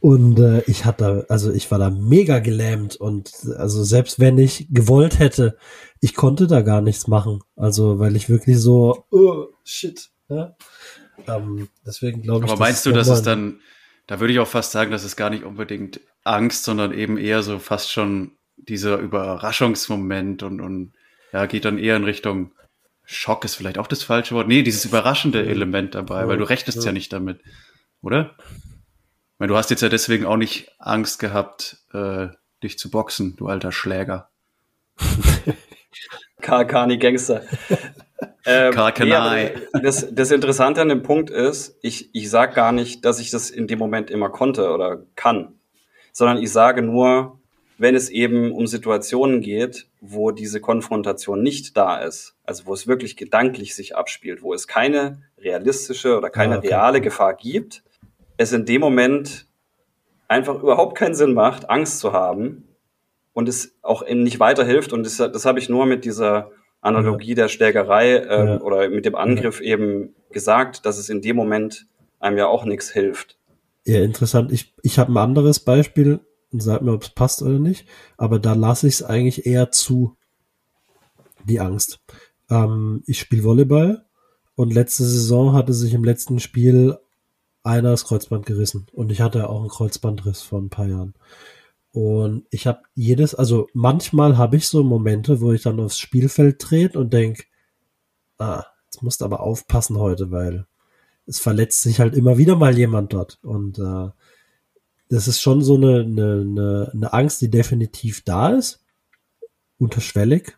Und 0.05 0.37
äh, 0.37 0.61
ich 0.67 0.85
hatte, 0.85 1.25
also 1.29 1.51
ich 1.51 1.71
war 1.71 1.79
da 1.79 1.89
mega 1.89 2.37
gelähmt 2.37 2.95
und 2.95 3.31
also 3.57 3.83
selbst 3.83 4.19
wenn 4.19 4.37
ich 4.37 4.67
gewollt 4.69 5.17
hätte, 5.17 5.57
ich 5.99 6.13
konnte 6.13 6.45
da 6.45 6.61
gar 6.61 6.81
nichts 6.81 7.07
machen. 7.07 7.39
Also 7.55 7.97
weil 7.97 8.15
ich 8.15 8.29
wirklich 8.29 8.59
so, 8.59 9.05
oh, 9.09 9.47
shit. 9.63 10.11
Ja? 10.29 10.55
Ähm, 11.27 11.69
deswegen 11.87 12.21
glaube 12.21 12.45
ich. 12.45 12.51
Aber 12.51 12.59
meinst 12.59 12.85
du, 12.85 12.91
dass 12.91 13.07
es 13.07 13.23
dann, 13.23 13.59
da 14.07 14.19
würde 14.19 14.33
ich 14.33 14.39
auch 14.39 14.47
fast 14.47 14.71
sagen, 14.71 14.91
dass 14.91 15.03
es 15.03 15.15
gar 15.15 15.29
nicht 15.29 15.43
unbedingt 15.43 15.99
Angst, 16.23 16.63
sondern 16.63 16.93
eben 16.93 17.17
eher 17.17 17.43
so 17.43 17.59
fast 17.59 17.91
schon 17.91 18.31
dieser 18.57 18.97
Überraschungsmoment 18.97 20.43
und, 20.43 20.61
und 20.61 20.93
ja, 21.31 21.45
geht 21.45 21.65
dann 21.65 21.77
eher 21.77 21.95
in 21.97 22.03
Richtung 22.03 22.51
Schock 23.05 23.45
ist 23.45 23.55
vielleicht 23.55 23.77
auch 23.77 23.87
das 23.87 24.03
falsche 24.03 24.33
Wort. 24.33 24.47
Nee, 24.47 24.63
dieses 24.63 24.83
überraschende 24.85 25.45
Element 25.45 25.93
dabei, 25.93 26.27
weil 26.27 26.37
du 26.37 26.43
rechnest 26.43 26.79
ja, 26.79 26.85
ja 26.85 26.91
nicht 26.91 27.13
damit, 27.13 27.39
oder? 28.01 28.35
Weil 29.37 29.47
du 29.47 29.55
hast 29.55 29.69
jetzt 29.69 29.81
ja 29.81 29.89
deswegen 29.89 30.25
auch 30.25 30.37
nicht 30.37 30.71
Angst 30.79 31.19
gehabt, 31.19 31.77
äh, 31.93 32.29
dich 32.63 32.79
zu 32.79 32.89
boxen, 32.89 33.35
du 33.35 33.47
alter 33.47 33.71
Schläger. 33.71 34.31
Kani 36.41 36.97
Gangster. 36.97 37.43
Ähm, 38.45 38.73
nee, 38.99 39.51
das, 39.81 40.07
das 40.11 40.31
Interessante 40.31 40.81
an 40.81 40.89
dem 40.89 41.03
Punkt 41.03 41.29
ist, 41.29 41.77
ich, 41.81 42.09
ich 42.13 42.29
sage 42.29 42.53
gar 42.53 42.71
nicht, 42.71 43.03
dass 43.03 43.19
ich 43.19 43.31
das 43.31 43.49
in 43.49 43.67
dem 43.67 43.79
Moment 43.79 44.11
immer 44.11 44.29
konnte 44.29 44.71
oder 44.71 45.03
kann, 45.15 45.55
sondern 46.11 46.37
ich 46.37 46.51
sage 46.51 46.81
nur, 46.81 47.39
wenn 47.77 47.95
es 47.95 48.09
eben 48.09 48.51
um 48.51 48.67
Situationen 48.67 49.41
geht, 49.41 49.87
wo 49.99 50.31
diese 50.31 50.61
Konfrontation 50.61 51.41
nicht 51.41 51.75
da 51.75 51.97
ist, 51.97 52.35
also 52.45 52.67
wo 52.67 52.73
es 52.73 52.87
wirklich 52.87 53.17
gedanklich 53.17 53.75
sich 53.75 53.95
abspielt, 53.95 54.41
wo 54.41 54.53
es 54.53 54.67
keine 54.67 55.23
realistische 55.37 56.17
oder 56.17 56.29
keine 56.29 56.55
ah, 56.55 56.57
okay. 56.59 56.67
reale 56.67 57.01
Gefahr 57.01 57.33
gibt, 57.33 57.83
es 58.37 58.53
in 58.53 58.65
dem 58.65 58.81
Moment 58.81 59.47
einfach 60.27 60.61
überhaupt 60.61 60.97
keinen 60.97 61.15
Sinn 61.15 61.33
macht, 61.33 61.69
Angst 61.69 61.99
zu 61.99 62.13
haben 62.13 62.67
und 63.33 63.49
es 63.49 63.75
auch 63.81 64.05
eben 64.05 64.23
nicht 64.23 64.39
weiterhilft. 64.39 64.93
Und 64.93 65.05
das, 65.05 65.17
das 65.17 65.45
habe 65.45 65.59
ich 65.59 65.69
nur 65.69 65.85
mit 65.85 66.05
dieser 66.05 66.51
Analogie 66.81 67.29
ja. 67.29 67.35
der 67.35 67.47
Schlägerei 67.47 68.15
äh, 68.15 68.45
ja. 68.45 68.61
oder 68.61 68.89
mit 68.89 69.05
dem 69.05 69.15
Angriff 69.15 69.59
ja. 69.59 69.73
eben 69.73 70.15
gesagt, 70.31 70.85
dass 70.85 70.97
es 70.97 71.09
in 71.09 71.21
dem 71.21 71.35
Moment 71.35 71.87
einem 72.19 72.37
ja 72.37 72.47
auch 72.47 72.65
nichts 72.65 72.91
hilft. 72.91 73.37
Ja, 73.85 74.01
interessant. 74.01 74.51
Ich, 74.51 74.73
ich 74.81 74.99
habe 74.99 75.11
ein 75.11 75.17
anderes 75.17 75.59
Beispiel 75.59 76.19
und 76.51 76.61
sag 76.61 76.81
mir, 76.81 76.93
ob 76.93 77.03
es 77.03 77.09
passt 77.09 77.41
oder 77.41 77.59
nicht. 77.59 77.87
Aber 78.17 78.39
da 78.39 78.53
lasse 78.53 78.87
ich 78.87 78.95
es 78.95 79.03
eigentlich 79.03 79.45
eher 79.45 79.71
zu, 79.71 80.15
die 81.43 81.59
Angst. 81.59 81.99
Ähm, 82.49 83.03
ich 83.05 83.19
spiele 83.19 83.43
Volleyball 83.43 84.05
und 84.55 84.73
letzte 84.73 85.03
Saison 85.03 85.53
hatte 85.53 85.73
sich 85.73 85.93
im 85.93 86.03
letzten 86.03 86.39
Spiel 86.39 86.97
einer 87.63 87.91
das 87.91 88.05
Kreuzband 88.05 88.45
gerissen. 88.45 88.87
Und 88.93 89.11
ich 89.11 89.21
hatte 89.21 89.49
auch 89.49 89.59
einen 89.59 89.69
Kreuzbandriss 89.69 90.41
vor 90.41 90.59
ein 90.59 90.69
paar 90.69 90.87
Jahren. 90.87 91.13
Und 91.95 92.45
ich 92.49 92.67
habe 92.67 92.81
jedes, 92.93 93.35
also 93.35 93.69
manchmal 93.71 94.37
habe 94.37 94.57
ich 94.57 94.67
so 94.67 94.83
Momente, 94.83 95.39
wo 95.39 95.53
ich 95.53 95.61
dann 95.61 95.79
aufs 95.79 95.97
Spielfeld 95.97 96.59
trete 96.59 96.99
und 96.99 97.13
denk, 97.13 97.45
ah, 98.37 98.65
jetzt 98.83 99.01
musst 99.01 99.21
du 99.21 99.25
aber 99.25 99.39
aufpassen 99.39 99.97
heute, 99.97 100.29
weil 100.29 100.67
es 101.25 101.39
verletzt 101.39 101.83
sich 101.83 102.01
halt 102.01 102.13
immer 102.13 102.37
wieder 102.37 102.57
mal 102.57 102.77
jemand 102.77 103.13
dort. 103.13 103.39
Und 103.43 103.79
äh, 103.79 104.09
das 105.07 105.29
ist 105.29 105.39
schon 105.39 105.61
so 105.61 105.75
eine, 105.75 106.01
eine, 106.01 106.91
eine 106.93 107.13
Angst, 107.13 107.39
die 107.39 107.49
definitiv 107.49 108.25
da 108.25 108.49
ist, 108.49 108.83
unterschwellig. 109.77 110.57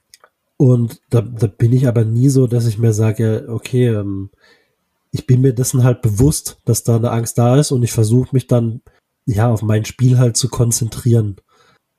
Und 0.58 1.02
da, 1.12 1.22
da 1.22 1.46
bin 1.46 1.72
ich 1.72 1.88
aber 1.88 2.04
nie 2.04 2.30
so, 2.30 2.48
dass 2.48 2.66
ich 2.66 2.80
mir 2.80 2.94
sage, 2.94 3.46
okay, 3.48 3.90
ähm, 3.90 4.32
ich 5.12 5.28
bin 5.28 5.42
mir 5.42 5.54
dessen 5.54 5.84
halt 5.84 6.02
bewusst, 6.02 6.58
dass 6.66 6.84
da 6.84 6.96
eine 6.96 7.12
Angst 7.12 7.38
da 7.38 7.60
ist 7.60 7.72
und 7.72 7.84
ich 7.84 7.92
versuche 7.92 8.30
mich 8.32 8.48
dann 8.48 8.82
ja 9.28 9.50
auf 9.50 9.62
mein 9.62 9.86
Spiel 9.86 10.18
halt 10.18 10.36
zu 10.36 10.50
konzentrieren. 10.50 11.38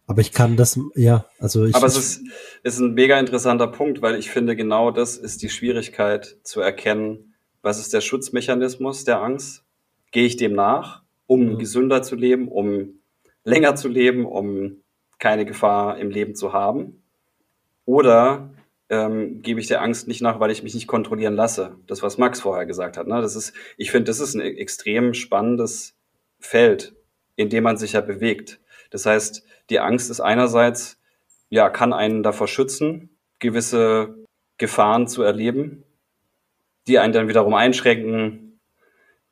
Aber 0.06 0.22
ich 0.22 0.32
kann 0.32 0.56
das, 0.56 0.80
ja, 0.94 1.26
also 1.38 1.66
ich. 1.66 1.74
Aber 1.74 1.86
es 1.86 1.96
ist, 1.96 2.22
ist 2.62 2.80
ein 2.80 2.94
mega 2.94 3.18
interessanter 3.20 3.68
Punkt, 3.68 4.00
weil 4.00 4.18
ich 4.18 4.30
finde, 4.30 4.56
genau 4.56 4.90
das 4.90 5.18
ist 5.18 5.42
die 5.42 5.50
Schwierigkeit 5.50 6.38
zu 6.42 6.60
erkennen, 6.60 7.34
was 7.62 7.78
ist 7.78 7.92
der 7.92 8.00
Schutzmechanismus 8.00 9.04
der 9.04 9.20
Angst? 9.20 9.64
Gehe 10.10 10.24
ich 10.24 10.36
dem 10.36 10.54
nach, 10.54 11.02
um 11.26 11.52
mhm. 11.52 11.58
gesünder 11.58 12.02
zu 12.02 12.16
leben, 12.16 12.48
um 12.48 13.00
länger 13.44 13.76
zu 13.76 13.88
leben, 13.88 14.24
um 14.24 14.78
keine 15.18 15.44
Gefahr 15.44 15.98
im 15.98 16.10
Leben 16.10 16.34
zu 16.34 16.54
haben? 16.54 17.02
Oder 17.84 18.54
ähm, 18.88 19.42
gebe 19.42 19.60
ich 19.60 19.66
der 19.66 19.82
Angst 19.82 20.08
nicht 20.08 20.22
nach, 20.22 20.40
weil 20.40 20.50
ich 20.50 20.62
mich 20.62 20.74
nicht 20.74 20.86
kontrollieren 20.86 21.34
lasse. 21.34 21.76
Das, 21.86 22.02
was 22.02 22.16
Max 22.16 22.40
vorher 22.40 22.64
gesagt 22.64 22.96
hat. 22.96 23.06
Ne? 23.06 23.20
Das 23.20 23.36
ist, 23.36 23.52
ich 23.76 23.90
finde, 23.90 24.04
das 24.04 24.20
ist 24.20 24.34
ein 24.34 24.40
extrem 24.40 25.12
spannendes 25.12 25.94
Feld, 26.38 26.94
in 27.38 27.48
dem 27.48 27.64
man 27.64 27.78
sich 27.78 27.92
ja 27.92 28.02
bewegt. 28.02 28.60
Das 28.90 29.06
heißt, 29.06 29.42
die 29.70 29.80
Angst 29.80 30.10
ist 30.10 30.20
einerseits, 30.20 31.00
ja, 31.48 31.70
kann 31.70 31.94
einen 31.94 32.22
davor 32.22 32.48
schützen, 32.48 33.16
gewisse 33.38 34.14
Gefahren 34.58 35.08
zu 35.08 35.22
erleben, 35.22 35.84
die 36.86 36.98
einen 36.98 37.14
dann 37.14 37.28
wiederum 37.28 37.54
einschränken, 37.54 38.60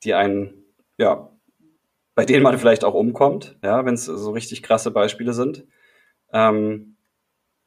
die 0.04 0.14
einen, 0.14 0.64
ja, 0.96 1.30
bei 2.14 2.24
denen 2.24 2.42
man 2.42 2.58
vielleicht 2.58 2.84
auch 2.84 2.94
umkommt, 2.94 3.58
ja, 3.62 3.84
wenn 3.84 3.94
es 3.94 4.06
so 4.06 4.30
richtig 4.30 4.62
krasse 4.62 4.90
Beispiele 4.90 5.34
sind. 5.34 5.66
Ähm, 6.32 6.96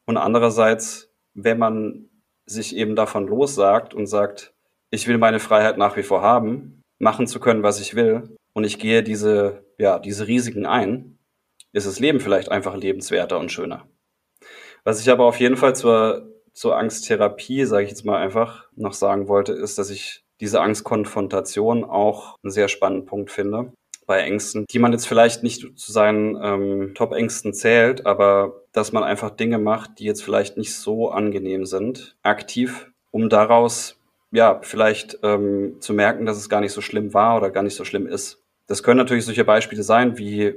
und 0.05 0.17
andererseits 0.17 1.09
wenn 1.43 1.57
man 1.57 2.09
sich 2.45 2.75
eben 2.75 2.95
davon 2.95 3.27
lossagt 3.27 3.93
und 3.93 4.07
sagt, 4.07 4.53
ich 4.91 5.07
will 5.07 5.17
meine 5.17 5.39
Freiheit 5.39 5.77
nach 5.77 5.95
wie 5.97 6.03
vor 6.03 6.21
haben, 6.21 6.81
machen 6.97 7.27
zu 7.27 7.39
können, 7.39 7.63
was 7.63 7.79
ich 7.79 7.95
will, 7.95 8.35
und 8.53 8.63
ich 8.63 8.79
gehe 8.79 9.03
diese, 9.03 9.65
ja, 9.77 9.99
diese 9.99 10.27
Risiken 10.27 10.65
ein, 10.65 11.17
ist 11.71 11.87
das 11.87 11.99
Leben 11.99 12.19
vielleicht 12.19 12.49
einfach 12.49 12.75
lebenswerter 12.75 13.39
und 13.39 13.51
schöner. 13.51 13.87
Was 14.83 15.01
ich 15.01 15.09
aber 15.09 15.25
auf 15.25 15.39
jeden 15.39 15.57
Fall 15.57 15.75
zur, 15.75 16.33
zur 16.53 16.77
Angsttherapie, 16.77 17.65
sage 17.65 17.83
ich 17.83 17.89
jetzt 17.89 18.05
mal 18.05 18.17
einfach, 18.17 18.67
noch 18.75 18.93
sagen 18.93 19.27
wollte, 19.27 19.53
ist, 19.53 19.77
dass 19.77 19.89
ich 19.89 20.23
diese 20.39 20.61
Angstkonfrontation 20.61 21.83
auch 21.83 22.35
einen 22.43 22.51
sehr 22.51 22.69
spannenden 22.69 23.05
Punkt 23.05 23.31
finde 23.31 23.73
bei 24.09 24.21
Ängsten, 24.21 24.65
die 24.71 24.79
man 24.79 24.91
jetzt 24.91 25.07
vielleicht 25.07 25.43
nicht 25.43 25.77
zu 25.77 25.91
seinen 25.91 26.35
ähm, 26.41 26.93
Top-Ängsten 26.95 27.53
zählt, 27.53 28.07
aber 28.07 28.63
dass 28.71 28.91
man 28.91 29.03
einfach 29.03 29.29
Dinge 29.29 29.59
macht, 29.59 29.99
die 29.99 30.05
jetzt 30.05 30.23
vielleicht 30.23 30.57
nicht 30.57 30.73
so 30.73 31.11
angenehm 31.11 31.67
sind, 31.67 32.17
aktiv, 32.23 32.91
um 33.11 33.29
daraus 33.29 33.98
ja 34.31 34.59
vielleicht 34.61 35.19
ähm, 35.23 35.77
zu 35.79 35.93
merken, 35.93 36.25
dass 36.25 36.37
es 36.37 36.49
gar 36.49 36.61
nicht 36.61 36.73
so 36.73 36.81
schlimm 36.81 37.13
war 37.13 37.37
oder 37.37 37.51
gar 37.51 37.63
nicht 37.63 37.75
so 37.75 37.83
schlimm 37.83 38.07
ist. 38.07 38.41
Das 38.67 38.83
können 38.83 38.97
natürlich 38.97 39.25
solche 39.25 39.45
Beispiele 39.45 39.83
sein 39.83 40.17
wie 40.17 40.55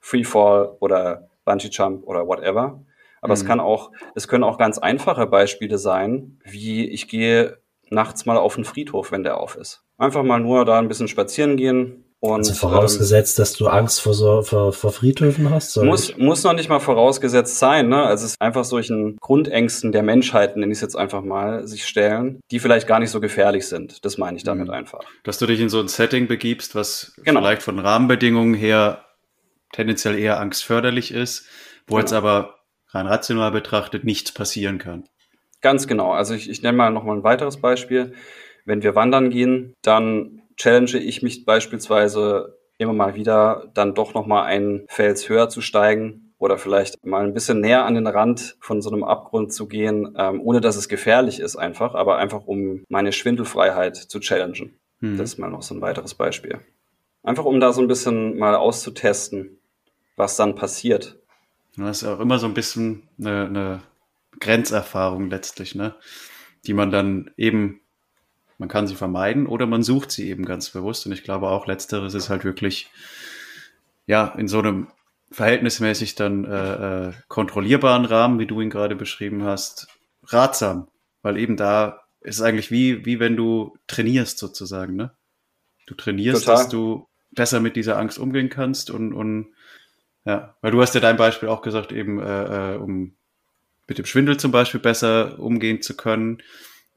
Freefall 0.00 0.76
oder 0.80 1.28
Bungee 1.44 1.68
Jump 1.70 2.06
oder 2.06 2.26
whatever. 2.26 2.84
Aber 3.20 3.34
mhm. 3.34 3.40
es 3.40 3.44
kann 3.44 3.60
auch, 3.60 3.90
es 4.14 4.28
können 4.28 4.44
auch 4.44 4.58
ganz 4.58 4.78
einfache 4.78 5.26
Beispiele 5.26 5.78
sein, 5.78 6.40
wie 6.44 6.88
ich 6.88 7.08
gehe 7.08 7.58
nachts 7.90 8.26
mal 8.26 8.36
auf 8.36 8.54
den 8.54 8.64
Friedhof, 8.64 9.12
wenn 9.12 9.24
der 9.24 9.38
auf 9.38 9.56
ist. 9.56 9.84
Einfach 9.96 10.22
mal 10.22 10.40
nur 10.40 10.64
da 10.64 10.78
ein 10.78 10.88
bisschen 10.88 11.08
spazieren 11.08 11.56
gehen, 11.56 12.04
und, 12.20 12.38
also 12.38 12.54
vorausgesetzt, 12.54 13.38
ähm, 13.38 13.42
dass 13.42 13.52
du 13.52 13.68
Angst 13.68 14.00
vor, 14.00 14.12
so, 14.12 14.42
vor, 14.42 14.72
vor 14.72 14.92
Friedhöfen 14.92 15.50
hast? 15.50 15.76
Muss, 15.76 16.16
muss 16.16 16.42
noch 16.42 16.52
nicht 16.52 16.68
mal 16.68 16.80
vorausgesetzt 16.80 17.58
sein. 17.58 17.88
Ne? 17.88 18.02
Also 18.02 18.24
es 18.24 18.32
ist 18.32 18.40
einfach 18.40 18.64
solchen 18.64 19.16
Grundängsten 19.20 19.92
der 19.92 20.02
Menschheit, 20.02 20.56
nenne 20.56 20.72
ich 20.72 20.78
es 20.78 20.82
jetzt 20.82 20.96
einfach 20.96 21.22
mal, 21.22 21.66
sich 21.68 21.86
stellen, 21.86 22.40
die 22.50 22.58
vielleicht 22.58 22.88
gar 22.88 22.98
nicht 22.98 23.10
so 23.10 23.20
gefährlich 23.20 23.68
sind. 23.68 24.04
Das 24.04 24.18
meine 24.18 24.36
ich 24.36 24.42
damit 24.42 24.66
mhm. 24.66 24.74
einfach. 24.74 25.00
Dass 25.22 25.38
du 25.38 25.46
dich 25.46 25.60
in 25.60 25.68
so 25.68 25.78
ein 25.78 25.88
Setting 25.88 26.26
begibst, 26.26 26.74
was 26.74 27.12
genau. 27.22 27.40
vielleicht 27.40 27.62
von 27.62 27.78
Rahmenbedingungen 27.78 28.54
her 28.54 29.04
tendenziell 29.72 30.18
eher 30.18 30.40
angstförderlich 30.40 31.12
ist, 31.12 31.46
wo 31.86 31.94
genau. 31.94 32.00
jetzt 32.00 32.12
aber 32.12 32.56
rein 32.88 33.06
rational 33.06 33.52
betrachtet 33.52 34.02
nichts 34.02 34.32
passieren 34.32 34.78
kann. 34.78 35.04
Ganz 35.60 35.86
genau. 35.86 36.12
Also 36.12 36.34
ich, 36.34 36.50
ich 36.50 36.62
nenne 36.62 36.76
mal 36.76 36.90
noch 36.90 37.04
mal 37.04 37.16
ein 37.16 37.24
weiteres 37.24 37.60
Beispiel. 37.60 38.14
Wenn 38.64 38.82
wir 38.82 38.94
wandern 38.94 39.30
gehen, 39.30 39.74
dann 39.82 40.37
challenge 40.58 40.98
ich 40.98 41.22
mich 41.22 41.44
beispielsweise 41.44 42.58
immer 42.76 42.92
mal 42.92 43.14
wieder, 43.14 43.70
dann 43.74 43.94
doch 43.94 44.14
noch 44.14 44.26
mal 44.26 44.44
einen 44.44 44.84
Fels 44.88 45.28
höher 45.28 45.48
zu 45.48 45.60
steigen 45.60 46.34
oder 46.38 46.58
vielleicht 46.58 47.04
mal 47.04 47.24
ein 47.24 47.34
bisschen 47.34 47.60
näher 47.60 47.84
an 47.84 47.94
den 47.94 48.06
Rand 48.06 48.56
von 48.60 48.80
so 48.80 48.90
einem 48.90 49.02
Abgrund 49.02 49.52
zu 49.52 49.66
gehen, 49.66 50.14
ähm, 50.16 50.40
ohne 50.40 50.60
dass 50.60 50.76
es 50.76 50.88
gefährlich 50.88 51.40
ist 51.40 51.56
einfach, 51.56 51.94
aber 51.94 52.18
einfach 52.18 52.46
um 52.46 52.84
meine 52.88 53.12
Schwindelfreiheit 53.12 53.96
zu 53.96 54.20
challengen. 54.20 54.78
Mhm. 55.00 55.18
Das 55.18 55.30
ist 55.30 55.38
mal 55.38 55.50
noch 55.50 55.62
so 55.62 55.74
ein 55.74 55.80
weiteres 55.80 56.14
Beispiel. 56.14 56.60
Einfach 57.24 57.44
um 57.44 57.58
da 57.58 57.72
so 57.72 57.80
ein 57.80 57.88
bisschen 57.88 58.38
mal 58.38 58.54
auszutesten, 58.54 59.58
was 60.16 60.36
dann 60.36 60.54
passiert. 60.54 61.18
Das 61.76 62.02
ist 62.02 62.08
auch 62.08 62.20
immer 62.20 62.38
so 62.38 62.46
ein 62.46 62.54
bisschen 62.54 63.08
eine, 63.18 63.46
eine 63.46 63.82
Grenzerfahrung 64.40 65.30
letztlich, 65.30 65.74
ne? 65.74 65.94
Die 66.66 66.74
man 66.74 66.90
dann 66.90 67.30
eben 67.36 67.80
man 68.58 68.68
kann 68.68 68.86
sie 68.86 68.94
vermeiden 68.94 69.46
oder 69.46 69.66
man 69.66 69.82
sucht 69.82 70.10
sie 70.10 70.28
eben 70.28 70.44
ganz 70.44 70.70
bewusst. 70.70 71.06
Und 71.06 71.12
ich 71.12 71.22
glaube 71.22 71.48
auch 71.48 71.66
letzteres 71.66 72.14
ist 72.14 72.28
halt 72.28 72.44
wirklich, 72.44 72.90
ja, 74.06 74.26
in 74.36 74.48
so 74.48 74.58
einem 74.58 74.88
verhältnismäßig 75.30 76.14
dann 76.14 76.44
äh, 76.44 77.08
äh, 77.08 77.12
kontrollierbaren 77.28 78.04
Rahmen, 78.04 78.38
wie 78.38 78.46
du 78.46 78.60
ihn 78.60 78.70
gerade 78.70 78.96
beschrieben 78.96 79.44
hast, 79.44 79.88
ratsam. 80.24 80.88
Weil 81.22 81.38
eben 81.38 81.56
da 81.56 82.00
ist 82.20 82.36
es 82.36 82.42
eigentlich 82.42 82.70
wie, 82.70 83.04
wie 83.04 83.20
wenn 83.20 83.36
du 83.36 83.76
trainierst 83.86 84.38
sozusagen, 84.38 84.96
ne? 84.96 85.12
Du 85.86 85.94
trainierst, 85.94 86.44
Total. 86.44 86.56
dass 86.56 86.68
du 86.68 87.08
besser 87.30 87.60
mit 87.60 87.76
dieser 87.76 87.98
Angst 87.98 88.18
umgehen 88.18 88.48
kannst 88.48 88.90
und, 88.90 89.12
und 89.12 89.48
ja, 90.24 90.54
weil 90.60 90.72
du 90.72 90.82
hast 90.82 90.94
ja 90.94 91.00
dein 91.00 91.16
Beispiel 91.16 91.48
auch 91.48 91.62
gesagt, 91.62 91.92
eben 91.92 92.20
äh, 92.20 92.74
äh, 92.74 92.76
um 92.76 93.14
mit 93.86 93.98
dem 93.98 94.04
Schwindel 94.04 94.36
zum 94.36 94.52
Beispiel 94.52 94.80
besser 94.80 95.38
umgehen 95.38 95.80
zu 95.80 95.96
können, 95.96 96.42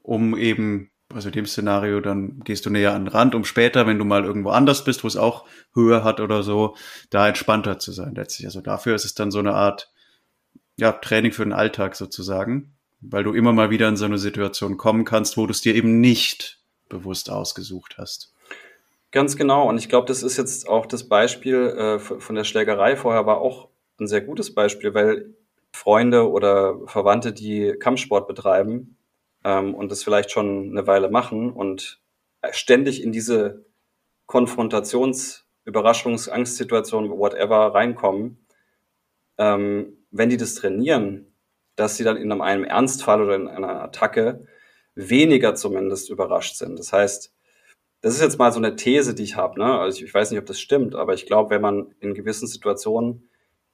um 0.02 0.36
eben, 0.36 0.90
also 1.14 1.30
dem 1.30 1.46
Szenario, 1.46 2.00
dann 2.00 2.40
gehst 2.40 2.66
du 2.66 2.70
näher 2.70 2.94
an 2.94 3.04
den 3.04 3.08
Rand, 3.08 3.34
um 3.34 3.44
später, 3.44 3.86
wenn 3.86 3.98
du 3.98 4.04
mal 4.04 4.24
irgendwo 4.24 4.50
anders 4.50 4.84
bist, 4.84 5.04
wo 5.04 5.08
es 5.08 5.16
auch 5.16 5.44
Höhe 5.74 6.04
hat 6.04 6.20
oder 6.20 6.42
so, 6.42 6.76
da 7.10 7.28
entspannter 7.28 7.78
zu 7.78 7.92
sein 7.92 8.14
letztlich. 8.14 8.46
Also 8.46 8.60
dafür 8.60 8.94
ist 8.94 9.04
es 9.04 9.14
dann 9.14 9.30
so 9.30 9.38
eine 9.38 9.54
Art, 9.54 9.92
ja, 10.76 10.92
Training 10.92 11.32
für 11.32 11.44
den 11.44 11.52
Alltag 11.52 11.96
sozusagen, 11.96 12.74
weil 13.00 13.24
du 13.24 13.32
immer 13.32 13.52
mal 13.52 13.70
wieder 13.70 13.88
in 13.88 13.96
so 13.96 14.04
eine 14.04 14.18
Situation 14.18 14.76
kommen 14.76 15.04
kannst, 15.04 15.36
wo 15.36 15.46
du 15.46 15.52
es 15.52 15.60
dir 15.60 15.74
eben 15.74 16.00
nicht 16.00 16.60
bewusst 16.88 17.30
ausgesucht 17.30 17.96
hast. 17.98 18.32
Ganz 19.10 19.36
genau. 19.36 19.68
Und 19.68 19.78
ich 19.78 19.88
glaube, 19.88 20.06
das 20.06 20.22
ist 20.22 20.38
jetzt 20.38 20.68
auch 20.68 20.86
das 20.86 21.08
Beispiel 21.08 21.56
äh, 21.56 21.98
von 21.98 22.34
der 22.34 22.44
Schlägerei 22.44 22.96
vorher 22.96 23.26
war 23.26 23.38
auch 23.38 23.68
ein 24.00 24.06
sehr 24.06 24.22
gutes 24.22 24.54
Beispiel, 24.54 24.94
weil 24.94 25.34
Freunde 25.72 26.30
oder 26.30 26.78
Verwandte, 26.86 27.32
die 27.32 27.74
Kampfsport 27.78 28.26
betreiben 28.26 28.96
ähm, 29.44 29.74
und 29.74 29.90
das 29.90 30.04
vielleicht 30.04 30.30
schon 30.30 30.70
eine 30.70 30.86
Weile 30.86 31.10
machen 31.10 31.52
und 31.52 32.00
ständig 32.50 33.02
in 33.02 33.12
diese 33.12 33.64
Konfrontations-, 34.26 35.44
Überraschungs-, 35.66 36.28
Angstsituation, 36.28 37.10
whatever 37.10 37.74
reinkommen, 37.74 38.44
ähm, 39.38 39.96
wenn 40.10 40.30
die 40.30 40.36
das 40.36 40.54
trainieren, 40.54 41.32
dass 41.76 41.96
sie 41.96 42.04
dann 42.04 42.16
in 42.16 42.32
einem 42.32 42.64
Ernstfall 42.64 43.22
oder 43.22 43.36
in 43.36 43.48
einer 43.48 43.82
Attacke 43.82 44.46
weniger 44.94 45.54
zumindest 45.54 46.10
überrascht 46.10 46.56
sind. 46.56 46.78
Das 46.78 46.92
heißt, 46.92 47.32
das 48.02 48.14
ist 48.14 48.20
jetzt 48.20 48.38
mal 48.38 48.52
so 48.52 48.58
eine 48.58 48.76
These, 48.76 49.14
die 49.14 49.22
ich 49.22 49.36
habe. 49.36 49.58
Ne? 49.58 49.78
Also 49.78 49.98
ich, 49.98 50.04
ich 50.04 50.12
weiß 50.12 50.30
nicht, 50.30 50.40
ob 50.40 50.46
das 50.46 50.60
stimmt, 50.60 50.94
aber 50.94 51.14
ich 51.14 51.24
glaube, 51.26 51.50
wenn 51.50 51.62
man 51.62 51.94
in 52.00 52.14
gewissen 52.14 52.46
Situationen 52.46 53.28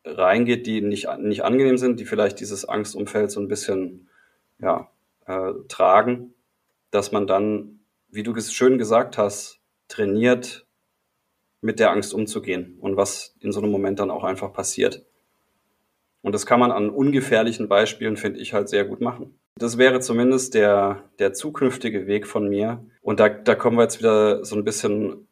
reingeht, 0.04 0.66
die 0.66 0.80
nicht, 0.80 1.08
nicht 1.18 1.44
angenehm 1.44 1.78
sind, 1.78 1.98
die 1.98 2.04
vielleicht 2.04 2.38
dieses 2.40 2.64
Angstumfeld 2.66 3.30
so 3.30 3.40
ein 3.40 3.48
bisschen 3.48 4.08
ja, 4.60 4.90
äh, 5.28 5.52
tragen, 5.68 6.34
dass 6.90 7.12
man 7.12 7.26
dann, 7.26 7.80
wie 8.08 8.22
du 8.22 8.34
schön 8.40 8.78
gesagt 8.78 9.18
hast, 9.18 9.60
trainiert, 9.86 10.66
mit 11.60 11.80
der 11.80 11.90
Angst 11.90 12.14
umzugehen 12.14 12.78
und 12.80 12.96
was 12.96 13.36
in 13.40 13.52
so 13.52 13.60
einem 13.60 13.70
Moment 13.70 13.98
dann 13.98 14.10
auch 14.10 14.24
einfach 14.24 14.52
passiert. 14.52 15.04
Und 16.22 16.32
das 16.32 16.46
kann 16.46 16.60
man 16.60 16.72
an 16.72 16.90
ungefährlichen 16.90 17.68
Beispielen, 17.68 18.16
finde 18.16 18.40
ich, 18.40 18.52
halt 18.52 18.68
sehr 18.68 18.84
gut 18.84 19.00
machen. 19.00 19.38
Das 19.56 19.78
wäre 19.78 20.00
zumindest 20.00 20.54
der, 20.54 21.04
der 21.18 21.32
zukünftige 21.32 22.06
Weg 22.06 22.26
von 22.26 22.48
mir. 22.48 22.84
Und 23.02 23.20
da, 23.20 23.28
da 23.28 23.54
kommen 23.54 23.76
wir 23.76 23.82
jetzt 23.82 23.98
wieder 23.98 24.44
so 24.44 24.56
ein 24.56 24.64
bisschen 24.64 25.27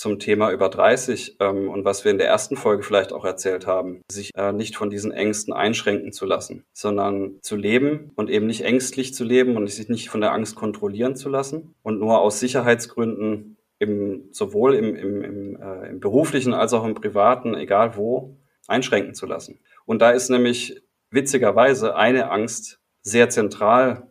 zum 0.00 0.18
Thema 0.18 0.50
über 0.50 0.70
30 0.70 1.36
ähm, 1.40 1.68
und 1.68 1.84
was 1.84 2.04
wir 2.06 2.10
in 2.10 2.16
der 2.16 2.26
ersten 2.26 2.56
Folge 2.56 2.82
vielleicht 2.82 3.12
auch 3.12 3.26
erzählt 3.26 3.66
haben, 3.66 4.00
sich 4.10 4.30
äh, 4.34 4.50
nicht 4.50 4.74
von 4.74 4.88
diesen 4.88 5.12
Ängsten 5.12 5.52
einschränken 5.52 6.10
zu 6.12 6.24
lassen, 6.24 6.64
sondern 6.72 7.38
zu 7.42 7.54
leben 7.54 8.10
und 8.16 8.30
eben 8.30 8.46
nicht 8.46 8.62
ängstlich 8.62 9.12
zu 9.12 9.24
leben 9.24 9.58
und 9.58 9.68
sich 9.68 9.90
nicht 9.90 10.08
von 10.08 10.22
der 10.22 10.32
Angst 10.32 10.56
kontrollieren 10.56 11.16
zu 11.16 11.28
lassen 11.28 11.74
und 11.82 12.00
nur 12.00 12.18
aus 12.22 12.40
Sicherheitsgründen 12.40 13.58
im, 13.78 14.28
sowohl 14.30 14.74
im, 14.74 14.96
im, 14.96 15.22
im, 15.22 15.56
äh, 15.60 15.90
im 15.90 16.00
beruflichen 16.00 16.54
als 16.54 16.72
auch 16.72 16.86
im 16.86 16.94
privaten, 16.94 17.54
egal 17.54 17.94
wo, 17.94 18.38
einschränken 18.68 19.14
zu 19.14 19.26
lassen. 19.26 19.60
Und 19.84 20.00
da 20.00 20.12
ist 20.12 20.30
nämlich 20.30 20.80
witzigerweise 21.10 21.94
eine 21.94 22.30
Angst 22.30 22.80
sehr 23.02 23.28
zentral, 23.28 24.08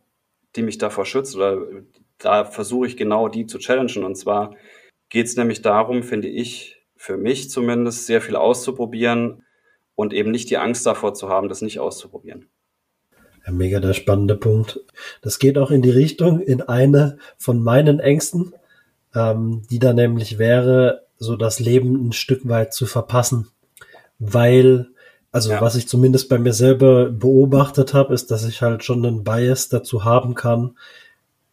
die 0.55 0.61
mich 0.61 0.77
davor 0.77 1.05
schützt 1.05 1.35
oder 1.35 1.57
da 2.19 2.45
versuche 2.45 2.85
ich 2.85 2.95
genau 2.95 3.27
die 3.27 3.47
zu 3.47 3.57
challengen. 3.57 4.03
Und 4.03 4.15
zwar 4.15 4.55
geht 5.09 5.25
es 5.25 5.35
nämlich 5.35 5.61
darum, 5.61 6.03
finde 6.03 6.27
ich, 6.27 6.77
für 6.95 7.17
mich 7.17 7.49
zumindest, 7.49 8.05
sehr 8.05 8.21
viel 8.21 8.35
auszuprobieren 8.35 9.43
und 9.95 10.13
eben 10.13 10.31
nicht 10.31 10.49
die 10.49 10.57
Angst 10.57 10.85
davor 10.85 11.13
zu 11.13 11.29
haben, 11.29 11.49
das 11.49 11.61
nicht 11.61 11.79
auszuprobieren. 11.79 12.47
Ja, 13.45 13.51
mega 13.51 13.79
der 13.79 13.93
spannende 13.93 14.35
Punkt. 14.35 14.81
Das 15.21 15.39
geht 15.39 15.57
auch 15.57 15.71
in 15.71 15.81
die 15.81 15.91
Richtung, 15.91 16.41
in 16.41 16.61
eine 16.61 17.17
von 17.37 17.61
meinen 17.61 17.99
Ängsten, 17.99 18.53
ähm, 19.15 19.63
die 19.69 19.79
da 19.79 19.93
nämlich 19.93 20.37
wäre, 20.37 21.05
so 21.17 21.35
das 21.35 21.59
Leben 21.59 22.07
ein 22.07 22.11
Stück 22.11 22.47
weit 22.47 22.73
zu 22.73 22.85
verpassen, 22.85 23.49
weil 24.19 24.89
also 25.31 25.51
ja. 25.51 25.61
was 25.61 25.75
ich 25.75 25.87
zumindest 25.87 26.27
bei 26.27 26.39
mir 26.39 26.53
selber 26.53 27.09
beobachtet 27.09 27.93
habe, 27.93 28.13
ist, 28.13 28.31
dass 28.31 28.47
ich 28.47 28.61
halt 28.61 28.83
schon 28.83 29.05
einen 29.05 29.23
Bias 29.23 29.69
dazu 29.69 30.03
haben 30.03 30.33
kann, 30.33 30.77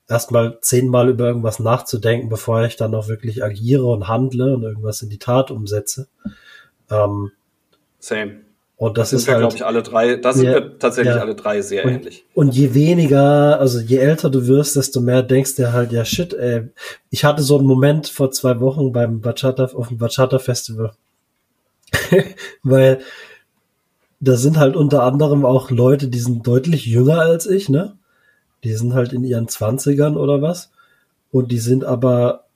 erstmal 0.08 0.58
zehnmal 0.60 1.08
über 1.08 1.26
irgendwas 1.26 1.58
nachzudenken, 1.58 2.28
bevor 2.28 2.64
ich 2.64 2.76
dann 2.76 2.94
auch 2.94 3.08
wirklich 3.08 3.42
agiere 3.42 3.86
und 3.86 4.08
handle 4.08 4.54
und 4.54 4.62
irgendwas 4.62 5.02
in 5.02 5.10
die 5.10 5.18
Tat 5.18 5.50
umsetze. 5.50 6.08
Ähm, 6.90 7.32
Same. 7.98 8.40
Und 8.78 8.98
das, 8.98 9.10
das 9.10 9.22
ist 9.22 9.26
wir, 9.26 9.34
halt, 9.34 9.42
glaube 9.42 9.56
ich, 9.56 9.64
alle 9.64 9.82
drei, 9.82 10.16
da 10.16 10.34
sind 10.34 10.46
ja, 10.46 10.54
wir 10.54 10.78
tatsächlich 10.78 11.14
ja. 11.14 11.20
alle 11.22 11.34
drei 11.34 11.62
sehr 11.62 11.86
und, 11.86 11.92
ähnlich. 11.92 12.26
Und 12.34 12.54
je 12.54 12.74
weniger, 12.74 13.58
also 13.58 13.80
je 13.80 13.96
älter 13.96 14.28
du 14.28 14.46
wirst, 14.46 14.76
desto 14.76 15.00
mehr 15.00 15.22
denkst 15.22 15.54
du 15.56 15.72
halt, 15.72 15.92
ja 15.92 16.04
shit, 16.04 16.34
ey. 16.34 16.68
Ich 17.08 17.24
hatte 17.24 17.42
so 17.42 17.56
einen 17.56 17.66
Moment 17.66 18.06
vor 18.06 18.30
zwei 18.32 18.60
Wochen 18.60 18.92
beim 18.92 19.22
Bachata, 19.22 19.64
auf 19.64 19.88
dem 19.88 19.96
Bachata 19.96 20.38
Festival. 20.38 20.92
Weil 22.62 23.00
da 24.20 24.36
sind 24.36 24.58
halt 24.58 24.76
unter 24.76 25.04
anderem 25.04 25.46
auch 25.46 25.70
Leute, 25.70 26.08
die 26.08 26.18
sind 26.18 26.46
deutlich 26.46 26.84
jünger 26.84 27.20
als 27.20 27.46
ich, 27.46 27.70
ne? 27.70 27.95
Die 28.66 28.74
sind 28.74 28.94
halt 28.94 29.12
in 29.12 29.24
ihren 29.24 29.48
Zwanzigern 29.48 30.16
oder 30.16 30.42
was. 30.42 30.72
Und 31.30 31.52
die 31.52 31.58
sind 31.58 31.84
aber, 31.84 32.46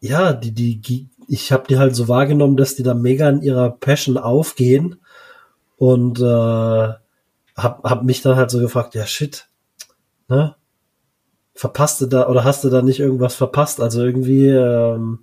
ja, 0.00 0.32
die, 0.32 0.52
die, 0.52 1.08
ich 1.26 1.52
habe 1.52 1.64
die 1.68 1.78
halt 1.78 1.96
so 1.96 2.08
wahrgenommen, 2.08 2.56
dass 2.56 2.76
die 2.76 2.82
da 2.82 2.94
mega 2.94 3.28
in 3.28 3.42
ihrer 3.42 3.70
Passion 3.70 4.18
aufgehen 4.18 4.96
und 5.78 6.20
äh, 6.20 6.24
hab, 7.56 7.84
hab 7.84 8.02
mich 8.04 8.22
dann 8.22 8.36
halt 8.36 8.50
so 8.50 8.60
gefragt, 8.60 8.94
ja 8.94 9.06
shit, 9.06 9.48
ne? 10.28 10.54
Verpasst 11.54 12.02
du 12.02 12.06
da 12.06 12.28
oder 12.28 12.44
hast 12.44 12.64
du 12.64 12.68
da 12.68 12.82
nicht 12.82 13.00
irgendwas 13.00 13.34
verpasst? 13.34 13.80
Also 13.80 14.04
irgendwie 14.04 14.48
ähm, 14.48 15.20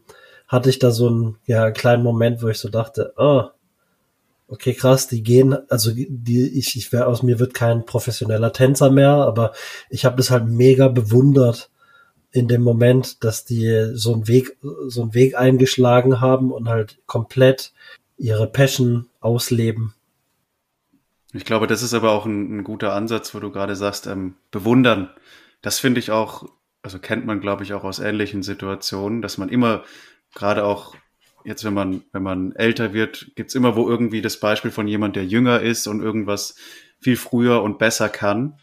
hatte 0.48 0.72
ich 0.72 0.80
da 0.80 0.90
so 0.90 1.08
einen 1.08 1.38
ja, 1.46 1.70
kleinen 1.70 2.02
Moment, 2.02 2.42
wo 2.42 2.48
ich 2.48 2.58
so 2.58 2.70
dachte, 2.70 3.14
oh, 3.18 3.44
okay, 4.54 4.76
krass, 4.76 5.08
die 5.08 5.24
gehen, 5.24 5.58
also 5.70 5.92
die, 5.94 6.60
ich, 6.60 6.76
ich 6.76 6.92
wäre 6.92 7.08
aus 7.08 7.24
mir 7.24 7.40
wird 7.40 7.56
kein 7.56 7.86
professioneller 7.86 8.54
Tänzer 8.54 8.92
mehr, 8.92 9.10
aber 9.10 9.54
ich 9.90 10.06
habe 10.06 10.16
das 10.16 10.30
halt 10.30 10.48
mega 10.48 10.90
bewundert 10.90 11.72
in 12.32 12.48
dem 12.48 12.62
Moment, 12.62 13.24
dass 13.24 13.46
die 13.46 13.92
so 13.96 14.14
einen 14.14 14.28
Weg, 14.28 14.56
so 14.88 15.02
einen 15.02 15.16
Weg 15.16 15.36
eingeschlagen 15.36 16.22
haben 16.22 16.52
und 16.52 16.70
halt 16.70 17.00
komplett 17.08 17.74
ihre 18.18 18.46
Passion 18.46 19.08
ausleben. 19.22 19.96
Ich 21.34 21.46
glaube, 21.46 21.66
das 21.66 21.82
ist 21.82 21.96
aber 21.96 22.12
auch 22.12 22.28
ein, 22.28 22.60
ein 22.60 22.64
guter 22.64 22.94
Ansatz, 22.94 23.34
wo 23.34 23.40
du 23.40 23.52
gerade 23.52 23.76
sagst, 23.76 24.06
ähm, 24.06 24.36
bewundern. 24.52 25.10
Das 25.64 25.80
finde 25.80 26.00
ich 26.00 26.12
auch, 26.12 26.48
also 26.84 27.00
kennt 27.00 27.26
man, 27.26 27.42
glaube 27.42 27.64
ich, 27.64 27.74
auch 27.74 27.84
aus 27.84 27.98
ähnlichen 27.98 28.44
Situationen, 28.44 29.24
dass 29.24 29.40
man 29.40 29.50
immer 29.50 29.84
gerade 30.36 30.64
auch 30.64 30.96
jetzt, 31.46 31.64
wenn 31.64 31.74
man, 31.74 32.04
wenn 32.12 32.24
man 32.24 32.54
älter 32.54 32.94
wird, 32.94 33.32
gibt's 33.36 33.56
immer 33.56 33.76
wo 33.76 33.90
irgendwie 33.90 34.22
das 34.22 34.40
Beispiel 34.40 34.72
von 34.72 34.88
jemand, 34.88 35.16
der 35.16 35.26
jünger 35.26 35.62
ist 35.62 35.88
und 35.88 36.02
irgendwas 36.02 36.56
viel 37.00 37.18
früher 37.18 37.62
und 37.62 37.78
besser 37.78 38.10
kann. 38.10 38.60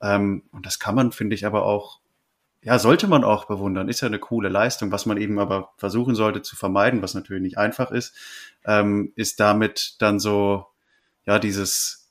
Ähm, 0.00 0.42
und 0.52 0.66
das 0.66 0.78
kann 0.78 0.94
man, 0.94 1.12
finde 1.12 1.34
ich, 1.34 1.46
aber 1.46 1.64
auch, 1.64 2.00
ja, 2.62 2.78
sollte 2.78 3.08
man 3.08 3.24
auch 3.24 3.46
bewundern. 3.46 3.88
Ist 3.88 4.00
ja 4.00 4.08
eine 4.08 4.18
coole 4.18 4.48
Leistung. 4.48 4.92
Was 4.92 5.06
man 5.06 5.16
eben 5.16 5.38
aber 5.38 5.72
versuchen 5.76 6.14
sollte 6.14 6.42
zu 6.42 6.56
vermeiden, 6.56 7.02
was 7.02 7.14
natürlich 7.14 7.42
nicht 7.42 7.58
einfach 7.58 7.90
ist, 7.90 8.14
ähm, 8.64 9.12
ist 9.16 9.40
damit 9.40 9.96
dann 9.98 10.20
so, 10.20 10.66
ja, 11.24 11.38
dieses 11.38 12.02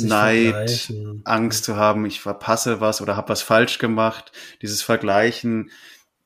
Neid, 0.00 0.92
Angst 1.24 1.64
zu 1.64 1.76
haben, 1.76 2.06
ich 2.06 2.20
verpasse 2.20 2.80
was 2.80 3.00
oder 3.00 3.16
habe 3.16 3.28
was 3.28 3.42
falsch 3.42 3.78
gemacht, 3.78 4.32
dieses 4.60 4.82
Vergleichen, 4.82 5.70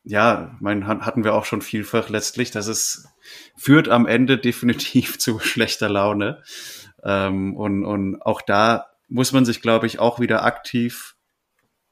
ja, 0.02 0.56
mein, 0.60 0.86
hatten 0.86 1.24
wir 1.24 1.34
auch 1.34 1.44
schon 1.44 1.62
vielfach 1.62 2.08
letztlich, 2.08 2.50
dass 2.50 2.66
es 2.66 3.08
führt 3.56 3.88
am 3.88 4.06
Ende 4.06 4.38
definitiv 4.38 5.18
zu 5.18 5.38
schlechter 5.38 5.88
Laune. 5.88 6.42
Ähm, 7.02 7.56
und, 7.56 7.84
und 7.84 8.22
auch 8.22 8.42
da 8.42 8.86
muss 9.08 9.32
man 9.32 9.44
sich, 9.44 9.60
glaube 9.60 9.86
ich, 9.86 9.98
auch 9.98 10.20
wieder 10.20 10.44
aktiv 10.44 11.16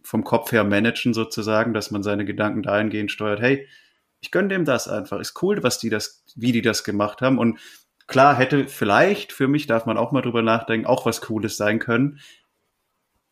vom 0.02 0.24
Kopf 0.24 0.52
her 0.52 0.64
managen 0.64 1.12
sozusagen, 1.12 1.74
dass 1.74 1.90
man 1.90 2.02
seine 2.02 2.24
Gedanken 2.24 2.62
dahingehend 2.62 3.10
steuert, 3.10 3.40
hey, 3.40 3.68
ich 4.20 4.30
gönne 4.30 4.48
dem 4.48 4.64
das 4.64 4.88
einfach. 4.88 5.20
Ist 5.20 5.40
cool, 5.42 5.62
was 5.62 5.78
die 5.78 5.90
das, 5.90 6.24
wie 6.34 6.52
die 6.52 6.62
das 6.62 6.82
gemacht 6.84 7.20
haben. 7.20 7.38
Und 7.38 7.60
klar 8.06 8.34
hätte 8.34 8.66
vielleicht, 8.66 9.32
für 9.32 9.48
mich 9.48 9.66
darf 9.66 9.86
man 9.86 9.98
auch 9.98 10.12
mal 10.12 10.22
drüber 10.22 10.42
nachdenken, 10.42 10.86
auch 10.86 11.06
was 11.06 11.20
Cooles 11.20 11.56
sein 11.56 11.78
können. 11.78 12.20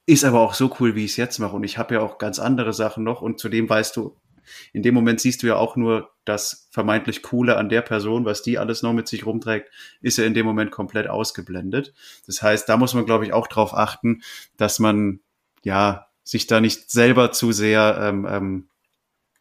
Ist 0.04 0.24
aber 0.24 0.40
auch 0.40 0.54
so 0.54 0.76
cool, 0.78 0.94
wie 0.94 1.04
ich 1.04 1.12
es 1.12 1.16
jetzt 1.16 1.38
mache. 1.38 1.56
Und 1.56 1.64
ich 1.64 1.78
habe 1.78 1.94
ja 1.94 2.00
auch 2.00 2.18
ganz 2.18 2.38
andere 2.38 2.72
Sachen 2.72 3.02
noch. 3.02 3.22
Und 3.22 3.40
zudem 3.40 3.68
weißt 3.68 3.96
du 3.96 4.16
in 4.72 4.82
dem 4.82 4.94
Moment 4.94 5.20
siehst 5.20 5.42
du 5.42 5.46
ja 5.46 5.56
auch 5.56 5.76
nur 5.76 6.10
das 6.24 6.68
vermeintlich 6.70 7.22
Coole 7.22 7.56
an 7.56 7.68
der 7.68 7.82
Person, 7.82 8.24
was 8.24 8.42
die 8.42 8.58
alles 8.58 8.82
noch 8.82 8.92
mit 8.92 9.08
sich 9.08 9.26
rumträgt, 9.26 9.70
ist 10.00 10.18
ja 10.18 10.24
in 10.24 10.34
dem 10.34 10.46
Moment 10.46 10.70
komplett 10.70 11.08
ausgeblendet. 11.08 11.94
Das 12.26 12.42
heißt, 12.42 12.68
da 12.68 12.76
muss 12.76 12.94
man, 12.94 13.06
glaube 13.06 13.24
ich, 13.24 13.32
auch 13.32 13.46
drauf 13.46 13.74
achten, 13.74 14.22
dass 14.56 14.78
man 14.78 15.20
ja 15.62 16.06
sich 16.24 16.46
da 16.46 16.60
nicht 16.60 16.90
selber 16.90 17.32
zu 17.32 17.52
sehr 17.52 17.98
ähm, 18.00 18.26
ähm, 18.28 18.68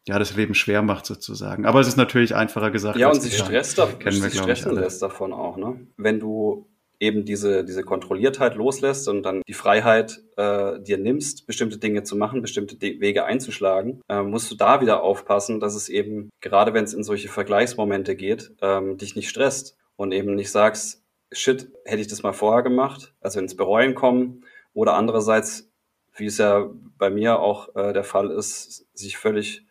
ja, 0.06 0.20
das 0.20 0.36
Leben 0.36 0.54
schwer 0.54 0.82
macht 0.82 1.04
sozusagen. 1.04 1.66
Aber 1.66 1.80
es 1.80 1.88
ist 1.88 1.96
natürlich 1.96 2.34
einfacher 2.34 2.70
gesagt. 2.70 2.96
Ja, 2.96 3.10
und 3.10 3.20
sich 3.20 3.36
stresst 3.36 3.78
da, 3.78 3.86
kennen 3.86 4.22
wir, 4.22 4.30
stressen 4.30 4.74
lässt 4.76 5.02
davon 5.02 5.32
auch, 5.32 5.56
ne? 5.56 5.80
Wenn 5.96 6.20
du 6.20 6.68
eben 6.98 7.24
diese, 7.24 7.64
diese 7.64 7.82
Kontrolliertheit 7.82 8.54
loslässt 8.54 9.08
und 9.08 9.22
dann 9.22 9.42
die 9.46 9.54
Freiheit 9.54 10.22
äh, 10.36 10.80
dir 10.80 10.98
nimmst, 10.98 11.46
bestimmte 11.46 11.78
Dinge 11.78 12.02
zu 12.02 12.16
machen, 12.16 12.42
bestimmte 12.42 12.76
De 12.76 13.00
Wege 13.00 13.24
einzuschlagen, 13.24 14.00
äh, 14.08 14.22
musst 14.22 14.50
du 14.50 14.54
da 14.54 14.80
wieder 14.80 15.02
aufpassen, 15.02 15.60
dass 15.60 15.74
es 15.74 15.88
eben, 15.88 16.30
gerade 16.40 16.74
wenn 16.74 16.84
es 16.84 16.94
in 16.94 17.04
solche 17.04 17.28
Vergleichsmomente 17.28 18.16
geht, 18.16 18.52
ähm, 18.62 18.96
dich 18.96 19.14
nicht 19.16 19.28
stresst 19.28 19.76
und 19.96 20.12
eben 20.12 20.34
nicht 20.34 20.50
sagst, 20.50 21.02
shit, 21.32 21.70
hätte 21.84 22.00
ich 22.00 22.08
das 22.08 22.22
mal 22.22 22.32
vorher 22.32 22.62
gemacht, 22.62 23.14
also 23.20 23.40
ins 23.40 23.56
Bereuen 23.56 23.94
kommen 23.94 24.44
oder 24.72 24.94
andererseits, 24.94 25.70
wie 26.14 26.26
es 26.26 26.38
ja 26.38 26.70
bei 26.98 27.10
mir 27.10 27.40
auch 27.40 27.74
äh, 27.76 27.92
der 27.92 28.04
Fall 28.04 28.30
ist, 28.30 28.86
sich 28.96 29.18
völlig 29.18 29.66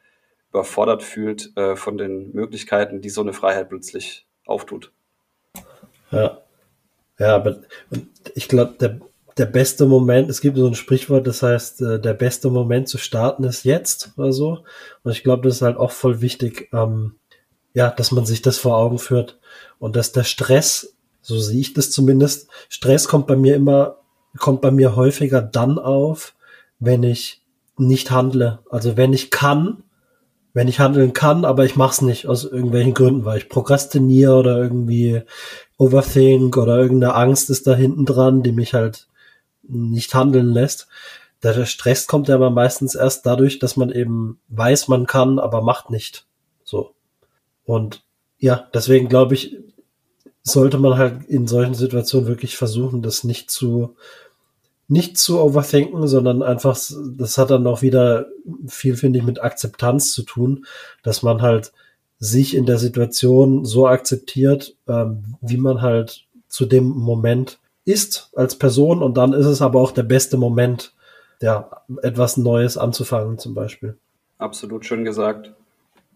überfordert 0.49 1.03
fühlt 1.03 1.55
äh, 1.57 1.75
von 1.75 1.97
den 1.97 2.31
Möglichkeiten, 2.33 3.01
die 3.01 3.09
so 3.09 3.21
eine 3.21 3.33
Freiheit 3.33 3.69
plötzlich 3.69 4.27
auftut. 4.45 4.93
Ja, 6.11 6.44
ja, 7.19 7.35
aber 7.35 7.57
ich 8.33 8.47
glaube, 8.47 8.75
der, 8.79 8.99
der 9.37 9.45
beste 9.45 9.85
Moment, 9.85 10.29
es 10.29 10.41
gibt 10.41 10.57
so 10.57 10.67
ein 10.67 10.75
Sprichwort, 10.75 11.27
das 11.27 11.43
heißt, 11.43 11.81
äh, 11.81 11.99
der 11.99 12.13
beste 12.13 12.49
Moment 12.49 12.87
zu 12.87 12.97
starten 12.97 13.43
ist 13.43 13.63
jetzt 13.63 14.11
oder 14.17 14.31
so. 14.31 14.63
Und 15.03 15.11
ich 15.11 15.23
glaube, 15.23 15.47
das 15.47 15.57
ist 15.57 15.61
halt 15.61 15.77
auch 15.77 15.91
voll 15.91 16.21
wichtig, 16.21 16.69
ähm, 16.73 17.15
ja, 17.73 17.89
dass 17.89 18.11
man 18.11 18.25
sich 18.25 18.41
das 18.41 18.57
vor 18.57 18.77
Augen 18.77 18.99
führt 18.99 19.37
und 19.79 19.95
dass 19.95 20.13
der 20.13 20.23
Stress, 20.23 20.95
so 21.21 21.37
sehe 21.37 21.59
ich 21.59 21.73
das 21.73 21.91
zumindest, 21.91 22.49
Stress 22.69 23.07
kommt 23.07 23.27
bei 23.27 23.35
mir 23.35 23.55
immer, 23.55 23.97
kommt 24.37 24.61
bei 24.61 24.71
mir 24.71 24.95
häufiger 24.95 25.41
dann 25.41 25.79
auf, 25.79 26.35
wenn 26.79 27.03
ich 27.03 27.41
nicht 27.77 28.11
handle. 28.11 28.59
Also 28.69 28.97
wenn 28.97 29.13
ich 29.13 29.31
kann, 29.31 29.83
wenn 30.55 30.69
ich 30.69 30.79
handeln 30.79 31.11
kann, 31.11 31.43
aber 31.43 31.65
ich 31.65 31.75
mach's 31.75 32.01
nicht 32.01 32.27
aus 32.27 32.45
irgendwelchen 32.45 32.93
Gründen, 32.93 33.25
weil 33.25 33.39
ich 33.39 33.49
prokrastiniere 33.49 34.35
oder 34.35 34.57
irgendwie 34.57 35.21
overthink 35.77 36.55
oder 36.55 36.77
irgendeine 36.77 37.13
Angst 37.13 37.49
ist 37.49 37.67
da 37.67 37.75
hinten 37.75 38.05
dran, 38.05 38.41
die 38.41 38.53
mich 38.53 38.73
halt 38.73 39.07
nicht 39.63 40.15
handeln 40.15 40.53
lässt. 40.53 40.87
Der 41.43 41.65
Stress 41.65 42.07
kommt 42.07 42.29
ja 42.29 42.35
aber 42.35 42.51
meistens 42.51 42.95
erst 42.95 43.25
dadurch, 43.25 43.59
dass 43.59 43.75
man 43.75 43.91
eben 43.91 44.39
weiß, 44.47 44.87
man 44.87 45.07
kann, 45.07 45.39
aber 45.39 45.61
macht 45.61 45.89
nicht. 45.89 46.25
So. 46.63 46.95
Und 47.65 48.03
ja, 48.37 48.69
deswegen 48.73 49.09
glaube 49.09 49.33
ich, 49.33 49.57
sollte 50.41 50.77
man 50.77 50.97
halt 50.97 51.25
in 51.25 51.47
solchen 51.47 51.73
Situationen 51.73 52.29
wirklich 52.29 52.55
versuchen, 52.55 53.01
das 53.01 53.25
nicht 53.25 53.51
zu 53.51 53.97
nicht 54.87 55.17
zu 55.17 55.41
overthinken, 55.41 56.07
sondern 56.07 56.43
einfach, 56.43 56.77
das 57.17 57.37
hat 57.37 57.49
dann 57.49 57.65
auch 57.67 57.81
wieder 57.81 58.27
viel, 58.67 58.95
finde 58.95 59.19
ich, 59.19 59.25
mit 59.25 59.41
Akzeptanz 59.41 60.13
zu 60.13 60.23
tun, 60.23 60.65
dass 61.03 61.23
man 61.23 61.41
halt 61.41 61.71
sich 62.19 62.55
in 62.55 62.65
der 62.65 62.77
Situation 62.77 63.65
so 63.65 63.87
akzeptiert, 63.87 64.75
ähm, 64.87 65.35
wie 65.41 65.57
man 65.57 65.81
halt 65.81 66.25
zu 66.47 66.65
dem 66.65 66.85
Moment 66.85 67.59
ist 67.83 68.31
als 68.35 68.57
Person 68.57 69.03
und 69.03 69.17
dann 69.17 69.33
ist 69.33 69.45
es 69.45 69.61
aber 69.61 69.79
auch 69.79 69.91
der 69.91 70.03
beste 70.03 70.37
Moment, 70.37 70.93
ja, 71.41 71.83
etwas 72.01 72.37
Neues 72.37 72.77
anzufangen 72.77 73.37
zum 73.37 73.53
Beispiel. 73.53 73.97
Absolut 74.37 74.85
schön 74.85 75.03
gesagt. 75.03 75.53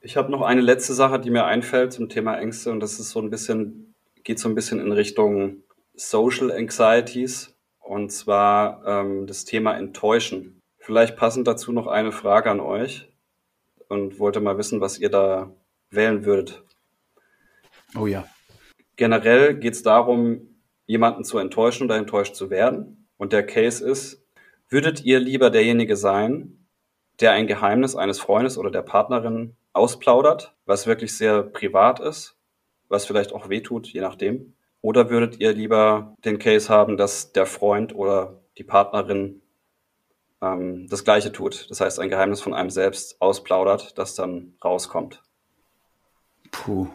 Ich 0.02 0.16
habe 0.16 0.32
noch 0.32 0.42
eine 0.42 0.62
letzte 0.62 0.94
Sache, 0.94 1.20
die 1.20 1.30
mir 1.30 1.46
einfällt 1.46 1.94
zum 1.94 2.10
Thema 2.10 2.38
Ängste 2.38 2.72
und 2.72 2.80
das 2.80 3.00
ist 3.00 3.10
so 3.10 3.20
ein 3.20 3.30
bisschen, 3.30 3.94
geht 4.24 4.40
so 4.40 4.48
ein 4.48 4.56
bisschen 4.56 4.80
in 4.80 4.92
Richtung 4.92 5.58
Social 5.96 6.52
Anxieties 6.52 7.54
und 7.90 8.12
zwar 8.12 8.86
ähm, 8.86 9.26
das 9.26 9.46
Thema 9.46 9.76
Enttäuschen. 9.76 10.62
Vielleicht 10.78 11.16
passend 11.16 11.48
dazu 11.48 11.72
noch 11.72 11.88
eine 11.88 12.12
Frage 12.12 12.52
an 12.52 12.60
euch 12.60 13.10
und 13.88 14.20
wollte 14.20 14.42
mal 14.42 14.60
wissen, 14.60 14.80
was 14.80 15.00
ihr 15.00 15.10
da 15.10 15.52
wählen 15.90 16.24
würdet. 16.24 16.62
Oh 17.98 18.06
ja. 18.06 18.28
Generell 18.96 19.56
geht 19.56 19.74
es 19.74 19.82
darum, 19.82 20.62
jemanden 20.86 21.24
zu 21.24 21.40
enttäuschen 21.40 21.86
oder 21.86 21.98
enttäuscht 21.98 22.36
zu 22.36 22.52
werden. 22.52 23.08
Und 23.18 23.34
der 23.34 23.44
Case 23.44 23.84
ist, 23.84 24.24
würdet 24.70 25.04
ihr 25.04 25.20
lieber 25.20 25.50
derjenige 25.50 25.96
sein, 25.96 26.68
der 27.20 27.32
ein 27.32 27.48
Geheimnis 27.48 27.96
eines 27.96 28.20
Freundes 28.20 28.60
oder 28.60 28.70
der 28.70 28.84
Partnerin 28.84 29.56
ausplaudert, 29.74 30.54
was 30.66 30.86
wirklich 30.86 31.18
sehr 31.18 31.42
privat 31.42 32.00
ist, 32.00 32.38
was 32.88 33.08
vielleicht 33.08 33.34
auch 33.34 33.50
wehtut, 33.50 33.88
je 33.88 34.02
nachdem? 34.02 34.54
Oder 34.82 35.10
würdet 35.10 35.40
ihr 35.40 35.54
lieber 35.54 36.16
den 36.24 36.40
Case 36.40 36.70
haben, 36.70 36.98
dass 36.98 37.34
der 37.34 37.46
Freund 37.46 37.94
oder 37.94 38.40
die 38.58 38.64
Partnerin 38.64 39.42
ähm, 40.42 40.88
das 40.90 41.04
Gleiche 41.04 41.32
tut? 41.32 41.70
Das 41.70 41.82
heißt, 41.82 42.00
ein 42.00 42.10
Geheimnis 42.10 42.42
von 42.42 42.54
einem 42.54 42.70
selbst 42.70 43.22
ausplaudert, 43.22 43.98
das 43.98 44.16
dann 44.16 44.54
rauskommt. 44.64 45.22
Puh, 46.52 46.88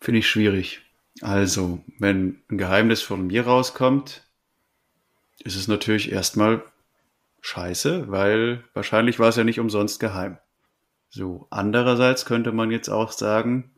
finde 0.00 0.18
ich 0.20 0.28
schwierig. 0.28 0.82
Also, 1.20 1.80
wenn 1.98 2.42
ein 2.50 2.58
Geheimnis 2.58 3.02
von 3.02 3.26
mir 3.26 3.46
rauskommt, 3.46 4.26
ist 5.44 5.56
es 5.56 5.68
natürlich 5.68 6.12
erstmal 6.12 6.62
scheiße, 7.40 8.10
weil 8.10 8.64
wahrscheinlich 8.74 9.18
war 9.18 9.28
es 9.28 9.36
ja 9.36 9.44
nicht 9.44 9.60
umsonst 9.60 10.00
geheim. 10.00 10.38
So, 11.10 11.46
andererseits 11.50 12.24
könnte 12.24 12.52
man 12.52 12.70
jetzt 12.70 12.88
auch 12.88 13.12
sagen, 13.12 13.70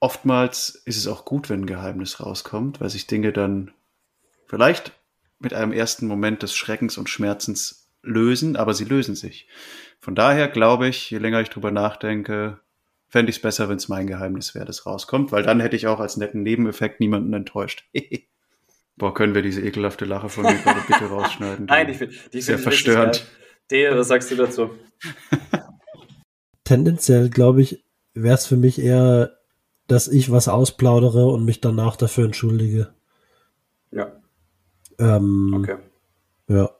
oftmals 0.00 0.82
ist 0.84 0.96
es 0.96 1.06
auch 1.06 1.24
gut, 1.24 1.48
wenn 1.48 1.62
ein 1.62 1.66
Geheimnis 1.66 2.20
rauskommt, 2.20 2.80
weil 2.80 2.90
sich 2.90 3.06
Dinge 3.06 3.32
dann 3.32 3.70
vielleicht 4.46 4.92
mit 5.38 5.54
einem 5.54 5.72
ersten 5.72 6.06
Moment 6.06 6.42
des 6.42 6.54
Schreckens 6.54 6.98
und 6.98 7.08
Schmerzens 7.08 7.88
lösen, 8.02 8.56
aber 8.56 8.74
sie 8.74 8.84
lösen 8.84 9.14
sich. 9.14 9.46
Von 10.00 10.14
daher 10.14 10.48
glaube 10.48 10.88
ich, 10.88 11.10
je 11.10 11.18
länger 11.18 11.40
ich 11.40 11.50
drüber 11.50 11.70
nachdenke, 11.70 12.58
fände 13.08 13.30
ich 13.30 13.36
es 13.36 13.42
besser, 13.42 13.68
wenn 13.68 13.76
es 13.76 13.88
mein 13.88 14.06
Geheimnis 14.06 14.54
wäre, 14.54 14.64
das 14.64 14.86
rauskommt, 14.86 15.32
weil 15.32 15.42
dann 15.42 15.60
hätte 15.60 15.76
ich 15.76 15.86
auch 15.86 16.00
als 16.00 16.16
netten 16.16 16.42
Nebeneffekt 16.42 17.00
niemanden 17.00 17.32
enttäuscht. 17.34 17.84
Boah, 18.96 19.14
können 19.14 19.34
wir 19.34 19.42
diese 19.42 19.62
ekelhafte 19.62 20.04
Lache 20.04 20.28
von 20.28 20.44
mir 20.44 20.56
gerade 20.56 20.80
bitte 20.86 21.04
rausschneiden? 21.10 21.66
Nein, 21.66 21.88
ich 21.88 21.98
finde 21.98 22.14
die 22.32 22.40
sehr 22.40 22.58
verstörend. 22.58 23.26
Der, 23.70 23.96
was 23.96 24.08
sagst 24.08 24.30
du 24.30 24.36
dazu? 24.36 24.70
Tendenziell, 26.64 27.30
glaube 27.30 27.62
ich, 27.62 27.84
wäre 28.14 28.34
es 28.34 28.46
für 28.46 28.56
mich 28.56 28.80
eher 28.80 29.39
dass 29.90 30.06
ich 30.06 30.30
was 30.30 30.46
ausplaudere 30.46 31.26
und 31.26 31.44
mich 31.44 31.60
danach 31.60 31.96
dafür 31.96 32.24
entschuldige. 32.24 32.94
Ja. 33.90 34.12
Ähm, 35.00 35.52
okay. 35.58 35.76
Ja. 36.46 36.70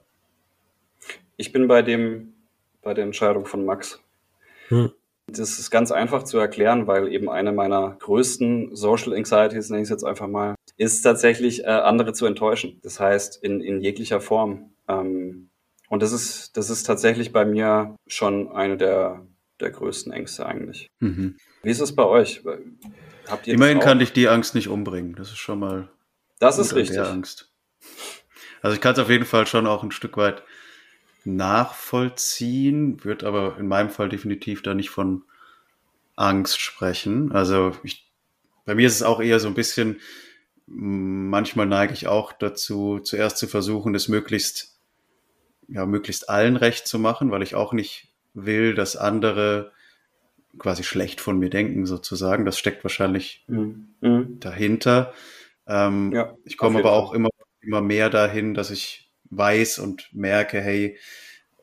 Ich 1.35 1.51
bin 1.51 1.67
bei 1.67 1.81
dem, 1.81 2.33
bei 2.81 2.93
der 2.93 3.03
Entscheidung 3.03 3.45
von 3.45 3.65
Max. 3.65 3.99
Hm. 4.69 4.91
Das 5.27 5.59
ist 5.59 5.71
ganz 5.71 5.91
einfach 5.91 6.23
zu 6.23 6.37
erklären, 6.37 6.87
weil 6.87 7.11
eben 7.11 7.29
eine 7.29 7.51
meiner 7.51 7.97
größten 7.99 8.75
Social 8.75 9.13
Anxieties, 9.13 9.69
nenne 9.69 9.81
ich 9.81 9.87
es 9.87 9.89
jetzt 9.89 10.05
einfach 10.05 10.27
mal, 10.27 10.55
ist 10.77 11.01
tatsächlich, 11.01 11.65
äh, 11.65 11.67
andere 11.67 12.13
zu 12.13 12.25
enttäuschen. 12.25 12.79
Das 12.81 12.99
heißt, 13.01 13.43
in, 13.43 13.59
in 13.59 13.81
jeglicher 13.81 14.21
Form. 14.21 14.71
Ähm, 14.87 15.49
und 15.89 16.01
das 16.01 16.13
ist, 16.13 16.55
das 16.55 16.69
ist 16.69 16.83
tatsächlich 16.83 17.33
bei 17.33 17.43
mir 17.43 17.97
schon 18.07 18.49
eine 18.53 18.77
der, 18.77 19.25
der 19.59 19.71
größten 19.71 20.13
Ängste 20.13 20.45
eigentlich. 20.45 20.87
Mhm. 20.99 21.35
Wie 21.63 21.69
ist 21.69 21.81
es 21.81 21.95
bei 21.95 22.05
euch? 22.05 22.41
Habt 23.27 23.47
ihr 23.47 23.53
Immerhin 23.53 23.79
kann 23.79 23.99
dich 23.99 24.13
die 24.13 24.27
Angst 24.27 24.55
nicht 24.55 24.67
umbringen. 24.67 25.15
Das 25.15 25.29
ist 25.29 25.37
schon 25.37 25.59
mal. 25.59 25.89
Das 26.39 26.57
ist 26.57 26.75
richtig. 26.75 26.99
Angst. 26.99 27.51
Also 28.61 28.75
ich 28.75 28.81
kann 28.81 28.93
es 28.93 28.99
auf 28.99 29.09
jeden 29.09 29.25
Fall 29.25 29.47
schon 29.47 29.67
auch 29.67 29.83
ein 29.83 29.91
Stück 29.91 30.17
weit 30.17 30.43
nachvollziehen, 31.23 33.03
wird 33.03 33.23
aber 33.23 33.57
in 33.57 33.67
meinem 33.67 33.89
Fall 33.89 34.09
definitiv 34.09 34.63
da 34.63 34.73
nicht 34.73 34.89
von 34.89 35.23
Angst 36.15 36.59
sprechen. 36.59 37.31
Also 37.31 37.75
ich, 37.83 38.11
bei 38.65 38.75
mir 38.75 38.87
ist 38.87 38.95
es 38.95 39.03
auch 39.03 39.21
eher 39.21 39.39
so 39.39 39.47
ein 39.47 39.53
bisschen, 39.53 39.99
manchmal 40.65 41.65
neige 41.65 41.93
ich 41.93 42.07
auch 42.07 42.31
dazu, 42.33 42.99
zuerst 42.99 43.37
zu 43.37 43.47
versuchen, 43.47 43.93
das 43.93 44.07
möglichst, 44.07 44.77
ja, 45.67 45.85
möglichst 45.85 46.29
allen 46.29 46.55
recht 46.55 46.87
zu 46.87 46.97
machen, 46.97 47.31
weil 47.31 47.43
ich 47.43 47.55
auch 47.55 47.73
nicht 47.73 48.09
will, 48.33 48.73
dass 48.73 48.95
andere 48.95 49.71
quasi 50.57 50.83
schlecht 50.83 51.21
von 51.21 51.39
mir 51.39 51.49
denken, 51.49 51.85
sozusagen. 51.85 52.45
Das 52.45 52.57
steckt 52.57 52.83
wahrscheinlich 52.83 53.43
mhm. 53.47 53.89
mhm. 54.01 54.39
dahinter. 54.39 55.13
Ähm, 55.67 56.11
ja, 56.13 56.35
ich 56.43 56.57
komme 56.57 56.79
aber 56.79 56.93
auch 56.93 57.13
immer, 57.13 57.29
immer 57.61 57.81
mehr 57.81 58.09
dahin, 58.09 58.53
dass 58.53 58.71
ich 58.71 59.11
weiß 59.29 59.79
und 59.79 60.09
merke, 60.13 60.59
hey, 60.59 60.97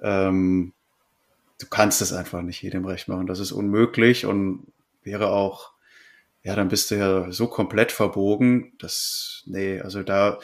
ähm, 0.01 0.73
du 1.61 1.67
kannst 1.67 2.01
es 2.03 2.13
einfach 2.13 2.43
nicht 2.43 2.63
jedem 2.63 2.85
recht 2.85 3.09
machen. 3.09 3.27
Das 3.27 3.41
ist 3.41 3.53
unmöglich 3.53 4.27
und 4.27 4.67
wäre 5.03 5.31
auch, 5.31 5.73
ja, 6.43 6.55
dann 6.57 6.69
bist 6.69 6.91
du 6.91 6.97
ja 6.97 7.33
so 7.33 7.49
komplett 7.49 7.93
verbogen, 7.93 8.73
dass, 8.79 9.43
nee, 9.47 9.81
also 9.81 10.03
da 10.03 10.39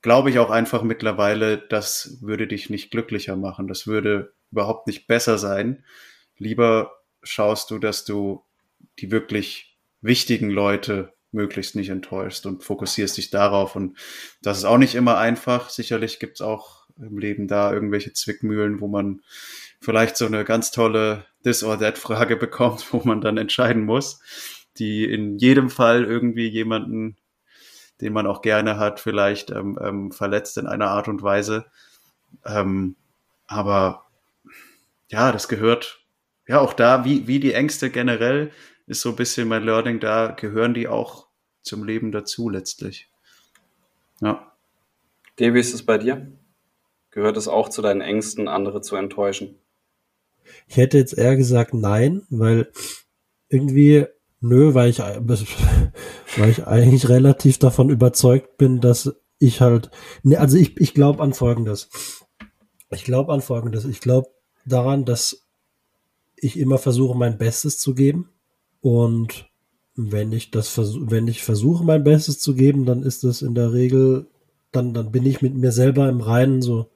glaube 0.00 0.30
ich 0.30 0.38
auch 0.38 0.50
einfach 0.50 0.82
mittlerweile, 0.82 1.58
das 1.58 2.18
würde 2.20 2.46
dich 2.46 2.70
nicht 2.70 2.90
glücklicher 2.90 3.36
machen. 3.36 3.68
Das 3.68 3.86
würde 3.86 4.32
überhaupt 4.50 4.86
nicht 4.86 5.06
besser 5.06 5.38
sein. 5.38 5.84
Lieber 6.38 7.01
schaust 7.22 7.70
du, 7.70 7.78
dass 7.78 8.04
du 8.04 8.44
die 8.98 9.10
wirklich 9.10 9.76
wichtigen 10.00 10.50
Leute 10.50 11.12
möglichst 11.32 11.76
nicht 11.76 11.88
enttäuschst 11.88 12.46
und 12.46 12.62
fokussierst 12.62 13.16
dich 13.16 13.30
darauf. 13.30 13.74
Und 13.74 13.96
das 14.42 14.58
ist 14.58 14.64
auch 14.64 14.78
nicht 14.78 14.94
immer 14.94 15.18
einfach. 15.18 15.70
Sicherlich 15.70 16.18
gibt 16.18 16.34
es 16.34 16.40
auch 16.42 16.86
im 16.98 17.18
Leben 17.18 17.48
da 17.48 17.72
irgendwelche 17.72 18.12
Zwickmühlen, 18.12 18.80
wo 18.80 18.88
man 18.88 19.22
vielleicht 19.80 20.16
so 20.16 20.26
eine 20.26 20.44
ganz 20.44 20.70
tolle 20.70 21.24
This 21.42 21.64
or 21.64 21.78
That 21.78 21.98
Frage 21.98 22.36
bekommt, 22.38 22.92
wo 22.92 23.02
man 23.04 23.20
dann 23.20 23.38
entscheiden 23.38 23.84
muss, 23.84 24.20
die 24.78 25.04
in 25.04 25.38
jedem 25.38 25.70
Fall 25.70 26.04
irgendwie 26.04 26.48
jemanden, 26.48 27.16
den 28.00 28.12
man 28.12 28.26
auch 28.26 28.42
gerne 28.42 28.78
hat, 28.78 29.00
vielleicht 29.00 29.50
ähm, 29.50 29.78
ähm, 29.80 30.12
verletzt 30.12 30.58
in 30.58 30.66
einer 30.66 30.88
Art 30.88 31.08
und 31.08 31.22
Weise. 31.22 31.66
Ähm, 32.44 32.96
aber 33.46 34.06
ja, 35.08 35.32
das 35.32 35.48
gehört 35.48 36.01
ja 36.52 36.60
auch 36.60 36.74
da, 36.74 37.04
wie, 37.06 37.26
wie 37.26 37.40
die 37.40 37.54
Ängste 37.54 37.88
generell, 37.88 38.50
ist 38.86 39.00
so 39.00 39.08
ein 39.08 39.16
bisschen 39.16 39.48
mein 39.48 39.64
Learning, 39.64 40.00
da 40.00 40.28
gehören 40.28 40.74
die 40.74 40.86
auch 40.86 41.28
zum 41.62 41.82
Leben 41.82 42.12
dazu 42.12 42.50
letztlich. 42.50 43.08
Ja. 44.20 44.52
Devi, 45.38 45.58
ist 45.58 45.72
es 45.72 45.86
bei 45.86 45.96
dir? 45.96 46.30
Gehört 47.10 47.38
es 47.38 47.48
auch 47.48 47.70
zu 47.70 47.80
deinen 47.80 48.02
Ängsten, 48.02 48.48
andere 48.48 48.82
zu 48.82 48.96
enttäuschen? 48.96 49.58
Ich 50.66 50.76
hätte 50.76 50.98
jetzt 50.98 51.16
eher 51.16 51.36
gesagt 51.36 51.72
nein, 51.72 52.26
weil 52.28 52.70
irgendwie, 53.48 54.04
nö, 54.40 54.74
weil 54.74 54.90
ich, 54.90 54.98
weil 56.36 56.50
ich 56.50 56.66
eigentlich 56.66 57.08
relativ 57.08 57.58
davon 57.58 57.88
überzeugt 57.88 58.58
bin, 58.58 58.82
dass 58.82 59.14
ich 59.38 59.62
halt, 59.62 59.90
ne, 60.22 60.38
also 60.38 60.58
ich, 60.58 60.78
ich 60.78 60.92
glaube 60.92 61.22
an 61.22 61.32
Folgendes. 61.32 61.88
Ich 62.90 63.04
glaube 63.04 63.32
an 63.32 63.40
Folgendes. 63.40 63.86
Ich 63.86 64.00
glaube 64.00 64.28
daran, 64.66 65.06
dass 65.06 65.41
ich 66.42 66.58
immer 66.58 66.78
versuche, 66.78 67.16
mein 67.16 67.38
Bestes 67.38 67.78
zu 67.78 67.94
geben. 67.94 68.28
Und 68.80 69.48
wenn 69.94 70.32
ich 70.32 70.50
das 70.50 70.76
wenn 70.76 71.28
ich 71.28 71.42
versuche, 71.42 71.84
mein 71.84 72.04
Bestes 72.04 72.40
zu 72.40 72.54
geben, 72.54 72.84
dann 72.84 73.02
ist 73.02 73.24
das 73.24 73.42
in 73.42 73.54
der 73.54 73.72
Regel, 73.72 74.26
dann, 74.72 74.92
dann 74.92 75.12
bin 75.12 75.24
ich 75.24 75.40
mit 75.40 75.54
mir 75.54 75.72
selber 75.72 76.08
im 76.08 76.20
Reinen 76.20 76.60
so. 76.60 76.90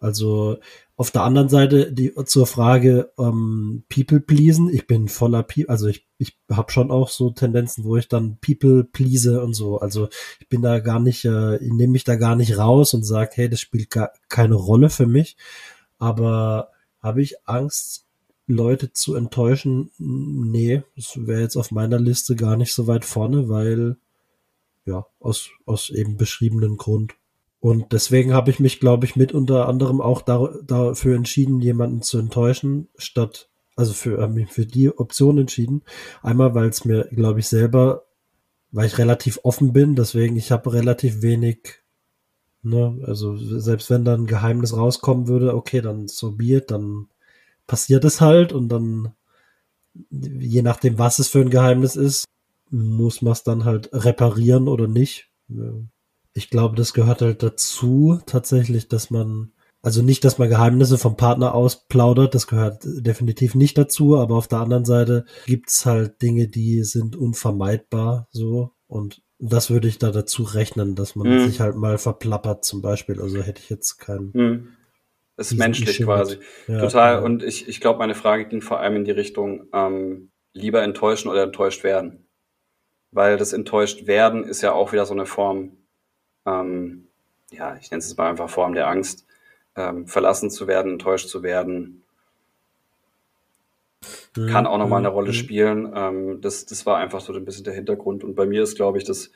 Also 0.00 0.58
auf 0.96 1.10
der 1.10 1.22
anderen 1.22 1.48
Seite 1.48 1.92
die 1.92 2.14
zur 2.24 2.46
Frage 2.46 3.12
ähm, 3.18 3.84
People 3.88 4.20
pleasen. 4.20 4.72
Ich 4.72 4.86
bin 4.86 5.08
voller 5.08 5.42
People, 5.42 5.68
also 5.68 5.86
ich 5.86 6.06
ich 6.18 6.36
habe 6.50 6.72
schon 6.72 6.90
auch 6.90 7.10
so 7.10 7.30
Tendenzen, 7.30 7.84
wo 7.84 7.96
ich 7.96 8.08
dann 8.08 8.38
People 8.40 8.84
please 8.84 9.40
und 9.42 9.54
so. 9.54 9.78
Also 9.78 10.08
ich 10.40 10.48
bin 10.48 10.62
da 10.62 10.80
gar 10.80 10.98
nicht, 10.98 11.24
äh, 11.24 11.56
ich 11.56 11.72
nehme 11.72 11.92
mich 11.92 12.04
da 12.04 12.16
gar 12.16 12.36
nicht 12.36 12.58
raus 12.58 12.94
und 12.94 13.04
sage, 13.04 13.30
hey, 13.34 13.48
das 13.48 13.60
spielt 13.60 13.90
gar 13.90 14.12
keine 14.28 14.56
Rolle 14.56 14.90
für 14.90 15.06
mich. 15.06 15.36
Aber 15.98 16.70
habe 17.00 17.22
ich 17.22 17.46
Angst, 17.46 18.07
Leute 18.48 18.92
zu 18.92 19.14
enttäuschen? 19.14 19.90
Nee, 19.98 20.82
das 20.96 21.26
wäre 21.26 21.42
jetzt 21.42 21.56
auf 21.56 21.70
meiner 21.70 22.00
Liste 22.00 22.34
gar 22.34 22.56
nicht 22.56 22.74
so 22.74 22.86
weit 22.86 23.04
vorne, 23.04 23.48
weil 23.48 23.96
ja 24.86 25.06
aus 25.20 25.50
aus 25.66 25.90
eben 25.90 26.16
beschriebenen 26.16 26.78
Grund. 26.78 27.14
Und 27.60 27.92
deswegen 27.92 28.32
habe 28.32 28.50
ich 28.50 28.60
mich, 28.60 28.80
glaube 28.80 29.04
ich, 29.04 29.16
mit 29.16 29.32
unter 29.32 29.68
anderem 29.68 30.00
auch 30.00 30.22
da, 30.22 30.48
dafür 30.64 31.16
entschieden, 31.16 31.60
jemanden 31.60 32.02
zu 32.02 32.18
enttäuschen, 32.18 32.88
statt, 32.96 33.50
also 33.76 33.92
für, 33.92 34.18
äh, 34.18 34.46
für 34.46 34.64
die 34.64 34.96
Option 34.96 35.38
entschieden. 35.38 35.82
Einmal, 36.22 36.54
weil 36.54 36.68
es 36.68 36.84
mir, 36.84 37.08
glaube 37.10 37.40
ich, 37.40 37.48
selber, 37.48 38.04
weil 38.70 38.86
ich 38.86 38.98
relativ 38.98 39.40
offen 39.42 39.72
bin, 39.72 39.96
deswegen 39.96 40.36
ich 40.36 40.52
habe 40.52 40.72
relativ 40.72 41.20
wenig, 41.20 41.82
ne, 42.62 43.00
also 43.04 43.36
selbst 43.36 43.90
wenn 43.90 44.04
dann 44.04 44.22
ein 44.22 44.26
Geheimnis 44.26 44.76
rauskommen 44.76 45.26
würde, 45.26 45.54
okay, 45.54 45.80
dann 45.80 46.06
so 46.06 46.32
be 46.32 46.60
dann 46.60 47.08
passiert 47.68 48.04
es 48.04 48.20
halt 48.20 48.52
und 48.52 48.68
dann, 48.68 49.12
je 50.10 50.62
nachdem, 50.62 50.98
was 50.98 51.20
es 51.20 51.28
für 51.28 51.40
ein 51.40 51.50
Geheimnis 51.50 51.94
ist, 51.94 52.24
muss 52.70 53.22
man 53.22 53.32
es 53.32 53.44
dann 53.44 53.64
halt 53.64 53.90
reparieren 53.92 54.66
oder 54.66 54.88
nicht. 54.88 55.30
Ich 56.34 56.50
glaube, 56.50 56.74
das 56.74 56.92
gehört 56.92 57.22
halt 57.22 57.42
dazu, 57.44 58.20
tatsächlich, 58.26 58.88
dass 58.88 59.10
man, 59.10 59.52
also 59.82 60.02
nicht, 60.02 60.24
dass 60.24 60.38
man 60.38 60.48
Geheimnisse 60.48 60.98
vom 60.98 61.16
Partner 61.16 61.54
ausplaudert, 61.54 62.34
das 62.34 62.48
gehört 62.48 62.82
definitiv 62.84 63.54
nicht 63.54 63.78
dazu, 63.78 64.16
aber 64.16 64.34
auf 64.36 64.48
der 64.48 64.58
anderen 64.58 64.84
Seite 64.84 65.24
gibt's 65.46 65.86
halt 65.86 66.20
Dinge, 66.20 66.48
die 66.48 66.82
sind 66.82 67.14
unvermeidbar, 67.16 68.28
so, 68.32 68.72
und 68.86 69.22
das 69.38 69.70
würde 69.70 69.88
ich 69.88 69.98
da 69.98 70.10
dazu 70.10 70.42
rechnen, 70.42 70.96
dass 70.96 71.14
man 71.14 71.28
mhm. 71.28 71.46
sich 71.46 71.60
halt 71.60 71.76
mal 71.76 71.98
verplappert, 71.98 72.64
zum 72.64 72.82
Beispiel, 72.82 73.20
also 73.20 73.40
hätte 73.40 73.60
ich 73.62 73.70
jetzt 73.70 73.98
keinen. 73.98 74.30
Mhm. 74.34 74.68
Ist 75.38 75.54
menschlich 75.54 76.02
quasi. 76.02 76.38
Ja, 76.66 76.80
Total. 76.80 77.14
Ja. 77.14 77.20
Und 77.20 77.42
ich, 77.42 77.68
ich 77.68 77.80
glaube, 77.80 77.98
meine 77.98 78.14
Frage 78.14 78.44
ging 78.44 78.60
vor 78.60 78.80
allem 78.80 78.96
in 78.96 79.04
die 79.04 79.12
Richtung, 79.12 79.68
ähm, 79.72 80.30
lieber 80.52 80.82
enttäuschen 80.82 81.30
oder 81.30 81.44
enttäuscht 81.44 81.84
werden. 81.84 82.26
Weil 83.10 83.38
das 83.38 83.52
enttäuscht 83.54 84.06
werden 84.06 84.44
ist 84.44 84.60
ja 84.60 84.72
auch 84.72 84.92
wieder 84.92 85.06
so 85.06 85.14
eine 85.14 85.24
Form 85.24 85.78
ähm, 86.44 87.08
ja, 87.50 87.76
ich 87.80 87.90
nenne 87.90 88.00
es 88.00 88.16
mal 88.16 88.30
einfach 88.30 88.50
Form 88.50 88.74
der 88.74 88.88
Angst, 88.88 89.26
ähm, 89.76 90.06
verlassen 90.06 90.50
zu 90.50 90.66
werden, 90.66 90.92
enttäuscht 90.92 91.28
zu 91.28 91.42
werden, 91.42 92.02
mhm. 94.36 94.48
kann 94.48 94.66
auch 94.66 94.78
nochmal 94.78 94.98
eine 94.98 95.08
Rolle 95.08 95.28
mhm. 95.28 95.34
spielen. 95.34 95.92
Ähm, 95.94 96.40
das, 96.40 96.66
das 96.66 96.86
war 96.86 96.98
einfach 96.98 97.20
so 97.20 97.32
ein 97.32 97.44
bisschen 97.44 97.64
der 97.64 97.74
Hintergrund. 97.74 98.24
Und 98.24 98.34
bei 98.34 98.46
mir 98.46 98.62
ist, 98.62 98.76
glaube 98.76 98.98
ich, 98.98 99.04
das 99.04 99.30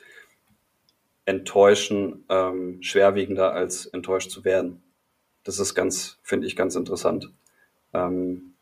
Enttäuschen 1.25 2.25
ähm, 2.29 2.81
schwerwiegender 2.81 3.53
als 3.53 3.85
enttäuscht 3.85 4.29
zu 4.29 4.43
werden. 4.43 4.83
Das 5.43 5.59
ist 5.59 5.75
ganz, 5.75 6.19
finde 6.23 6.47
ich, 6.47 6.55
ganz 6.55 6.75
interessant. 6.75 7.31
Ähm, 7.93 8.53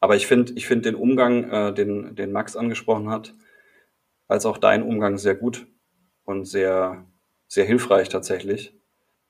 aber 0.00 0.16
ich 0.16 0.26
finde, 0.26 0.52
ich 0.54 0.66
finde 0.66 0.90
den 0.90 0.94
Umgang, 0.94 1.50
äh, 1.50 1.74
den, 1.74 2.14
den 2.14 2.32
Max 2.32 2.56
angesprochen 2.56 3.10
hat, 3.10 3.34
als 4.28 4.46
auch 4.46 4.58
dein 4.58 4.82
Umgang 4.82 5.18
sehr 5.18 5.34
gut 5.34 5.66
und 6.24 6.44
sehr, 6.44 7.04
sehr 7.48 7.64
hilfreich 7.64 8.08
tatsächlich. 8.08 8.74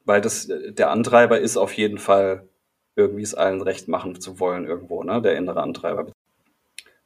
Weil 0.04 0.20
das, 0.20 0.48
der 0.48 0.90
Antreiber 0.90 1.40
ist 1.40 1.56
auf 1.56 1.72
jeden 1.72 1.98
Fall, 1.98 2.48
irgendwie 2.94 3.22
es 3.22 3.34
allen 3.34 3.60
recht 3.60 3.88
machen 3.88 4.20
zu 4.20 4.40
wollen 4.40 4.64
irgendwo, 4.64 5.02
ne? 5.02 5.20
Der 5.20 5.36
innere 5.36 5.62
Antreiber. 5.62 6.10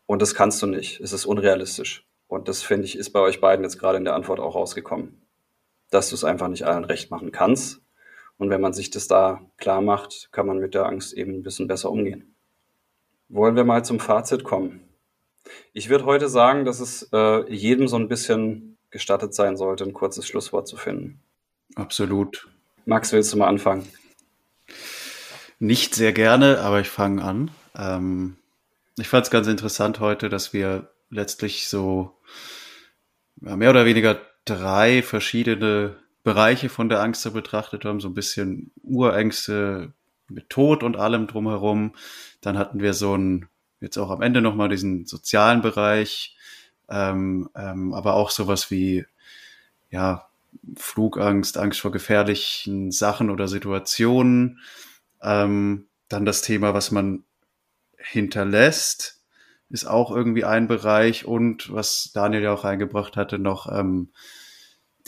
Und 0.07 0.23
das 0.23 0.35
kannst 0.35 0.63
du 0.63 0.67
nicht. 0.67 1.01
Es 1.01 1.13
ist 1.13 1.27
unrealistisch. 1.27 2.07
Und 2.29 2.49
das 2.49 2.63
finde 2.63 2.85
ich, 2.85 2.97
ist 2.97 3.11
bei 3.11 3.21
euch 3.21 3.41
beiden 3.41 3.65
jetzt 3.65 3.79
gerade 3.79 3.99
in 3.99 4.05
der 4.05 4.15
Antwort 4.15 4.39
auch 4.39 4.55
rausgekommen. 4.55 5.21
Dass 5.91 6.11
du 6.11 6.15
es 6.15 6.23
einfach 6.23 6.49
nicht 6.49 6.65
allen 6.65 6.85
recht 6.85 7.11
machen 7.11 7.33
kannst. 7.33 7.81
Und 8.41 8.49
wenn 8.49 8.63
man 8.63 8.73
sich 8.73 8.89
das 8.89 9.07
da 9.07 9.43
klar 9.59 9.83
macht, 9.83 10.31
kann 10.33 10.47
man 10.47 10.59
mit 10.59 10.73
der 10.73 10.87
Angst 10.87 11.13
eben 11.13 11.35
ein 11.35 11.43
bisschen 11.43 11.69
besser 11.69 11.91
umgehen. 11.91 12.35
Wollen 13.29 13.55
wir 13.55 13.65
mal 13.65 13.85
zum 13.85 14.01
Fazit 14.01 14.45
kommen? 14.45 14.81
Ich 15.75 15.91
würde 15.91 16.07
heute 16.07 16.27
sagen, 16.31 16.65
dass 16.65 16.81
es 16.81 17.07
äh, 17.13 17.53
jedem 17.53 17.87
so 17.87 17.97
ein 17.97 18.09
bisschen 18.09 18.79
gestattet 18.89 19.35
sein 19.35 19.59
sollte, 19.59 19.85
ein 19.85 19.93
kurzes 19.93 20.27
Schlusswort 20.27 20.67
zu 20.67 20.79
finden. 20.79 21.21
Absolut. 21.75 22.49
Max, 22.87 23.13
willst 23.13 23.31
du 23.31 23.37
mal 23.37 23.47
anfangen? 23.47 23.87
Nicht 25.59 25.95
sehr 25.95 26.15
gerne, 26.15 26.61
aber 26.61 26.81
ich 26.81 26.89
fange 26.89 27.23
an. 27.23 27.51
Ähm, 27.77 28.39
ich 28.97 29.09
fand 29.09 29.27
es 29.27 29.31
ganz 29.31 29.49
interessant 29.49 30.01
heute, 30.01 30.31
dass 30.31 30.55
wir 30.55 30.89
letztlich 31.11 31.69
so 31.69 32.17
mehr 33.37 33.69
oder 33.69 33.85
weniger 33.85 34.19
drei 34.47 35.03
verschiedene 35.03 35.99
Bereiche 36.23 36.69
von 36.69 36.89
der 36.89 37.01
Angst 37.01 37.31
betrachtet 37.33 37.85
haben. 37.85 38.01
So 38.01 38.09
ein 38.09 38.15
bisschen 38.15 38.71
Urängste 38.83 39.93
mit 40.29 40.51
Tod 40.51 40.83
und 40.83 40.97
allem 40.97 41.27
drumherum. 41.27 41.95
Dann 42.41 42.59
hatten 42.59 42.81
wir 42.81 42.95
so 42.95 43.17
ein, 43.17 43.49
jetzt 43.81 43.99
auch 43.99 44.11
am 44.11 44.23
Ende 44.23 44.41
nochmal 44.41 44.69
diesen 44.69 45.07
sozialen 45.07 45.63
Bereich, 45.63 46.37
ähm, 46.89 47.49
ähm, 47.55 47.95
aber 47.95 48.15
auch 48.15 48.31
sowas 48.31 48.71
wie 48.71 49.07
ja 49.91 50.27
Flugangst, 50.77 51.59
Angst 51.59 51.81
vor 51.81 51.93
gefährlichen 51.93 52.91
Sachen 52.91 53.31
oder 53.31 53.49
Situationen. 53.49 54.59
Ähm, 55.23 55.87
dann 56.09 56.25
das 56.25 56.43
Thema, 56.43 56.75
was 56.75 56.91
man 56.91 57.25
hinterlässt, 57.97 59.23
ist 59.69 59.85
auch 59.85 60.11
irgendwie 60.11 60.45
ein 60.45 60.67
Bereich 60.67 61.25
und 61.25 61.73
was 61.73 62.11
Daniel 62.13 62.43
ja 62.43 62.53
auch 62.53 62.65
reingebracht 62.65 63.17
hatte, 63.17 63.39
noch 63.39 63.71
ähm, 63.71 64.11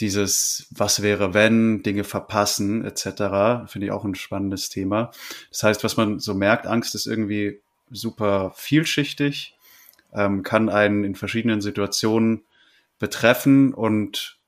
dieses 0.03 0.67
Was 0.71 1.01
wäre 1.01 1.33
wenn, 1.33 1.83
Dinge 1.83 2.05
verpassen 2.05 2.85
etc. 2.85 3.71
Finde 3.71 3.87
ich 3.87 3.91
auch 3.91 4.05
ein 4.05 4.15
spannendes 4.15 4.69
Thema. 4.69 5.13
Das 5.51 5.63
heißt, 5.63 5.85
was 5.85 5.97
man 5.97 6.19
so 6.19 6.35
merkt, 6.35 6.67
Angst 6.67 6.95
ist 6.95 7.07
irgendwie 7.07 7.63
super 7.91 8.53
vielschichtig 8.55 9.57
ähm, 10.13 10.43
kann 10.43 10.69
einen 10.69 11.05
in 11.05 11.15
verschiedenen 11.15 11.61
Situationen 11.61 12.45
betreffen. 12.99 13.75
Und 13.75 14.39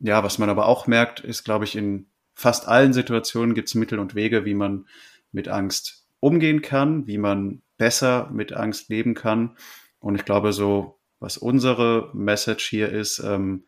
ja, 0.00 0.24
was 0.24 0.38
man 0.38 0.50
aber 0.50 0.66
auch 0.66 0.86
merkt, 0.86 1.20
ist, 1.20 1.44
glaube 1.44 1.64
ich, 1.64 1.76
in 1.76 2.06
fast 2.34 2.66
allen 2.68 2.92
Situationen 2.92 3.54
gibt 3.54 3.68
es 3.68 3.74
Mittel 3.74 3.98
und 3.98 4.14
Wege, 4.14 4.44
wie 4.44 4.54
man 4.54 4.86
mit 5.30 5.48
Angst 5.48 6.06
umgehen 6.20 6.62
kann, 6.62 7.06
wie 7.06 7.18
man 7.18 7.62
besser 7.78 8.28
mit 8.32 8.52
Angst 8.52 8.88
leben 8.88 9.14
kann. 9.14 9.56
Und 9.98 10.14
ich 10.14 10.24
glaube, 10.24 10.52
so, 10.52 10.98
was 11.20 11.36
unsere 11.36 12.10
Message 12.14 12.68
hier 12.68 12.90
ist, 12.90 13.20
ähm, 13.20 13.64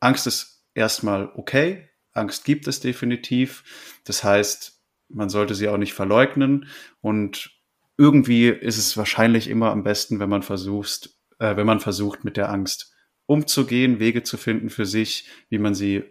Angst 0.00 0.26
ist 0.26 0.57
erstmal 0.78 1.30
okay. 1.34 1.88
Angst 2.12 2.44
gibt 2.44 2.66
es 2.66 2.80
definitiv. 2.80 4.00
Das 4.04 4.24
heißt, 4.24 4.80
man 5.08 5.28
sollte 5.28 5.54
sie 5.54 5.68
auch 5.68 5.76
nicht 5.76 5.92
verleugnen. 5.92 6.68
Und 7.00 7.50
irgendwie 7.96 8.48
ist 8.48 8.78
es 8.78 8.96
wahrscheinlich 8.96 9.48
immer 9.48 9.70
am 9.70 9.82
besten, 9.82 10.20
wenn 10.20 10.28
man 10.28 10.42
versucht, 10.42 11.10
äh, 11.38 11.56
wenn 11.56 11.66
man 11.66 11.80
versucht, 11.80 12.24
mit 12.24 12.36
der 12.36 12.50
Angst 12.50 12.94
umzugehen, 13.26 13.98
Wege 13.98 14.22
zu 14.22 14.36
finden 14.36 14.70
für 14.70 14.86
sich, 14.86 15.28
wie 15.50 15.58
man 15.58 15.74
sie 15.74 16.04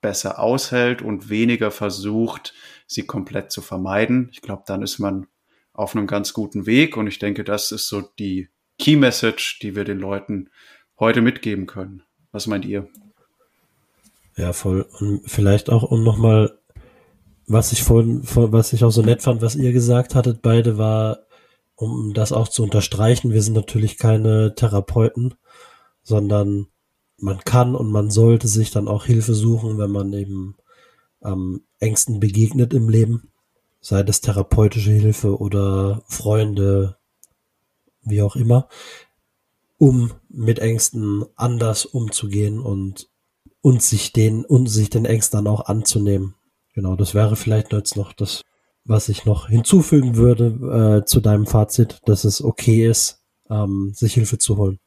besser 0.00 0.38
aushält 0.40 1.02
und 1.02 1.28
weniger 1.28 1.70
versucht, 1.70 2.54
sie 2.86 3.06
komplett 3.06 3.52
zu 3.52 3.60
vermeiden. 3.60 4.30
Ich 4.32 4.40
glaube, 4.40 4.64
dann 4.66 4.82
ist 4.82 4.98
man 4.98 5.26
auf 5.72 5.94
einem 5.94 6.06
ganz 6.06 6.32
guten 6.32 6.66
Weg. 6.66 6.96
Und 6.96 7.06
ich 7.06 7.18
denke, 7.18 7.44
das 7.44 7.72
ist 7.72 7.88
so 7.88 8.00
die 8.18 8.48
Key 8.78 8.96
Message, 8.96 9.58
die 9.60 9.76
wir 9.76 9.84
den 9.84 9.98
Leuten 9.98 10.50
heute 10.98 11.20
mitgeben 11.20 11.66
können. 11.66 12.02
Was 12.32 12.46
meint 12.46 12.64
ihr? 12.64 12.88
Ja, 14.36 14.52
voll. 14.52 14.86
Und 14.98 15.22
vielleicht 15.30 15.70
auch, 15.70 15.82
um 15.82 16.02
nochmal, 16.02 16.58
was 17.46 17.72
ich 17.72 17.82
vorhin, 17.82 18.22
was 18.24 18.72
ich 18.72 18.84
auch 18.84 18.90
so 18.90 19.02
nett 19.02 19.22
fand, 19.22 19.42
was 19.42 19.56
ihr 19.56 19.72
gesagt 19.72 20.14
hattet, 20.14 20.42
beide 20.42 20.78
war, 20.78 21.20
um 21.74 22.14
das 22.14 22.32
auch 22.32 22.48
zu 22.48 22.62
unterstreichen, 22.62 23.32
wir 23.32 23.42
sind 23.42 23.54
natürlich 23.54 23.98
keine 23.98 24.54
Therapeuten, 24.54 25.34
sondern 26.02 26.68
man 27.18 27.40
kann 27.40 27.74
und 27.74 27.90
man 27.90 28.10
sollte 28.10 28.48
sich 28.48 28.70
dann 28.70 28.88
auch 28.88 29.04
Hilfe 29.04 29.34
suchen, 29.34 29.78
wenn 29.78 29.90
man 29.90 30.12
eben 30.12 30.56
am 31.20 31.62
Ängsten 31.78 32.20
begegnet 32.20 32.74
im 32.74 32.88
Leben, 32.88 33.30
sei 33.80 34.02
das 34.02 34.20
therapeutische 34.20 34.90
Hilfe 34.90 35.38
oder 35.38 36.02
Freunde, 36.06 36.96
wie 38.02 38.22
auch 38.22 38.36
immer, 38.36 38.68
um 39.78 40.12
mit 40.28 40.58
Ängsten 40.58 41.24
anders 41.36 41.84
umzugehen 41.84 42.60
und, 42.60 43.08
und 43.62 43.82
sich 43.82 44.12
den, 44.12 44.44
und 44.44 44.66
sich 44.66 44.90
den 44.90 45.06
Ängsten 45.06 45.46
auch 45.46 45.66
anzunehmen. 45.66 46.34
Genau, 46.74 46.96
das 46.96 47.14
wäre 47.14 47.36
vielleicht 47.36 47.72
jetzt 47.72 47.96
noch 47.96 48.12
das, 48.12 48.42
was 48.84 49.08
ich 49.08 49.24
noch 49.24 49.48
hinzufügen 49.48 50.16
würde 50.16 51.00
äh, 51.00 51.04
zu 51.06 51.20
deinem 51.20 51.46
Fazit, 51.46 52.00
dass 52.04 52.24
es 52.24 52.42
okay 52.42 52.86
ist, 52.86 53.20
ähm, 53.48 53.92
sich 53.94 54.14
Hilfe 54.14 54.38
zu 54.38 54.56
holen. 54.56 54.78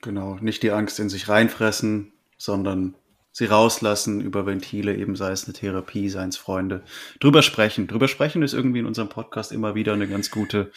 Genau, 0.00 0.36
nicht 0.36 0.62
die 0.62 0.70
Angst 0.70 0.98
in 0.98 1.08
sich 1.08 1.28
reinfressen, 1.28 2.12
sondern 2.38 2.94
sie 3.32 3.46
rauslassen 3.46 4.20
über 4.20 4.46
Ventile, 4.46 4.96
eben 4.96 5.16
sei 5.16 5.32
es 5.32 5.44
eine 5.44 5.52
Therapie, 5.52 6.08
seien 6.08 6.28
es 6.30 6.36
Freunde. 6.36 6.82
Drüber 7.20 7.42
sprechen. 7.42 7.86
Drüber 7.86 8.08
sprechen 8.08 8.42
ist 8.42 8.54
irgendwie 8.54 8.78
in 8.78 8.86
unserem 8.86 9.08
Podcast 9.08 9.52
immer 9.52 9.74
wieder 9.74 9.92
eine 9.92 10.08
ganz 10.08 10.30
gute, 10.30 10.70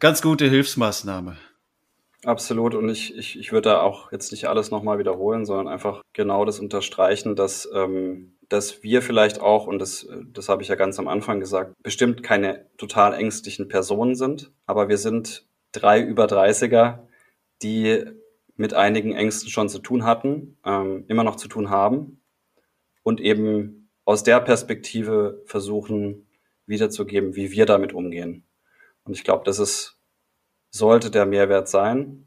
ganz 0.00 0.22
gute 0.22 0.48
Hilfsmaßnahme. 0.48 1.36
Absolut. 2.24 2.74
Und 2.74 2.88
ich, 2.88 3.16
ich, 3.16 3.38
ich 3.38 3.52
würde 3.52 3.70
da 3.70 3.80
auch 3.80 4.12
jetzt 4.12 4.30
nicht 4.30 4.46
alles 4.46 4.70
nochmal 4.70 4.98
wiederholen, 4.98 5.44
sondern 5.44 5.66
einfach 5.66 6.02
genau 6.12 6.44
das 6.44 6.60
unterstreichen, 6.60 7.34
dass, 7.34 7.68
ähm, 7.74 8.36
dass 8.48 8.82
wir 8.84 9.02
vielleicht 9.02 9.40
auch, 9.40 9.66
und 9.66 9.80
das, 9.80 10.08
das 10.32 10.48
habe 10.48 10.62
ich 10.62 10.68
ja 10.68 10.76
ganz 10.76 10.98
am 11.00 11.08
Anfang 11.08 11.40
gesagt, 11.40 11.74
bestimmt 11.82 12.22
keine 12.22 12.66
total 12.76 13.14
ängstlichen 13.14 13.68
Personen 13.68 14.14
sind, 14.14 14.52
aber 14.66 14.88
wir 14.88 14.98
sind 14.98 15.46
drei 15.72 16.00
über 16.00 16.26
30er, 16.26 17.00
die 17.62 18.04
mit 18.56 18.74
einigen 18.74 19.14
Ängsten 19.14 19.50
schon 19.50 19.68
zu 19.68 19.80
tun 19.80 20.04
hatten, 20.04 20.58
ähm, 20.64 21.04
immer 21.08 21.24
noch 21.24 21.36
zu 21.36 21.48
tun 21.48 21.70
haben 21.70 22.20
und 23.02 23.20
eben 23.20 23.90
aus 24.04 24.22
der 24.22 24.40
Perspektive 24.40 25.42
versuchen 25.46 26.28
wiederzugeben, 26.66 27.34
wie 27.34 27.50
wir 27.50 27.66
damit 27.66 27.92
umgehen. 27.92 28.44
Und 29.04 29.14
ich 29.14 29.24
glaube, 29.24 29.42
das 29.44 29.58
ist, 29.58 29.98
sollte 30.72 31.10
der 31.10 31.26
Mehrwert 31.26 31.68
sein. 31.68 32.26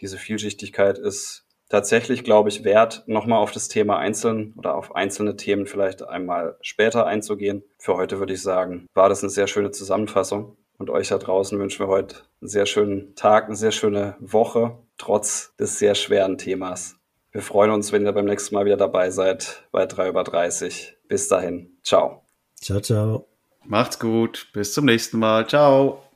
Diese 0.00 0.16
Vielschichtigkeit 0.16 0.98
ist 0.98 1.44
tatsächlich, 1.68 2.24
glaube 2.24 2.48
ich, 2.48 2.64
wert, 2.64 3.04
nochmal 3.06 3.38
auf 3.38 3.52
das 3.52 3.68
Thema 3.68 3.98
einzeln 3.98 4.54
oder 4.56 4.74
auf 4.74 4.94
einzelne 4.94 5.36
Themen 5.36 5.66
vielleicht 5.66 6.02
einmal 6.02 6.56
später 6.62 7.06
einzugehen. 7.06 7.62
Für 7.78 7.96
heute 7.96 8.18
würde 8.18 8.32
ich 8.32 8.42
sagen, 8.42 8.86
war 8.94 9.08
das 9.08 9.22
eine 9.22 9.30
sehr 9.30 9.46
schöne 9.46 9.70
Zusammenfassung. 9.70 10.56
Und 10.78 10.88
euch 10.88 11.08
da 11.08 11.18
draußen 11.18 11.58
wünschen 11.58 11.80
wir 11.80 11.88
heute 11.88 12.16
einen 12.40 12.48
sehr 12.48 12.64
schönen 12.64 13.14
Tag, 13.14 13.44
eine 13.44 13.56
sehr 13.56 13.70
schöne 13.70 14.16
Woche, 14.18 14.78
trotz 14.96 15.54
des 15.58 15.78
sehr 15.78 15.94
schweren 15.94 16.38
Themas. 16.38 16.96
Wir 17.32 17.42
freuen 17.42 17.70
uns, 17.70 17.92
wenn 17.92 18.04
ihr 18.04 18.12
beim 18.12 18.24
nächsten 18.24 18.54
Mal 18.54 18.64
wieder 18.64 18.78
dabei 18.78 19.10
seid 19.10 19.68
bei 19.72 19.84
3 19.84 20.08
über 20.08 20.24
30. 20.24 20.96
Bis 21.06 21.28
dahin. 21.28 21.78
Ciao. 21.82 22.24
Ciao, 22.56 22.80
ciao. 22.80 23.28
Macht's 23.64 23.98
gut. 23.98 24.48
Bis 24.54 24.72
zum 24.72 24.86
nächsten 24.86 25.18
Mal. 25.18 25.46
Ciao. 25.46 26.09